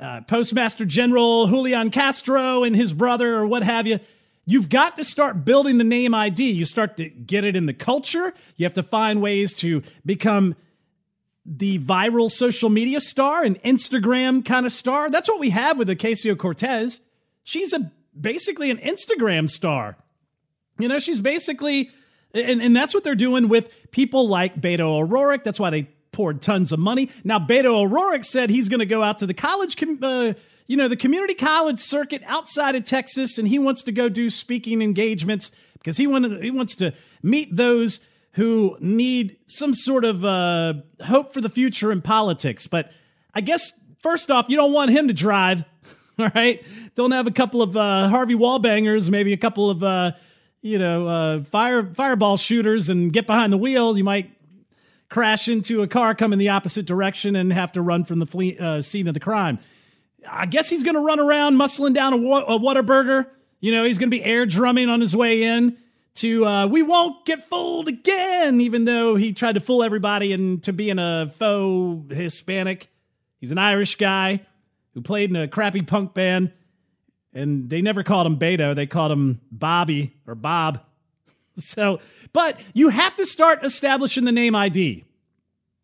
uh, 0.01 0.23
Postmaster 0.23 0.87
General 0.87 1.47
Julian 1.47 1.91
Castro 1.91 2.64
and 2.64 2.75
his 2.75 2.95
brother, 2.95 3.37
or 3.37 3.47
what 3.47 3.64
have 3.64 3.87
you, 3.87 4.01
You've 4.51 4.70
got 4.70 4.96
to 4.96 5.05
start 5.05 5.44
building 5.44 5.76
the 5.76 5.84
name 5.84 6.14
ID. 6.14 6.53
You 6.53 6.64
start 6.64 6.96
to 6.96 7.11
get 7.11 7.44
it 7.44 7.55
in 7.55 7.66
the 7.66 7.74
culture. 7.74 8.32
You 8.57 8.64
have 8.64 8.72
to 8.76 8.82
find 8.82 9.20
ways 9.20 9.53
to 9.57 9.82
become 10.07 10.57
the 11.44 11.78
viral 11.80 12.30
social 12.30 12.70
media 12.70 12.99
star, 12.99 13.44
an 13.44 13.57
Instagram 13.57 14.42
kind 14.42 14.64
of 14.64 14.72
star. 14.72 15.11
That's 15.11 15.28
what 15.28 15.38
we 15.38 15.51
have 15.51 15.76
with 15.76 15.88
Ocasio 15.88 16.34
Cortez. 16.38 17.03
She's 17.44 17.74
a 17.74 17.92
basically 18.18 18.70
an 18.70 18.78
Instagram 18.78 19.51
star. 19.51 19.99
You 20.78 20.88
know, 20.88 20.99
she's 20.99 21.20
basically, 21.20 21.90
and, 22.32 22.62
and 22.62 22.74
that's 22.74 22.94
what 22.94 23.05
they're 23.05 23.14
doing 23.14 23.51
with 23.51 23.70
people 23.90 24.28
like 24.28 24.59
Beto 24.59 24.99
O'Rourke. 24.99 25.44
That's 25.44 25.61
why 25.61 25.68
they 25.68 25.88
poured 26.11 26.40
tons 26.40 26.72
of 26.72 26.78
money. 26.78 27.11
Now, 27.22 27.38
Beto 27.38 27.66
O'Rourke 27.66 28.24
said 28.24 28.49
he's 28.49 28.70
going 28.70 28.80
to 28.80 28.86
go 28.86 29.03
out 29.03 29.18
to 29.18 29.26
the 29.26 29.34
college 29.34 29.76
com- 29.76 29.99
uh, 30.03 30.32
you 30.69 30.77
know, 30.77 30.87
the 30.87 30.97
community 30.97 31.35
college 31.35 31.79
circuit 31.79 32.23
outside 32.27 32.77
of 32.77 32.85
Texas, 32.85 33.39
and 33.39 33.49
he 33.49 33.59
wants 33.59 33.83
to 33.85 33.93
go 33.93 34.09
do 34.09 34.31
speaking 34.31 34.83
engagements 34.83 35.51
because 35.75 35.97
he 35.97 36.07
wanted 36.07 36.45
he 36.45 36.51
wants 36.51 36.77
to 36.77 36.93
meet 37.23 37.57
those 37.57 38.01
who 38.33 38.77
need 38.79 39.39
some 39.47 39.75
sort 39.75 40.05
of 40.05 40.25
uh, 40.25 40.75
hope 41.03 41.33
for 41.33 41.41
the 41.41 41.49
future 41.49 41.91
in 41.91 42.03
politics. 42.03 42.66
But 42.66 42.93
I 43.35 43.41
guess 43.41 43.73
first 44.01 44.31
off, 44.31 44.51
you 44.51 44.57
don't 44.57 44.75
want 44.75 44.91
him 44.91 45.09
to 45.09 45.14
drive. 45.14 45.64
All 46.19 46.31
right, 46.35 46.62
don't 46.95 47.12
have 47.12 47.27
a 47.27 47.33
couple 47.33 47.62
of 47.62 47.77
uh, 47.77 48.09
Harvey 48.09 48.35
Wallbangers, 48.35 49.09
maybe 49.09 49.33
a 49.33 49.39
couple 49.39 49.71
of 49.71 49.83
uh, 49.83 50.12
you 50.61 50.79
know 50.79 51.07
uh, 51.07 51.43
fire 51.45 51.87
fireball 51.95 52.37
shooters, 52.37 52.91
and 52.91 53.11
get 53.11 53.27
behind 53.27 53.55
the 53.55 53.59
wheel. 53.59 53.97
You 53.97 54.05
might 54.05 54.31
crash 55.09 55.49
into 55.49 55.81
a 55.81 55.89
car 55.89 56.14
coming 56.14 56.39
the 56.39 56.51
opposite 56.51 56.85
direction 56.85 57.37
and 57.37 57.51
have 57.55 57.73
to 57.73 57.81
run 57.81 58.05
from 58.05 58.19
the 58.19 58.27
fle- 58.27 58.61
uh, 58.61 58.83
scene 58.83 59.09
of 59.09 59.14
the 59.14 59.21
crime. 59.21 59.59
I 60.27 60.47
guess 60.47 60.69
he's 60.69 60.83
going 60.83 60.95
to 60.95 61.01
run 61.01 61.21
around 61.21 61.57
muscling 61.57 61.95
down 61.95 62.12
a, 62.12 62.16
a 62.16 62.59
Whataburger. 62.59 63.27
You 63.61 63.73
know, 63.73 63.85
he's 63.85 63.99
going 63.99 64.11
to 64.11 64.16
be 64.16 64.25
air 64.25 64.47
drumming 64.47 64.89
on 64.89 65.01
his 65.01 65.14
way 65.14 65.43
in 65.43 65.77
to 66.16 66.45
uh, 66.45 66.66
"We 66.66 66.83
Won't 66.83 67.25
Get 67.25 67.43
Fooled 67.43 67.89
Again," 67.89 68.61
even 68.61 68.85
though 68.85 69.16
he 69.16 69.33
tried 69.33 69.53
to 69.53 69.61
fool 69.61 69.83
everybody 69.83 70.33
into 70.33 70.73
being 70.73 70.99
a 70.99 71.33
faux 71.35 72.14
Hispanic. 72.14 72.89
He's 73.41 73.53
an 73.53 73.59
Irish 73.59 73.97
guy 73.97 74.47
who 74.95 75.01
played 75.01 75.31
in 75.31 75.37
a 75.37 75.49
crappy 75.49 75.83
punk 75.83 76.14
band, 76.14 76.53
and 77.33 77.71
they 77.71 77.83
never 77.83 78.03
called 78.03 78.27
him 78.27 78.39
Beto; 78.39 78.75
they 78.75 78.87
called 78.87 79.12
him 79.12 79.41
Bobby 79.51 80.16
or 80.27 80.35
Bob. 80.35 80.81
So, 81.61 81.99
but 82.33 82.61
you 82.73 82.89
have 82.89 83.16
to 83.16 83.27
start 83.27 83.64
establishing 83.64 84.25
the 84.25 84.31
name 84.31 84.55
ID, 84.55 85.05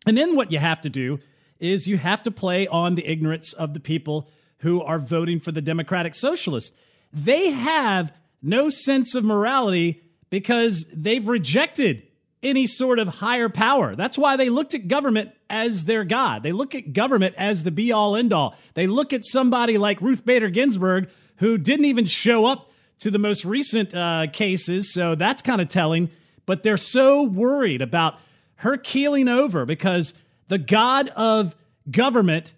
and 0.07 0.17
then 0.17 0.37
what 0.37 0.53
you 0.53 0.61
have 0.61 0.81
to 0.83 0.89
do 0.89 1.19
is 1.61 1.87
you 1.87 1.99
have 1.99 2.23
to 2.23 2.31
play 2.31 2.67
on 2.67 2.95
the 2.95 3.07
ignorance 3.07 3.53
of 3.53 3.75
the 3.75 3.81
people 3.81 4.29
who 4.59 4.83
are 4.83 4.99
voting 4.99 5.41
for 5.41 5.53
the 5.53 5.63
Democratic 5.63 6.15
Socialists. 6.15 6.75
They 7.13 7.51
have 7.51 8.13
no 8.43 8.69
sense 8.69 9.15
of 9.15 9.25
morality 9.25 10.03
because 10.31 10.87
they've 10.93 11.27
rejected 11.27 12.03
any 12.43 12.67
sort 12.67 12.99
of 12.99 13.09
higher 13.09 13.49
power. 13.49 13.95
That's 13.95 14.19
why 14.19 14.37
they 14.37 14.51
looked 14.51 14.75
at 14.75 14.87
government 14.87 15.31
as 15.49 15.87
their 15.87 16.05
God. 16.05 16.43
They 16.43 16.53
look 16.53 16.75
at 16.75 16.93
government 16.93 17.35
as 17.39 17.65
the 17.65 17.71
be 17.71 17.91
all 17.93 18.17
end 18.17 18.33
all. 18.33 18.55
They 18.75 18.87
look 18.87 19.13
at 19.13 19.25
somebody 19.25 19.79
like 19.79 20.01
Ruth 20.01 20.25
Bader 20.25 20.51
Ginsburg, 20.51 21.09
who 21.37 21.57
didn't 21.57 21.87
even 21.87 22.07
show 22.07 22.45
up 22.45 22.71
to 22.99 23.11
the 23.11 23.19
most 23.19 23.45
recent 23.45 23.95
uh, 23.95 24.27
cases. 24.33 24.93
So 24.93 25.15
that's 25.15 25.43
kind 25.43 25.61
of 25.61 25.69
telling. 25.69 26.11
But 26.47 26.63
they're 26.63 26.77
so 26.77 27.23
worried 27.23 27.81
about 27.81 28.19
her 28.57 28.77
keeling 28.77 29.29
over 29.29 29.65
because 29.65 30.15
the 30.49 30.59
God 30.59 31.09
of 31.11 31.55
government, 31.91 32.53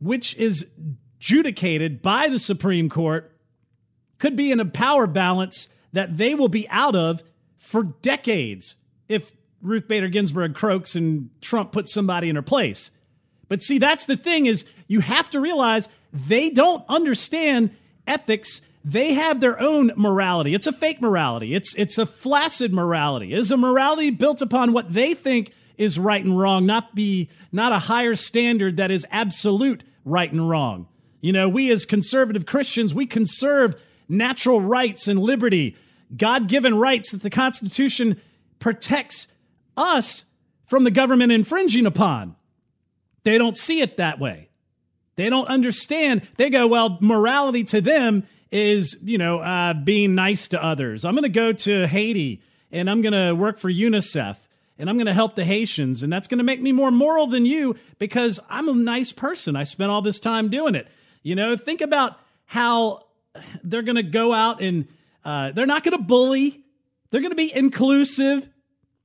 which 0.00 0.36
is 0.36 0.66
judicated 1.18 2.02
by 2.02 2.28
the 2.28 2.38
Supreme 2.38 2.88
Court, 2.88 3.32
could 4.18 4.36
be 4.36 4.50
in 4.50 4.60
a 4.60 4.64
power 4.64 5.06
balance 5.06 5.68
that 5.92 6.16
they 6.16 6.34
will 6.34 6.48
be 6.48 6.68
out 6.68 6.94
of 6.94 7.22
for 7.58 7.82
decades 7.82 8.76
if 9.08 9.32
Ruth 9.62 9.88
Bader 9.88 10.08
Ginsburg 10.08 10.54
croaks 10.54 10.94
and 10.94 11.30
Trump 11.40 11.72
puts 11.72 11.92
somebody 11.92 12.28
in 12.28 12.36
her 12.36 12.42
place. 12.42 12.90
But 13.48 13.62
see, 13.62 13.78
that's 13.78 14.06
the 14.06 14.16
thing 14.16 14.46
is 14.46 14.64
you 14.86 15.00
have 15.00 15.30
to 15.30 15.40
realize 15.40 15.88
they 16.12 16.50
don't 16.50 16.84
understand 16.88 17.70
ethics. 18.06 18.60
They 18.84 19.14
have 19.14 19.40
their 19.40 19.60
own 19.60 19.92
morality. 19.96 20.54
It's 20.54 20.66
a 20.66 20.72
fake 20.72 21.00
morality. 21.00 21.54
It's 21.54 21.74
it's 21.74 21.98
a 21.98 22.06
flaccid 22.06 22.72
morality. 22.72 23.32
It's 23.32 23.50
a 23.50 23.56
morality 23.56 24.10
built 24.10 24.42
upon 24.42 24.72
what 24.72 24.92
they 24.92 25.14
think 25.14 25.52
is 25.78 25.98
right 25.98 26.24
and 26.24 26.38
wrong, 26.38 26.66
not 26.66 26.94
be 26.94 27.28
not 27.52 27.72
a 27.72 27.78
higher 27.78 28.14
standard 28.14 28.76
that 28.78 28.90
is 28.90 29.06
absolute 29.10 29.84
right 30.04 30.30
and 30.30 30.48
wrong. 30.48 30.86
You 31.20 31.32
know, 31.32 31.48
we 31.48 31.70
as 31.70 31.84
conservative 31.84 32.46
Christians, 32.46 32.94
we 32.94 33.06
conserve 33.06 33.80
natural 34.08 34.60
rights 34.60 35.08
and 35.08 35.20
liberty, 35.20 35.76
God-given 36.16 36.76
rights 36.76 37.12
that 37.12 37.22
the 37.22 37.30
Constitution 37.30 38.20
protects 38.58 39.26
us 39.76 40.24
from 40.64 40.84
the 40.84 40.90
government 40.90 41.32
infringing 41.32 41.86
upon. 41.86 42.36
They 43.24 43.38
don't 43.38 43.56
see 43.56 43.80
it 43.80 43.96
that 43.96 44.18
way. 44.18 44.48
They 45.16 45.30
don't 45.30 45.48
understand. 45.48 46.28
They 46.36 46.50
go, 46.50 46.66
well, 46.66 46.98
morality 47.00 47.64
to 47.64 47.80
them 47.80 48.24
is, 48.52 48.96
you 49.02 49.18
know, 49.18 49.40
uh, 49.40 49.74
being 49.74 50.14
nice 50.14 50.48
to 50.48 50.62
others. 50.62 51.04
I'm 51.04 51.14
going 51.14 51.24
to 51.24 51.28
go 51.28 51.52
to 51.52 51.86
Haiti 51.86 52.42
and 52.70 52.88
I'm 52.88 53.02
going 53.02 53.12
to 53.12 53.32
work 53.32 53.58
for 53.58 53.70
UNICEF 53.70 54.36
and 54.78 54.90
I'm 54.90 54.96
going 54.96 55.06
to 55.06 55.14
help 55.14 55.34
the 55.34 55.44
Haitians. 55.44 56.02
And 56.02 56.12
that's 56.12 56.28
going 56.28 56.38
to 56.38 56.44
make 56.44 56.60
me 56.60 56.72
more 56.72 56.90
moral 56.90 57.26
than 57.26 57.46
you 57.46 57.76
because 57.98 58.38
I'm 58.48 58.68
a 58.68 58.74
nice 58.74 59.12
person. 59.12 59.56
I 59.56 59.62
spent 59.62 59.90
all 59.90 60.02
this 60.02 60.18
time 60.18 60.48
doing 60.48 60.74
it. 60.74 60.86
You 61.22 61.34
know, 61.34 61.56
think 61.56 61.80
about 61.80 62.18
how 62.44 63.06
they're 63.64 63.82
going 63.82 63.96
to 63.96 64.02
go 64.02 64.32
out 64.32 64.60
and 64.60 64.86
uh, 65.24 65.52
they're 65.52 65.66
not 65.66 65.82
going 65.82 65.96
to 65.96 66.02
bully, 66.02 66.64
they're 67.10 67.20
going 67.20 67.32
to 67.32 67.36
be 67.36 67.54
inclusive. 67.54 68.48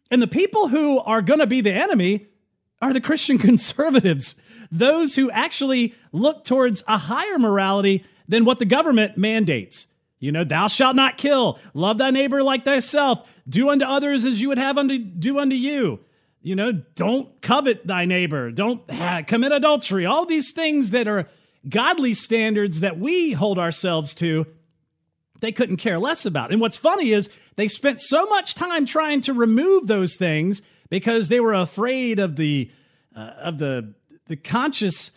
And 0.09 0.22
the 0.22 0.28
people 0.28 0.67
who 0.67 0.99
are 0.99 1.22
going 1.22 1.39
to 1.39 1.47
be 1.47 1.61
the 1.61 1.74
enemy 1.74 2.28
are 2.82 2.93
the 2.93 3.01
Christian 3.01 3.38
conservatives, 3.39 4.36
those 4.72 5.15
who 5.15 5.32
actually 5.32 5.95
look 6.11 6.43
towards 6.43 6.84
a 6.88 6.97
higher 6.97 7.39
morality 7.39 8.05
than 8.28 8.45
what 8.45 8.59
the 8.59 8.65
government 8.65 9.17
mandates. 9.17 9.88
You 10.19 10.32
know, 10.32 10.43
thou 10.43 10.67
shalt 10.67 10.95
not 10.95 11.17
kill, 11.17 11.57
love 11.74 11.97
thy 11.97 12.11
neighbor 12.11 12.43
like 12.43 12.63
thyself, 12.63 13.28
do 13.51 13.69
unto 13.69 13.85
others 13.85 14.25
as 14.25 14.41
you 14.41 14.47
would 14.47 14.57
have 14.57 14.77
unto 14.77 14.97
do 14.97 15.37
unto 15.39 15.55
you. 15.55 15.99
You 16.41 16.55
know, 16.55 16.71
don't 16.71 17.39
covet 17.41 17.85
thy 17.85 18.05
neighbor, 18.05 18.49
don't 18.49 18.89
ha- 18.89 19.21
commit 19.25 19.51
adultery. 19.51 20.05
All 20.05 20.25
these 20.25 20.51
things 20.53 20.91
that 20.91 21.07
are 21.07 21.27
godly 21.69 22.15
standards 22.15 22.79
that 22.79 22.97
we 22.97 23.33
hold 23.33 23.59
ourselves 23.59 24.15
to, 24.15 24.47
they 25.39 25.51
couldn't 25.51 25.77
care 25.77 25.99
less 25.99 26.25
about. 26.25 26.51
And 26.51 26.59
what's 26.59 26.77
funny 26.77 27.11
is 27.11 27.29
they 27.57 27.67
spent 27.67 27.99
so 27.99 28.25
much 28.25 28.55
time 28.55 28.87
trying 28.87 29.21
to 29.21 29.33
remove 29.33 29.87
those 29.87 30.15
things 30.15 30.63
because 30.89 31.29
they 31.29 31.39
were 31.39 31.53
afraid 31.53 32.17
of 32.17 32.37
the 32.37 32.71
uh, 33.15 33.33
of 33.37 33.57
the 33.59 33.93
the 34.27 34.35
conscious 34.35 35.11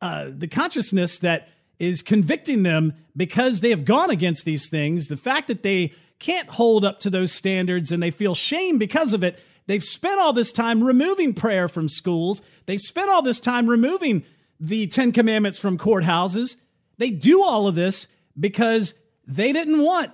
uh, 0.00 0.26
the 0.28 0.48
consciousness 0.48 1.20
that 1.20 1.48
is 1.78 2.02
convicting 2.02 2.62
them 2.62 2.94
because 3.16 3.60
they 3.60 3.70
have 3.70 3.84
gone 3.84 4.10
against 4.10 4.44
these 4.44 4.68
things. 4.68 5.08
The 5.08 5.16
fact 5.16 5.48
that 5.48 5.62
they 5.62 5.92
can't 6.18 6.48
hold 6.48 6.84
up 6.84 7.00
to 7.00 7.10
those 7.10 7.32
standards 7.32 7.92
and 7.92 8.02
they 8.02 8.10
feel 8.10 8.34
shame 8.34 8.78
because 8.78 9.12
of 9.12 9.22
it. 9.24 9.38
They've 9.66 9.84
spent 9.84 10.20
all 10.20 10.32
this 10.32 10.52
time 10.52 10.82
removing 10.82 11.34
prayer 11.34 11.68
from 11.68 11.88
schools. 11.88 12.42
They 12.66 12.76
spent 12.76 13.10
all 13.10 13.22
this 13.22 13.40
time 13.40 13.66
removing 13.66 14.24
the 14.60 14.86
Ten 14.86 15.12
Commandments 15.12 15.58
from 15.58 15.78
courthouses. 15.78 16.56
They 16.98 17.10
do 17.10 17.42
all 17.42 17.66
of 17.66 17.74
this 17.74 18.08
because 18.38 18.94
they 19.26 19.52
didn't 19.52 19.82
want 19.82 20.12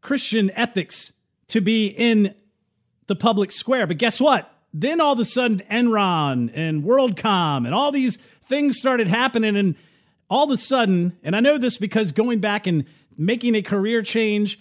Christian 0.00 0.50
ethics 0.52 1.12
to 1.48 1.60
be 1.60 1.86
in 1.86 2.34
the 3.06 3.16
public 3.16 3.52
square. 3.52 3.86
But 3.86 3.98
guess 3.98 4.20
what? 4.20 4.50
Then 4.72 5.00
all 5.00 5.14
of 5.14 5.18
a 5.18 5.24
sudden, 5.24 5.62
Enron 5.70 6.50
and 6.54 6.84
WorldCom 6.84 7.64
and 7.64 7.74
all 7.74 7.92
these 7.92 8.16
things 8.44 8.78
started 8.78 9.08
happening. 9.08 9.56
And 9.56 9.76
all 10.28 10.44
of 10.44 10.50
a 10.50 10.56
sudden, 10.56 11.16
and 11.22 11.34
I 11.34 11.40
know 11.40 11.58
this 11.58 11.78
because 11.78 12.12
going 12.12 12.40
back 12.40 12.66
and 12.66 12.84
making 13.16 13.54
a 13.54 13.62
career 13.62 14.02
change, 14.02 14.60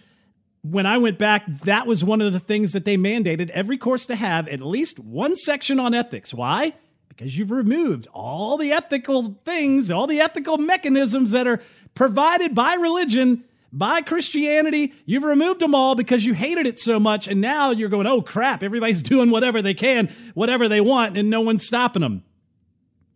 when 0.72 0.88
I 0.88 0.98
went 0.98 1.20
back, 1.20 1.46
that 1.64 1.86
was 1.86 2.04
one 2.04 2.22
of 2.22 2.34
the 2.34 2.40
things 2.40 2.74
that 2.74 2.86
they 2.86 2.98
mandated 2.98 3.50
every 3.52 3.78
course 3.78 4.08
to 4.08 4.16
have 4.16 4.48
at 4.48 4.62
least 4.62 5.00
one 5.00 5.36
section 5.36 5.80
on 5.80 5.94
ethics. 5.94 6.34
Why? 6.34 6.74
Because 7.08 7.38
you've 7.38 7.52
removed 7.52 8.08
all 8.14 8.58
the 8.58 8.72
ethical 8.72 9.40
things, 9.46 9.92
all 9.92 10.08
the 10.08 10.22
ethical 10.22 10.58
mechanisms 10.58 11.32
that 11.32 11.46
are 11.46 11.62
provided 11.94 12.56
by 12.56 12.74
religion, 12.74 13.44
by 13.72 14.02
Christianity. 14.02 14.94
You've 15.06 15.24
removed 15.24 15.60
them 15.60 15.76
all 15.76 15.94
because 15.94 16.26
you 16.26 16.34
hated 16.34 16.66
it 16.66 16.80
so 16.80 17.00
much. 17.00 17.28
And 17.28 17.42
now 17.42 17.70
you're 17.70 17.90
going, 17.90 18.08
oh 18.08 18.22
crap, 18.22 18.64
everybody's 18.64 19.04
doing 19.04 19.30
whatever 19.30 19.62
they 19.62 19.76
can, 19.76 20.10
whatever 20.34 20.68
they 20.68 20.82
want, 20.82 21.16
and 21.16 21.30
no 21.30 21.42
one's 21.42 21.66
stopping 21.66 22.02
them. 22.02 22.24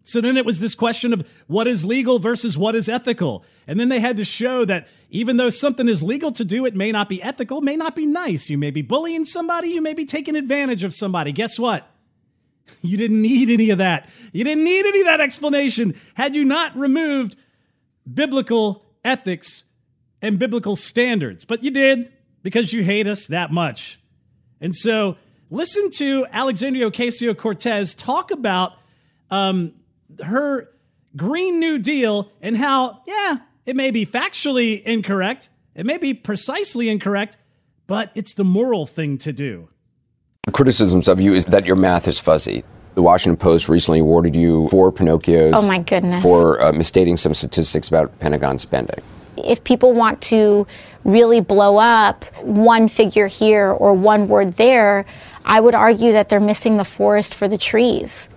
So 0.10 0.22
then 0.22 0.38
it 0.38 0.46
was 0.46 0.60
this 0.60 0.74
question 0.74 1.14
of 1.14 1.30
what 1.48 1.68
is 1.68 1.86
legal 1.86 2.18
versus 2.18 2.58
what 2.58 2.76
is 2.76 2.90
ethical. 2.90 3.46
And 3.68 3.80
then 3.80 3.90
they 3.90 4.00
had 4.00 4.18
to 4.18 4.24
show 4.24 4.66
that 4.66 4.88
even 5.12 5.38
though 5.38 5.52
something 5.52 5.88
is 5.88 6.02
legal 6.02 6.32
to 6.32 6.44
do, 6.44 6.66
it 6.66 6.76
may 6.76 6.92
not 6.92 7.10
be 7.10 7.22
ethical, 7.22 7.62
may 7.62 7.76
not 7.76 7.96
be 7.96 8.08
nice. 8.08 8.50
You 8.50 8.58
may 8.58 8.72
be 8.72 8.82
bullying 8.82 9.24
somebody, 9.24 9.70
you 9.70 9.82
may 9.82 9.94
be 9.94 10.06
taking 10.06 10.36
advantage 10.36 10.84
of 10.84 10.96
somebody. 10.96 11.32
Guess 11.32 11.60
what? 11.60 11.90
You 12.84 12.98
didn't 12.98 13.24
need 13.24 13.50
any 13.50 13.72
of 13.72 13.80
that. 13.80 14.08
You 14.32 14.44
didn't 14.44 14.64
need 14.64 14.86
any 14.86 15.00
of 15.00 15.08
that 15.08 15.20
explanation 15.20 15.96
had 16.14 16.36
you 16.36 16.46
not 16.46 16.78
removed 16.78 17.36
biblical 18.14 18.86
ethics 19.04 19.64
and 20.22 20.38
biblical 20.38 20.76
standards. 20.76 21.46
But 21.46 21.64
you 21.64 21.72
did 21.72 22.12
because 22.44 22.72
you 22.72 22.84
hate 22.84 23.08
us 23.08 23.26
that 23.28 23.52
much. 23.52 24.00
And 24.62 24.76
so 24.76 25.18
listen 25.50 25.90
to 25.92 26.28
Alexandria 26.32 26.92
Ocasio 26.92 27.36
Cortez 27.36 27.96
talk 27.96 28.30
about 28.30 28.74
um, 29.32 29.74
her 30.24 30.70
Green 31.16 31.60
New 31.60 31.80
Deal 31.80 32.32
and 32.42 32.58
how, 32.58 33.02
yeah, 33.08 33.40
it 33.66 33.76
may 33.76 33.92
be 33.92 34.06
factually 34.06 34.84
incorrect, 34.84 35.50
it 35.76 35.86
may 35.86 35.98
be 35.98 36.14
precisely 36.14 36.90
incorrect, 36.90 37.38
but 37.88 38.12
it's 38.16 38.34
the 38.34 38.44
moral 38.44 38.86
thing 38.86 39.18
to 39.20 39.34
do. 39.34 39.70
Criticisms 40.52 41.08
of 41.08 41.20
you 41.20 41.34
is 41.34 41.46
that 41.46 41.66
your 41.66 41.76
math 41.76 42.08
is 42.08 42.20
fuzzy. 42.20 42.64
The 42.96 43.02
Washington 43.02 43.38
Post 43.38 43.70
recently 43.70 44.00
awarded 44.00 44.36
you 44.36 44.68
four 44.70 44.92
Pinocchios. 44.92 45.52
Oh 45.54 45.62
my 45.62 45.80
goodness. 45.80 46.22
For 46.22 46.62
uh, 46.62 46.72
misstating 46.72 47.18
some 47.18 47.34
statistics 47.34 47.88
about 47.88 48.18
Pentagon 48.20 48.60
spending. 48.60 49.00
If 49.38 49.64
people 49.64 49.94
want 49.94 50.22
to 50.24 50.68
really 51.06 51.40
blow 51.40 51.78
up 51.78 52.26
one 52.42 52.90
figure 52.90 53.28
here 53.28 53.72
or 53.72 53.94
one 53.94 54.28
word 54.28 54.56
there, 54.58 55.06
I 55.46 55.62
would 55.62 55.76
argue 55.76 56.12
that 56.12 56.30
they're 56.30 56.40
missing 56.40 56.78
the 56.78 56.86
forest 56.86 57.34
for 57.34 57.48
the 57.48 57.58
trees. 57.58 58.28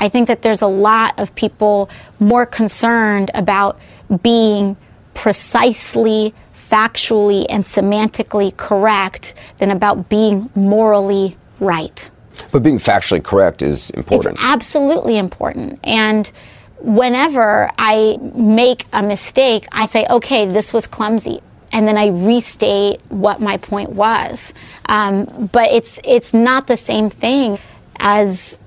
I 0.00 0.08
think 0.08 0.26
that 0.28 0.42
there's 0.42 0.62
a 0.62 0.66
lot 0.66 1.20
of 1.20 1.32
people 1.34 1.90
more 2.18 2.46
concerned 2.46 3.30
about 3.34 3.78
being 4.22 4.76
precisely, 5.14 6.34
factually, 6.54 7.44
and 7.50 7.62
semantically 7.62 8.56
correct 8.56 9.34
than 9.58 9.70
about 9.70 10.08
being 10.08 10.48
morally 10.54 11.36
right. 11.60 12.10
But 12.50 12.62
being 12.62 12.78
factually 12.78 13.22
correct 13.22 13.60
is 13.60 13.90
important. 13.90 14.36
It's 14.36 14.44
absolutely 14.44 15.18
important. 15.18 15.78
And 15.84 16.32
whenever 16.78 17.70
I 17.76 18.16
make 18.34 18.86
a 18.94 19.02
mistake, 19.02 19.68
I 19.70 19.84
say, 19.84 20.06
okay, 20.08 20.46
this 20.46 20.72
was 20.72 20.86
clumsy. 20.86 21.40
And 21.72 21.86
then 21.86 21.98
I 21.98 22.08
restate 22.08 23.00
what 23.10 23.40
my 23.40 23.58
point 23.58 23.90
was. 23.90 24.54
Um, 24.86 25.48
but 25.52 25.70
it's, 25.70 26.00
it's 26.04 26.32
not 26.32 26.66
the 26.66 26.78
same 26.78 27.10
thing 27.10 27.58
as 27.98 28.58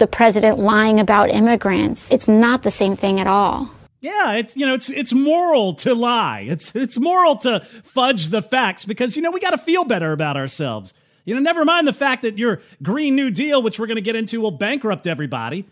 the 0.00 0.08
president 0.08 0.58
lying 0.58 0.98
about 0.98 1.30
immigrants. 1.30 2.10
It's 2.10 2.26
not 2.26 2.64
the 2.64 2.70
same 2.72 2.96
thing 2.96 3.20
at 3.20 3.28
all. 3.28 3.70
Yeah, 4.00 4.32
it's 4.32 4.56
you 4.56 4.66
know 4.66 4.74
it's 4.74 4.88
it's 4.88 5.12
moral 5.12 5.74
to 5.74 5.94
lie. 5.94 6.40
It's 6.48 6.74
it's 6.74 6.98
moral 6.98 7.36
to 7.38 7.60
fudge 7.60 8.28
the 8.28 8.42
facts 8.42 8.84
because 8.86 9.14
you 9.14 9.22
know 9.22 9.30
we 9.30 9.40
got 9.40 9.50
to 9.50 9.58
feel 9.58 9.84
better 9.84 10.12
about 10.12 10.36
ourselves. 10.36 10.94
You 11.26 11.34
know, 11.34 11.40
never 11.40 11.66
mind 11.66 11.86
the 11.86 11.92
fact 11.92 12.22
that 12.22 12.38
your 12.38 12.60
Green 12.82 13.14
New 13.14 13.30
Deal, 13.30 13.62
which 13.62 13.78
we're 13.78 13.86
going 13.86 13.96
to 13.96 14.02
get 14.02 14.16
into, 14.16 14.40
will 14.40 14.50
bankrupt 14.50 15.06
everybody. 15.06 15.66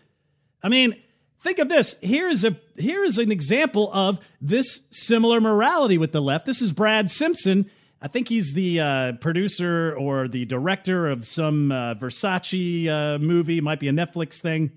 I 0.61 0.69
mean, 0.69 0.95
think 1.41 1.57
of 1.57 1.69
this. 1.69 1.95
Here's 2.01 2.43
a 2.43 2.55
here 2.77 3.03
is 3.03 3.17
an 3.17 3.31
example 3.31 3.89
of 3.91 4.19
this 4.39 4.81
similar 4.91 5.41
morality 5.41 5.97
with 5.97 6.11
the 6.11 6.21
left. 6.21 6.45
This 6.45 6.61
is 6.61 6.71
Brad 6.71 7.09
Simpson 7.09 7.69
I 8.01 8.07
think 8.07 8.29
he's 8.29 8.53
the 8.53 8.79
uh, 8.79 9.11
producer 9.13 9.93
or 9.97 10.27
the 10.27 10.45
director 10.45 11.07
of 11.07 11.25
some 11.25 11.71
uh, 11.71 11.95
Versace 11.95 12.87
uh, 12.87 13.19
movie, 13.19 13.59
might 13.59 13.79
be 13.79 13.89
a 13.89 13.91
Netflix 13.91 14.39
thing, 14.39 14.71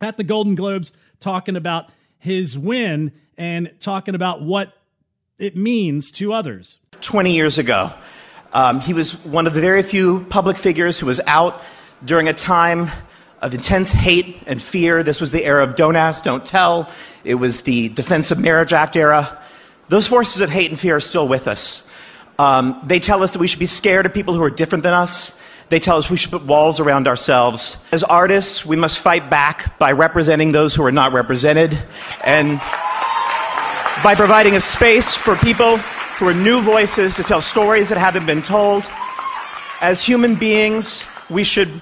at 0.00 0.16
the 0.16 0.24
Golden 0.24 0.56
Globes 0.56 0.92
talking 1.20 1.54
about 1.54 1.90
his 2.18 2.58
win 2.58 3.12
and 3.36 3.72
talking 3.78 4.16
about 4.16 4.42
what 4.42 4.72
it 5.38 5.56
means 5.56 6.10
to 6.12 6.32
others. 6.32 6.78
20 7.00 7.32
years 7.32 7.58
ago, 7.58 7.92
um, 8.52 8.80
he 8.80 8.92
was 8.92 9.24
one 9.24 9.46
of 9.46 9.54
the 9.54 9.60
very 9.60 9.82
few 9.82 10.24
public 10.24 10.56
figures 10.56 10.98
who 10.98 11.06
was 11.06 11.20
out 11.28 11.62
during 12.04 12.26
a 12.26 12.34
time 12.34 12.90
of 13.40 13.54
intense 13.54 13.92
hate 13.92 14.36
and 14.46 14.60
fear. 14.60 15.04
This 15.04 15.20
was 15.20 15.30
the 15.30 15.44
era 15.44 15.62
of 15.62 15.76
Don't 15.76 15.94
Ask, 15.94 16.24
Don't 16.24 16.44
Tell. 16.44 16.90
It 17.22 17.36
was 17.36 17.62
the 17.62 17.88
Defense 17.90 18.32
of 18.32 18.40
Marriage 18.40 18.72
Act 18.72 18.96
era. 18.96 19.40
Those 19.88 20.08
forces 20.08 20.40
of 20.40 20.50
hate 20.50 20.70
and 20.70 20.78
fear 20.78 20.96
are 20.96 21.00
still 21.00 21.28
with 21.28 21.46
us. 21.46 21.87
Um, 22.38 22.80
they 22.86 23.00
tell 23.00 23.22
us 23.24 23.32
that 23.32 23.40
we 23.40 23.48
should 23.48 23.58
be 23.58 23.66
scared 23.66 24.06
of 24.06 24.14
people 24.14 24.34
who 24.34 24.42
are 24.42 24.50
different 24.50 24.84
than 24.84 24.94
us. 24.94 25.38
They 25.70 25.80
tell 25.80 25.98
us 25.98 26.08
we 26.08 26.16
should 26.16 26.30
put 26.30 26.44
walls 26.44 26.78
around 26.80 27.08
ourselves. 27.08 27.76
As 27.92 28.02
artists, 28.04 28.64
we 28.64 28.76
must 28.76 28.98
fight 29.00 29.28
back 29.28 29.78
by 29.78 29.92
representing 29.92 30.52
those 30.52 30.74
who 30.74 30.84
are 30.84 30.92
not 30.92 31.12
represented 31.12 31.76
and 32.24 32.58
by 34.04 34.14
providing 34.16 34.54
a 34.54 34.60
space 34.60 35.14
for 35.14 35.36
people 35.36 35.78
who 35.78 36.28
are 36.28 36.34
new 36.34 36.62
voices 36.62 37.16
to 37.16 37.22
tell 37.22 37.42
stories 37.42 37.88
that 37.88 37.98
haven't 37.98 38.24
been 38.24 38.42
told. 38.42 38.88
As 39.80 40.02
human 40.02 40.36
beings, 40.36 41.04
we 41.28 41.44
should 41.44 41.80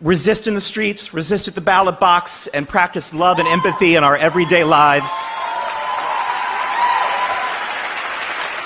resist 0.00 0.46
in 0.46 0.54
the 0.54 0.60
streets, 0.60 1.12
resist 1.12 1.48
at 1.48 1.54
the 1.54 1.60
ballot 1.60 2.00
box, 2.00 2.46
and 2.48 2.68
practice 2.68 3.12
love 3.12 3.38
and 3.38 3.48
empathy 3.48 3.96
in 3.96 4.04
our 4.04 4.16
everyday 4.16 4.64
lives. 4.64 5.10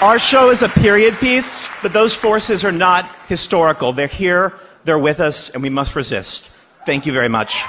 Our 0.07 0.21
show 0.21 0.51
is 0.51 0.63
a 0.63 0.69
period 0.69 1.17
piece, 1.17 1.69
but 1.83 1.93
those 1.93 2.15
forces 2.15 2.65
are 2.65 2.71
not 2.71 3.13
historical. 3.27 3.93
They're 3.93 4.07
here, 4.07 4.55
they're 4.85 5.01
with 5.01 5.19
us, 5.19 5.51
and 5.51 5.65
we 5.65 5.69
must 5.69 5.97
resist. 5.97 6.49
Thank 6.87 7.07
you 7.07 7.13
very 7.13 7.29
much. 7.29 7.65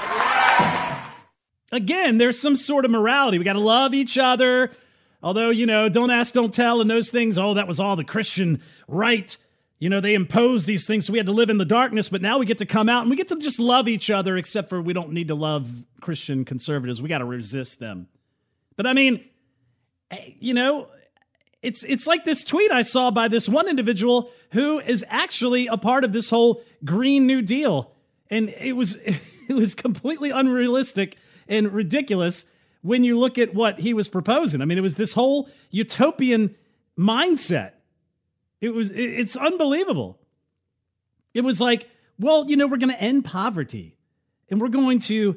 Again, 1.72 2.18
there's 2.18 2.40
some 2.40 2.54
sort 2.54 2.84
of 2.84 2.92
morality. 2.92 3.38
We 3.38 3.44
got 3.44 3.54
to 3.54 3.58
love 3.58 3.92
each 3.92 4.16
other. 4.16 4.70
Although, 5.20 5.50
you 5.50 5.66
know, 5.66 5.88
don't 5.88 6.12
ask, 6.12 6.32
don't 6.32 6.54
tell, 6.54 6.80
and 6.80 6.88
those 6.88 7.10
things, 7.10 7.38
oh, 7.38 7.54
that 7.54 7.66
was 7.66 7.80
all 7.80 7.96
the 7.96 8.04
Christian 8.04 8.62
right. 8.86 9.36
You 9.80 9.90
know, 9.90 10.00
they 10.00 10.14
imposed 10.14 10.68
these 10.68 10.86
things, 10.86 11.06
so 11.06 11.12
we 11.12 11.18
had 11.18 11.26
to 11.26 11.32
live 11.32 11.50
in 11.50 11.58
the 11.58 11.64
darkness, 11.64 12.08
but 12.08 12.22
now 12.22 12.38
we 12.38 12.46
get 12.46 12.58
to 12.58 12.66
come 12.66 12.88
out 12.88 13.00
and 13.00 13.10
we 13.10 13.16
get 13.16 13.26
to 13.28 13.36
just 13.40 13.58
love 13.58 13.88
each 13.88 14.10
other, 14.10 14.36
except 14.36 14.68
for 14.68 14.80
we 14.80 14.92
don't 14.92 15.12
need 15.12 15.26
to 15.26 15.34
love 15.34 15.68
Christian 16.00 16.44
conservatives. 16.44 17.02
We 17.02 17.08
got 17.08 17.18
to 17.18 17.24
resist 17.24 17.80
them. 17.80 18.06
But 18.76 18.86
I 18.86 18.92
mean, 18.92 19.24
eh, 20.12 20.34
you 20.38 20.54
know, 20.54 20.86
it's 21.62 21.82
it's 21.84 22.06
like 22.06 22.24
this 22.24 22.44
tweet 22.44 22.70
I 22.70 22.82
saw 22.82 23.10
by 23.10 23.28
this 23.28 23.48
one 23.48 23.68
individual 23.68 24.30
who 24.52 24.78
is 24.78 25.04
actually 25.08 25.66
a 25.66 25.76
part 25.76 26.04
of 26.04 26.12
this 26.12 26.30
whole 26.30 26.62
Green 26.84 27.26
New 27.26 27.42
Deal, 27.42 27.92
and 28.30 28.50
it 28.50 28.74
was 28.74 28.94
it 29.48 29.54
was 29.54 29.74
completely 29.74 30.30
unrealistic 30.30 31.16
and 31.48 31.72
ridiculous 31.72 32.44
when 32.82 33.02
you 33.02 33.18
look 33.18 33.38
at 33.38 33.54
what 33.54 33.80
he 33.80 33.92
was 33.92 34.08
proposing. 34.08 34.62
I 34.62 34.66
mean, 34.66 34.78
it 34.78 34.82
was 34.82 34.94
this 34.94 35.12
whole 35.12 35.48
utopian 35.70 36.54
mindset. 36.96 37.72
It 38.60 38.70
was 38.70 38.90
it, 38.90 39.00
it's 39.00 39.36
unbelievable. 39.36 40.20
It 41.34 41.42
was 41.42 41.60
like, 41.60 41.88
well, 42.18 42.48
you 42.48 42.56
know, 42.56 42.66
we're 42.66 42.78
going 42.78 42.94
to 42.94 43.02
end 43.02 43.24
poverty, 43.24 43.96
and 44.48 44.60
we're 44.60 44.68
going 44.68 45.00
to 45.00 45.36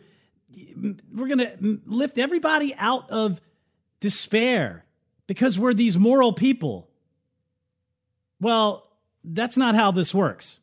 we're 1.13 1.27
going 1.27 1.39
to 1.39 1.79
lift 1.85 2.19
everybody 2.19 2.75
out 2.75 3.09
of 3.09 3.41
despair 3.99 4.85
because 5.31 5.57
we're 5.57 5.73
these 5.73 5.97
moral 5.97 6.33
people. 6.33 6.89
Well, 8.41 8.85
that's 9.23 9.55
not 9.55 9.75
how 9.75 9.91
this 9.91 10.13
works. 10.13 10.59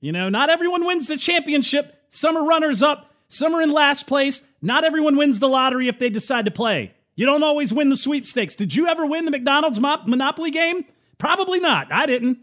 You 0.00 0.12
know, 0.12 0.28
not 0.28 0.48
everyone 0.48 0.86
wins 0.86 1.08
the 1.08 1.16
championship. 1.16 2.00
Some 2.08 2.36
are 2.36 2.44
runners 2.44 2.84
up, 2.84 3.12
some 3.26 3.52
are 3.52 3.60
in 3.60 3.72
last 3.72 4.06
place. 4.06 4.46
Not 4.62 4.84
everyone 4.84 5.16
wins 5.16 5.40
the 5.40 5.48
lottery 5.48 5.88
if 5.88 5.98
they 5.98 6.08
decide 6.08 6.44
to 6.44 6.52
play. 6.52 6.94
You 7.16 7.26
don't 7.26 7.42
always 7.42 7.74
win 7.74 7.88
the 7.88 7.96
sweepstakes. 7.96 8.54
Did 8.54 8.76
you 8.76 8.86
ever 8.86 9.04
win 9.04 9.24
the 9.24 9.32
McDonald's 9.32 9.80
Monopoly 9.80 10.52
game? 10.52 10.84
Probably 11.18 11.58
not. 11.58 11.92
I 11.92 12.06
didn't. 12.06 12.38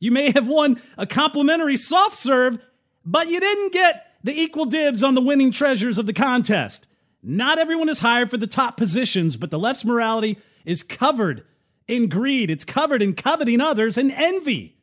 You 0.00 0.12
may 0.12 0.30
have 0.30 0.48
won 0.48 0.80
a 0.96 1.06
complimentary 1.06 1.76
soft 1.76 2.16
serve, 2.16 2.58
but 3.04 3.28
you 3.28 3.38
didn't 3.38 3.74
get 3.74 4.14
the 4.24 4.32
equal 4.32 4.64
dibs 4.64 5.02
on 5.02 5.14
the 5.14 5.20
winning 5.20 5.50
treasures 5.50 5.98
of 5.98 6.06
the 6.06 6.14
contest. 6.14 6.86
Not 7.22 7.58
everyone 7.58 7.90
is 7.90 7.98
hired 7.98 8.30
for 8.30 8.38
the 8.38 8.46
top 8.46 8.78
positions, 8.78 9.36
but 9.36 9.50
the 9.50 9.58
left's 9.58 9.84
morality 9.84 10.38
is 10.66 10.82
covered 10.82 11.46
in 11.88 12.10
greed. 12.10 12.50
It's 12.50 12.64
covered 12.64 13.00
in 13.00 13.14
coveting 13.14 13.62
others 13.62 13.96
and 13.96 14.12
envy. 14.12 14.76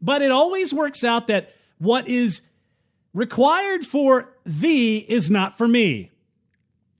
But 0.00 0.22
it 0.22 0.30
always 0.30 0.72
works 0.72 1.04
out 1.04 1.26
that 1.26 1.54
what 1.78 2.08
is 2.08 2.42
required 3.12 3.84
for 3.84 4.32
thee 4.46 4.98
is 4.98 5.30
not 5.30 5.58
for 5.58 5.68
me. 5.68 6.10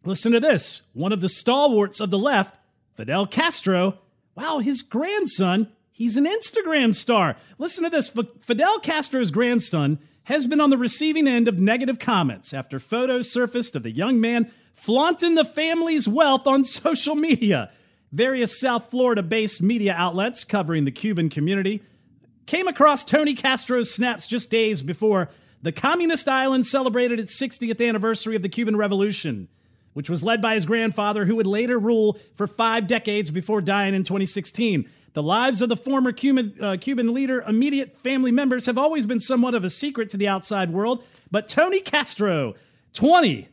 Listen 0.05 0.33
to 0.33 0.41
this. 0.41 0.83
One 0.93 1.13
of 1.13 1.21
the 1.21 1.29
stalwarts 1.29 2.01
of 2.01 2.11
the 2.11 2.19
left, 2.19 2.59
Fidel 2.95 3.27
Castro, 3.27 3.99
wow, 4.35 4.59
his 4.59 4.83
grandson, 4.83 5.69
he's 5.93 6.17
an 6.17 6.27
Instagram 6.27 6.95
star. 6.95 7.37
Listen 7.59 7.85
to 7.85 7.91
this. 7.91 8.11
Fidel 8.41 8.81
Castro's 8.81 9.31
grandson 9.31 9.99
has 10.25 10.47
been 10.47 10.61
on 10.61 10.71
the 10.71 10.79
receiving 10.79 11.29
end 11.29 11.49
of 11.49 11.59
negative 11.59 11.99
comments 11.99 12.53
after 12.55 12.79
photos 12.79 13.31
surfaced 13.31 13.77
of 13.77 13.83
the 13.83 13.91
young 13.91 14.21
man 14.21 14.51
flaunting 14.73 15.35
the 15.35 15.45
family's 15.45 16.09
wealth 16.09 16.47
on 16.47 16.65
social 16.65 17.15
media. 17.15 17.71
Various 18.13 18.59
South 18.59 18.91
Florida 18.91 19.23
based 19.23 19.63
media 19.63 19.95
outlets 19.97 20.45
covering 20.45 20.85
the 20.85 20.91
Cuban 20.91 21.31
community 21.31 21.83
came 22.47 22.67
across 22.67 23.05
Tony 23.05 23.35
Castro's 23.35 23.95
snaps 23.95 24.27
just 24.27 24.51
days 24.51 24.83
before 24.83 25.29
the 25.63 25.73
communist 25.73 26.29
island 26.29 26.67
celebrated 26.67 27.21
its 27.21 27.41
60th 27.41 27.87
anniversary 27.87 28.35
of 28.35 28.43
the 28.43 28.49
Cuban 28.49 28.77
Revolution, 28.77 29.49
which 29.93 30.11
was 30.11 30.25
led 30.25 30.41
by 30.41 30.55
his 30.55 30.67
grandfather, 30.67 31.25
who 31.25 31.37
would 31.37 31.47
later 31.47 31.79
rule 31.79 32.19
for 32.35 32.47
five 32.47 32.87
decades 32.87 33.31
before 33.31 33.61
dying 33.61 33.95
in 33.95 34.03
2016. 34.03 34.89
The 35.13 35.23
lives 35.23 35.61
of 35.61 35.69
the 35.69 35.77
former 35.77 36.13
Cuban, 36.13 36.55
uh, 36.61 36.77
Cuban 36.81 37.13
leader, 37.13 37.43
immediate 37.43 37.97
family 37.99 38.33
members, 38.33 38.67
have 38.67 38.79
always 38.79 39.07
been 39.07 39.21
somewhat 39.21 39.55
of 39.55 39.65
a 39.65 39.71
secret 39.71 40.11
to 40.11 40.17
the 40.17 40.29
outside 40.29 40.73
world. 40.73 41.05
But 41.31 41.47
Tony 41.47 41.81
Castro, 41.81 42.55
20, 42.95 43.49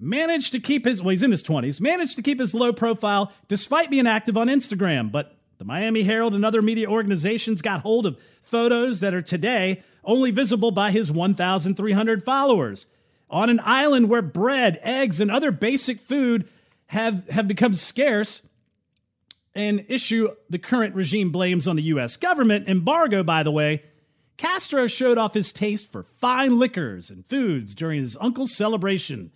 managed 0.00 0.52
to 0.52 0.60
keep 0.60 0.84
his, 0.84 1.02
well, 1.02 1.10
he's 1.10 1.22
in 1.22 1.30
his 1.30 1.42
20s, 1.42 1.80
managed 1.80 2.16
to 2.16 2.22
keep 2.22 2.40
his 2.40 2.54
low 2.54 2.72
profile 2.72 3.32
despite 3.48 3.90
being 3.90 4.06
active 4.06 4.36
on 4.36 4.48
Instagram. 4.48 5.12
But 5.12 5.36
the 5.58 5.64
Miami 5.64 6.02
Herald 6.02 6.34
and 6.34 6.44
other 6.44 6.62
media 6.62 6.88
organizations 6.88 7.60
got 7.60 7.80
hold 7.80 8.06
of 8.06 8.18
photos 8.42 9.00
that 9.00 9.14
are 9.14 9.22
today 9.22 9.82
only 10.02 10.30
visible 10.30 10.70
by 10.70 10.90
his 10.90 11.12
1,300 11.12 12.24
followers. 12.24 12.86
On 13.28 13.50
an 13.50 13.60
island 13.62 14.08
where 14.08 14.22
bread, 14.22 14.80
eggs, 14.82 15.20
and 15.20 15.30
other 15.30 15.50
basic 15.50 16.00
food 16.00 16.48
have, 16.86 17.28
have 17.28 17.46
become 17.46 17.74
scarce, 17.74 18.42
an 19.54 19.84
issue 19.88 20.30
the 20.48 20.58
current 20.58 20.94
regime 20.94 21.30
blames 21.30 21.68
on 21.68 21.76
the 21.76 21.82
U.S. 21.84 22.16
government, 22.16 22.68
embargo, 22.68 23.22
by 23.22 23.42
the 23.42 23.50
way, 23.50 23.82
Castro 24.36 24.86
showed 24.86 25.18
off 25.18 25.34
his 25.34 25.52
taste 25.52 25.92
for 25.92 26.02
fine 26.02 26.58
liquors 26.58 27.10
and 27.10 27.26
foods 27.26 27.74
during 27.74 28.00
his 28.00 28.16
uncle's 28.18 28.54
celebration. 28.54 29.30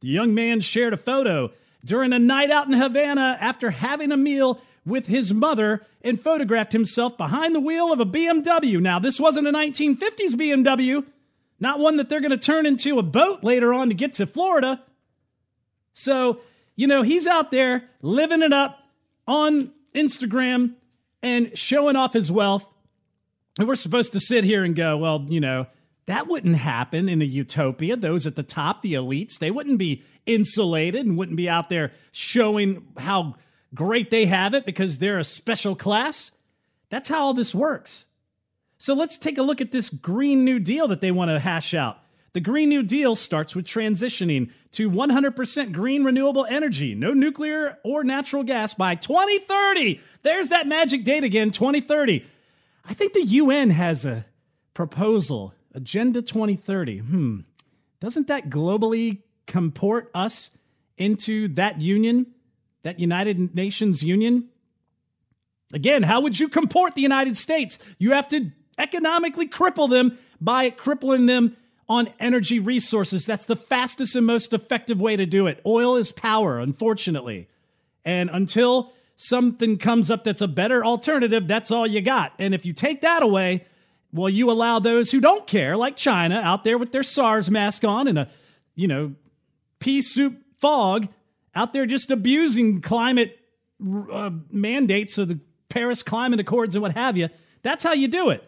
The 0.00 0.08
young 0.08 0.34
man 0.34 0.60
shared 0.60 0.92
a 0.92 0.96
photo 0.96 1.52
during 1.84 2.12
a 2.12 2.18
night 2.18 2.50
out 2.50 2.66
in 2.66 2.72
Havana 2.72 3.36
after 3.40 3.70
having 3.70 4.12
a 4.12 4.16
meal 4.16 4.60
with 4.84 5.06
his 5.06 5.34
mother 5.34 5.82
and 6.02 6.20
photographed 6.20 6.72
himself 6.72 7.16
behind 7.16 7.54
the 7.54 7.60
wheel 7.60 7.92
of 7.92 8.00
a 8.00 8.06
BMW. 8.06 8.80
Now, 8.80 8.98
this 8.98 9.20
wasn't 9.20 9.48
a 9.48 9.52
1950s 9.52 10.34
BMW, 10.34 11.04
not 11.60 11.78
one 11.78 11.96
that 11.96 12.08
they're 12.08 12.20
going 12.20 12.30
to 12.30 12.38
turn 12.38 12.66
into 12.66 12.98
a 12.98 13.02
boat 13.02 13.42
later 13.42 13.74
on 13.74 13.88
to 13.88 13.94
get 13.94 14.14
to 14.14 14.26
Florida. 14.26 14.82
So, 15.92 16.40
you 16.76 16.86
know, 16.86 17.02
he's 17.02 17.26
out 17.26 17.50
there 17.50 17.84
living 18.00 18.42
it 18.42 18.52
up 18.52 18.78
on 19.26 19.72
Instagram 19.94 20.74
and 21.22 21.56
showing 21.58 21.96
off 21.96 22.12
his 22.12 22.30
wealth. 22.30 22.66
And 23.58 23.66
we're 23.66 23.74
supposed 23.74 24.12
to 24.12 24.20
sit 24.20 24.44
here 24.44 24.62
and 24.62 24.76
go, 24.76 24.96
well, 24.96 25.26
you 25.28 25.40
know, 25.40 25.66
that 26.08 26.26
wouldn't 26.26 26.56
happen 26.56 27.06
in 27.06 27.20
a 27.20 27.26
utopia. 27.26 27.94
Those 27.94 28.26
at 28.26 28.34
the 28.34 28.42
top, 28.42 28.80
the 28.80 28.94
elites, 28.94 29.38
they 29.38 29.50
wouldn't 29.50 29.76
be 29.76 30.02
insulated 30.24 31.04
and 31.04 31.18
wouldn't 31.18 31.36
be 31.36 31.50
out 31.50 31.68
there 31.68 31.92
showing 32.12 32.86
how 32.96 33.36
great 33.74 34.10
they 34.10 34.24
have 34.24 34.54
it 34.54 34.64
because 34.64 34.96
they're 34.96 35.18
a 35.18 35.24
special 35.24 35.76
class. 35.76 36.30
That's 36.88 37.08
how 37.08 37.20
all 37.20 37.34
this 37.34 37.54
works. 37.54 38.06
So 38.78 38.94
let's 38.94 39.18
take 39.18 39.36
a 39.36 39.42
look 39.42 39.60
at 39.60 39.70
this 39.70 39.90
Green 39.90 40.46
New 40.46 40.58
Deal 40.58 40.88
that 40.88 41.02
they 41.02 41.10
want 41.10 41.30
to 41.30 41.38
hash 41.38 41.74
out. 41.74 41.98
The 42.32 42.40
Green 42.40 42.70
New 42.70 42.82
Deal 42.84 43.14
starts 43.14 43.54
with 43.54 43.66
transitioning 43.66 44.50
to 44.72 44.90
100% 44.90 45.72
green 45.72 46.04
renewable 46.04 46.46
energy, 46.48 46.94
no 46.94 47.12
nuclear 47.12 47.76
or 47.84 48.02
natural 48.02 48.44
gas 48.44 48.72
by 48.72 48.94
2030. 48.94 50.00
There's 50.22 50.48
that 50.48 50.66
magic 50.66 51.04
date 51.04 51.24
again, 51.24 51.50
2030. 51.50 52.24
I 52.86 52.94
think 52.94 53.12
the 53.12 53.24
UN 53.24 53.68
has 53.68 54.06
a 54.06 54.24
proposal 54.72 55.52
Agenda 55.78 56.22
2030. 56.22 56.98
Hmm. 56.98 57.38
Doesn't 58.00 58.26
that 58.26 58.50
globally 58.50 59.22
comport 59.46 60.10
us 60.12 60.50
into 60.96 61.46
that 61.54 61.80
union, 61.80 62.26
that 62.82 62.98
United 62.98 63.54
Nations 63.54 64.02
union? 64.02 64.48
Again, 65.72 66.02
how 66.02 66.20
would 66.20 66.38
you 66.38 66.48
comport 66.48 66.96
the 66.96 67.02
United 67.02 67.36
States? 67.36 67.78
You 67.98 68.10
have 68.10 68.26
to 68.28 68.50
economically 68.76 69.46
cripple 69.46 69.88
them 69.88 70.18
by 70.40 70.70
crippling 70.70 71.26
them 71.26 71.56
on 71.88 72.08
energy 72.18 72.58
resources. 72.58 73.24
That's 73.24 73.44
the 73.44 73.54
fastest 73.54 74.16
and 74.16 74.26
most 74.26 74.52
effective 74.52 75.00
way 75.00 75.14
to 75.14 75.26
do 75.26 75.46
it. 75.46 75.60
Oil 75.64 75.94
is 75.94 76.10
power, 76.10 76.58
unfortunately. 76.58 77.46
And 78.04 78.30
until 78.30 78.92
something 79.14 79.78
comes 79.78 80.10
up 80.10 80.24
that's 80.24 80.42
a 80.42 80.48
better 80.48 80.84
alternative, 80.84 81.46
that's 81.46 81.70
all 81.70 81.86
you 81.86 82.00
got. 82.00 82.32
And 82.40 82.52
if 82.52 82.66
you 82.66 82.72
take 82.72 83.02
that 83.02 83.22
away, 83.22 83.64
well, 84.12 84.28
you 84.28 84.50
allow 84.50 84.78
those 84.78 85.10
who 85.10 85.20
don't 85.20 85.46
care, 85.46 85.76
like 85.76 85.96
China, 85.96 86.36
out 86.36 86.64
there 86.64 86.78
with 86.78 86.92
their 86.92 87.02
SARS 87.02 87.50
mask 87.50 87.84
on 87.84 88.08
and 88.08 88.18
a, 88.18 88.28
you 88.74 88.88
know, 88.88 89.14
pea 89.80 90.00
soup 90.00 90.36
fog, 90.58 91.08
out 91.54 91.72
there 91.72 91.86
just 91.86 92.10
abusing 92.10 92.80
climate 92.80 93.38
uh, 94.12 94.30
mandates 94.50 95.18
of 95.18 95.28
the 95.28 95.38
Paris 95.68 96.02
Climate 96.02 96.40
Accords 96.40 96.74
and 96.74 96.82
what 96.82 96.94
have 96.94 97.16
you. 97.16 97.28
That's 97.62 97.84
how 97.84 97.92
you 97.92 98.08
do 98.08 98.30
it. 98.30 98.42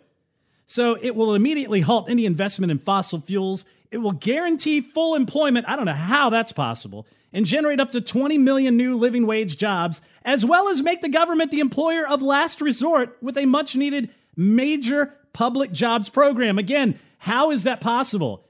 So 0.66 0.96
it 1.00 1.14
will 1.14 1.34
immediately 1.34 1.80
halt 1.80 2.08
any 2.08 2.24
investment 2.26 2.70
in 2.70 2.78
fossil 2.78 3.20
fuels. 3.20 3.64
It 3.90 3.98
will 3.98 4.12
guarantee 4.12 4.80
full 4.80 5.14
employment. 5.14 5.68
I 5.68 5.76
don't 5.76 5.84
know 5.84 5.92
how 5.92 6.30
that's 6.30 6.52
possible. 6.52 7.06
And 7.32 7.44
generate 7.44 7.80
up 7.80 7.90
to 7.92 8.00
20 8.00 8.38
million 8.38 8.76
new 8.76 8.96
living 8.96 9.26
wage 9.26 9.56
jobs, 9.56 10.00
as 10.24 10.44
well 10.44 10.68
as 10.68 10.82
make 10.82 11.00
the 11.00 11.08
government 11.08 11.50
the 11.50 11.60
employer 11.60 12.06
of 12.06 12.22
last 12.22 12.60
resort 12.60 13.16
with 13.20 13.36
a 13.36 13.46
much 13.46 13.76
needed 13.76 14.10
major 14.36 15.14
public 15.32 15.72
jobs 15.72 16.08
program. 16.08 16.58
Again, 16.58 16.98
how 17.18 17.50
is 17.50 17.64
that 17.64 17.80
possible? 17.80 18.44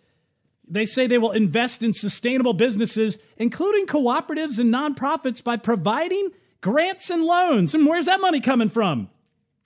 They 0.68 0.84
say 0.84 1.06
they 1.06 1.18
will 1.18 1.32
invest 1.32 1.82
in 1.82 1.92
sustainable 1.92 2.54
businesses, 2.54 3.18
including 3.36 3.86
cooperatives 3.86 4.58
and 4.58 4.72
nonprofits, 4.72 5.42
by 5.42 5.56
providing 5.56 6.30
grants 6.60 7.10
and 7.10 7.24
loans. 7.24 7.74
And 7.74 7.86
where's 7.86 8.06
that 8.06 8.20
money 8.20 8.40
coming 8.40 8.68
from? 8.68 9.08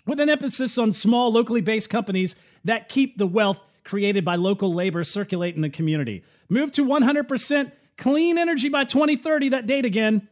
with 0.07 0.21
an 0.21 0.29
emphasis 0.29 0.79
on 0.79 0.93
small, 0.93 1.33
locally 1.33 1.61
based 1.61 1.91
companies 1.91 2.37
that 2.65 2.89
keep 2.89 3.19
the 3.19 3.27
wealth 3.27 3.61
created 3.85 4.25
by 4.25 4.37
local 4.37 4.73
labor 4.73 5.05
circulate 5.05 5.55
in 5.55 5.63
the 5.63 5.71
community. 5.71 6.25
Move 6.49 6.73
to 6.73 6.85
100% 6.85 7.73
clean 7.97 8.39
energy 8.39 8.69
by 8.69 8.85
2030, 8.85 9.51
that 9.51 9.67
date 9.67 9.85
again. 9.85 10.29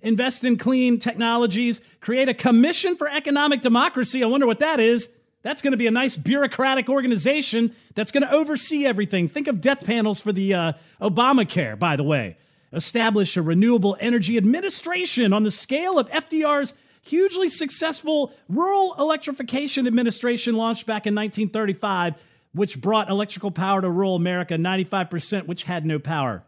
Invest 0.00 0.44
in 0.44 0.58
clean 0.58 0.98
technologies. 0.98 1.80
Create 2.00 2.28
a 2.28 2.34
commission 2.34 2.96
for 2.96 3.08
economic 3.08 3.62
democracy. 3.62 4.22
I 4.22 4.26
wonder 4.26 4.46
what 4.46 4.58
that 4.58 4.78
is. 4.78 5.08
That's 5.44 5.60
going 5.60 5.72
to 5.72 5.76
be 5.76 5.86
a 5.86 5.90
nice 5.90 6.16
bureaucratic 6.16 6.88
organization 6.88 7.74
that's 7.94 8.10
going 8.10 8.22
to 8.22 8.32
oversee 8.32 8.86
everything. 8.86 9.28
Think 9.28 9.46
of 9.46 9.60
death 9.60 9.84
panels 9.84 10.18
for 10.18 10.32
the 10.32 10.54
uh, 10.54 10.72
Obamacare, 11.02 11.78
by 11.78 11.96
the 11.96 12.02
way. 12.02 12.38
Establish 12.72 13.36
a 13.36 13.42
renewable 13.42 13.94
energy 14.00 14.38
administration 14.38 15.34
on 15.34 15.42
the 15.42 15.50
scale 15.50 15.98
of 15.98 16.08
FDR's 16.10 16.72
hugely 17.02 17.50
successful 17.50 18.32
Rural 18.48 18.96
Electrification 18.98 19.86
Administration 19.86 20.54
launched 20.54 20.86
back 20.86 21.06
in 21.06 21.14
1935, 21.14 22.14
which 22.54 22.80
brought 22.80 23.10
electrical 23.10 23.50
power 23.50 23.82
to 23.82 23.90
rural 23.90 24.16
America, 24.16 24.54
95%, 24.54 25.46
which 25.46 25.64
had 25.64 25.84
no 25.84 25.98
power. 25.98 26.42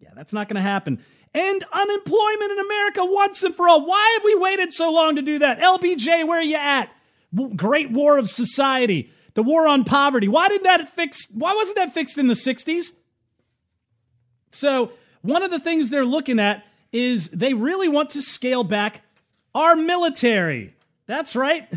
Yeah, 0.00 0.10
that's 0.14 0.34
not 0.34 0.50
going 0.50 0.56
to 0.56 0.62
happen. 0.62 1.02
End 1.32 1.64
unemployment 1.72 2.52
in 2.52 2.58
America 2.58 3.04
once 3.06 3.42
and 3.42 3.54
for 3.54 3.70
all. 3.70 3.86
Why 3.86 4.10
have 4.16 4.24
we 4.24 4.34
waited 4.34 4.70
so 4.70 4.92
long 4.92 5.16
to 5.16 5.22
do 5.22 5.38
that? 5.38 5.60
LBJ, 5.60 6.28
where 6.28 6.40
are 6.40 6.42
you 6.42 6.56
at? 6.56 6.90
Great 7.56 7.90
War 7.90 8.18
of 8.18 8.30
Society, 8.30 9.10
the 9.34 9.42
war 9.42 9.66
on 9.66 9.84
poverty. 9.84 10.28
Why 10.28 10.48
did 10.48 10.64
that 10.64 10.88
fix? 10.88 11.28
Why 11.32 11.54
wasn't 11.54 11.76
that 11.76 11.92
fixed 11.92 12.18
in 12.18 12.28
the 12.28 12.34
60s? 12.34 12.92
So, 14.50 14.92
one 15.22 15.42
of 15.42 15.50
the 15.50 15.58
things 15.58 15.90
they're 15.90 16.04
looking 16.04 16.38
at 16.38 16.64
is 16.92 17.30
they 17.30 17.54
really 17.54 17.88
want 17.88 18.10
to 18.10 18.22
scale 18.22 18.62
back 18.62 19.02
our 19.54 19.74
military. 19.74 20.74
That's 21.06 21.34
right. 21.34 21.68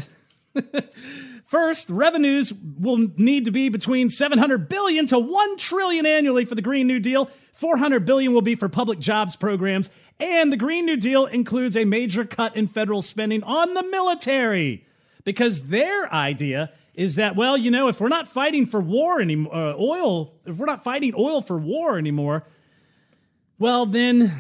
First, 1.46 1.90
revenues 1.90 2.54
will 2.54 3.08
need 3.16 3.46
to 3.46 3.52
be 3.52 3.70
between 3.70 4.10
700 4.10 4.68
billion 4.68 5.06
to 5.08 5.18
1 5.18 5.58
trillion 5.58 6.06
annually 6.06 6.44
for 6.44 6.56
the 6.56 6.62
Green 6.62 6.88
New 6.88 7.00
Deal. 7.00 7.30
400 7.54 8.06
billion 8.06 8.34
will 8.34 8.42
be 8.42 8.54
for 8.54 8.70
public 8.70 9.00
jobs 9.00 9.36
programs, 9.36 9.90
and 10.20 10.52
the 10.52 10.58
Green 10.58 10.86
New 10.86 10.98
Deal 10.98 11.26
includes 11.26 11.76
a 11.76 11.86
major 11.86 12.26
cut 12.26 12.56
in 12.56 12.68
federal 12.68 13.02
spending 13.02 13.44
on 13.44 13.74
the 13.74 13.84
military 13.84 14.84
because 15.28 15.64
their 15.64 16.12
idea 16.14 16.72
is 16.94 17.16
that 17.16 17.36
well, 17.36 17.58
you 17.58 17.70
know, 17.70 17.90
if 17.90 18.00
we're 18.00 18.08
not 18.08 18.30
fighting 18.30 18.66
for 18.66 18.80
war 18.80 19.20
anymore, 19.20 19.54
uh, 19.54 19.76
oil, 19.78 20.34
if 20.46 20.56
we're 20.56 20.66
not 20.66 20.86
fighting 20.86 21.14
oil 21.18 21.42
for 21.42 21.58
war 21.58 21.98
anymore, 21.98 22.46
well, 23.60 23.86
then 23.86 24.32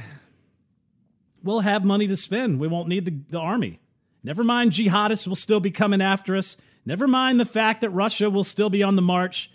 we'll 1.43 1.59
have 1.59 1.83
money 1.83 2.07
to 2.07 2.15
spend. 2.15 2.61
We 2.61 2.69
won't 2.69 2.88
need 2.88 3.03
the, 3.03 3.11
the 3.31 3.38
army. 3.38 3.81
Never 4.23 4.45
mind, 4.45 4.71
jihadists 4.71 5.27
will 5.27 5.35
still 5.35 5.59
be 5.59 5.71
coming 5.71 6.01
after 6.01 6.38
us. 6.38 6.55
Never 6.85 7.05
mind 7.05 7.38
the 7.38 7.45
fact 7.45 7.81
that 7.81 7.89
Russia 7.89 8.29
will 8.29 8.45
still 8.45 8.69
be 8.69 8.81
on 8.81 8.95
the 8.95 9.01
march. 9.01 9.51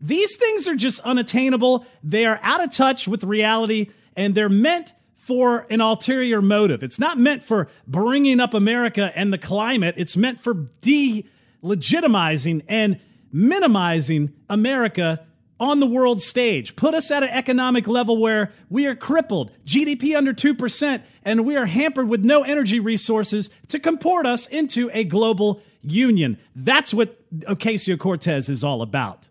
These 0.00 0.36
things 0.36 0.66
are 0.66 0.76
just 0.76 1.00
unattainable. 1.00 1.84
They 2.02 2.24
are 2.24 2.40
out 2.42 2.64
of 2.64 2.72
touch 2.72 3.06
with 3.06 3.22
reality, 3.22 3.90
and 4.16 4.34
they're 4.34 4.48
meant 4.48 4.94
for 5.20 5.66
an 5.68 5.82
ulterior 5.82 6.40
motive. 6.40 6.82
It's 6.82 6.98
not 6.98 7.18
meant 7.18 7.44
for 7.44 7.68
bringing 7.86 8.40
up 8.40 8.54
America 8.54 9.12
and 9.14 9.30
the 9.30 9.38
climate, 9.38 9.94
it's 9.98 10.16
meant 10.16 10.40
for 10.40 10.54
delegitimizing 10.82 12.62
and 12.66 12.98
minimizing 13.30 14.32
America 14.48 15.24
on 15.60 15.78
the 15.78 15.86
world 15.86 16.22
stage. 16.22 16.74
Put 16.74 16.94
us 16.94 17.10
at 17.10 17.22
an 17.22 17.28
economic 17.28 17.86
level 17.86 18.16
where 18.16 18.50
we 18.70 18.86
are 18.86 18.96
crippled, 18.96 19.52
GDP 19.66 20.16
under 20.16 20.32
2%, 20.32 21.02
and 21.22 21.44
we 21.44 21.54
are 21.54 21.66
hampered 21.66 22.08
with 22.08 22.24
no 22.24 22.42
energy 22.42 22.80
resources 22.80 23.50
to 23.68 23.78
comport 23.78 24.24
us 24.24 24.46
into 24.46 24.90
a 24.94 25.04
global 25.04 25.60
union. 25.82 26.38
That's 26.56 26.94
what 26.94 27.18
Ocasio 27.40 27.98
Cortez 27.98 28.48
is 28.48 28.64
all 28.64 28.80
about. 28.80 29.28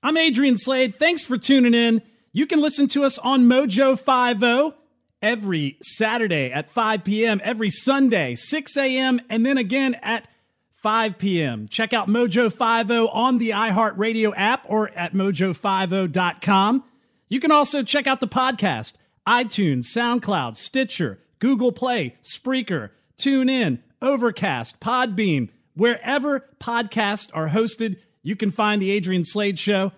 I'm 0.00 0.16
Adrian 0.16 0.56
Slade. 0.56 0.94
Thanks 0.94 1.26
for 1.26 1.36
tuning 1.36 1.74
in. 1.74 2.02
You 2.32 2.46
can 2.46 2.60
listen 2.60 2.86
to 2.88 3.04
us 3.04 3.18
on 3.18 3.46
Mojo 3.46 3.98
50 3.98 4.76
every 5.20 5.76
Saturday 5.82 6.52
at 6.52 6.70
5 6.70 7.02
p.m., 7.02 7.40
every 7.42 7.70
Sunday, 7.70 8.36
6 8.36 8.76
a.m., 8.76 9.20
and 9.28 9.44
then 9.44 9.58
again 9.58 9.96
at 10.02 10.28
5 10.70 11.18
p.m. 11.18 11.66
Check 11.68 11.92
out 11.92 12.08
Mojo 12.08 12.48
50 12.48 12.94
on 13.12 13.38
the 13.38 13.50
iHeartRadio 13.50 14.32
app 14.36 14.64
or 14.68 14.90
at 14.90 15.12
mojo50.com. 15.12 16.84
You 17.28 17.40
can 17.40 17.50
also 17.50 17.82
check 17.82 18.06
out 18.06 18.20
the 18.20 18.28
podcast, 18.28 18.94
iTunes, 19.26 19.86
SoundCloud, 19.86 20.56
Stitcher, 20.56 21.18
Google 21.40 21.72
Play, 21.72 22.16
Spreaker, 22.22 22.90
TuneIn, 23.18 23.80
Overcast, 24.00 24.80
Podbean, 24.80 25.50
wherever 25.74 26.46
podcasts 26.60 27.30
are 27.34 27.48
hosted, 27.48 27.96
you 28.22 28.36
can 28.36 28.50
find 28.50 28.80
the 28.80 28.90
Adrian 28.90 29.24
Slade 29.24 29.58
Show. 29.58 29.92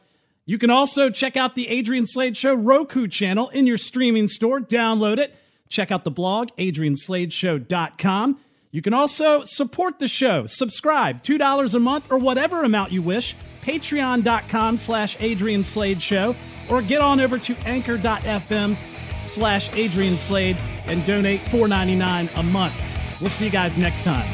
You 0.45 0.59
can 0.59 0.70
also 0.70 1.09
check 1.09 1.36
out 1.36 1.55
the 1.55 1.68
Adrian 1.68 2.07
Slade 2.07 2.36
Show 2.36 2.55
Roku 2.55 3.07
channel 3.07 3.49
in 3.51 3.66
your 3.66 3.76
streaming 3.76 4.26
store. 4.28 4.61
Download 4.61 5.18
it. 5.18 5.34
Check 5.68 5.90
out 5.90 6.05
the 6.05 6.11
blog, 6.11 6.49
adriansladeshow.com. 6.59 8.38
You 8.72 8.82
can 8.82 8.95
also 8.95 9.45
support 9.45 9.99
the 9.99 10.09
show. 10.09 10.47
Subscribe, 10.47 11.22
$2 11.22 11.74
a 11.74 11.78
month 11.78 12.11
or 12.11 12.18
whatever 12.18 12.64
amount 12.64 12.90
you 12.90 13.03
wish. 13.03 13.36
Patreon.com 13.62 14.78
slash 14.78 15.16
Adrian 15.20 15.62
Slade 15.62 16.03
Show. 16.03 16.34
Or 16.70 16.80
get 16.80 17.01
on 17.01 17.20
over 17.20 17.38
to 17.38 17.57
anchor.fm 17.66 18.76
slash 19.26 19.72
Adrian 19.74 20.16
Slade 20.16 20.57
and 20.86 21.05
donate 21.05 21.40
$4.99 21.40 22.38
a 22.38 22.43
month. 22.45 23.20
We'll 23.20 23.30
see 23.30 23.47
you 23.47 23.51
guys 23.51 23.76
next 23.76 24.03
time. 24.05 24.26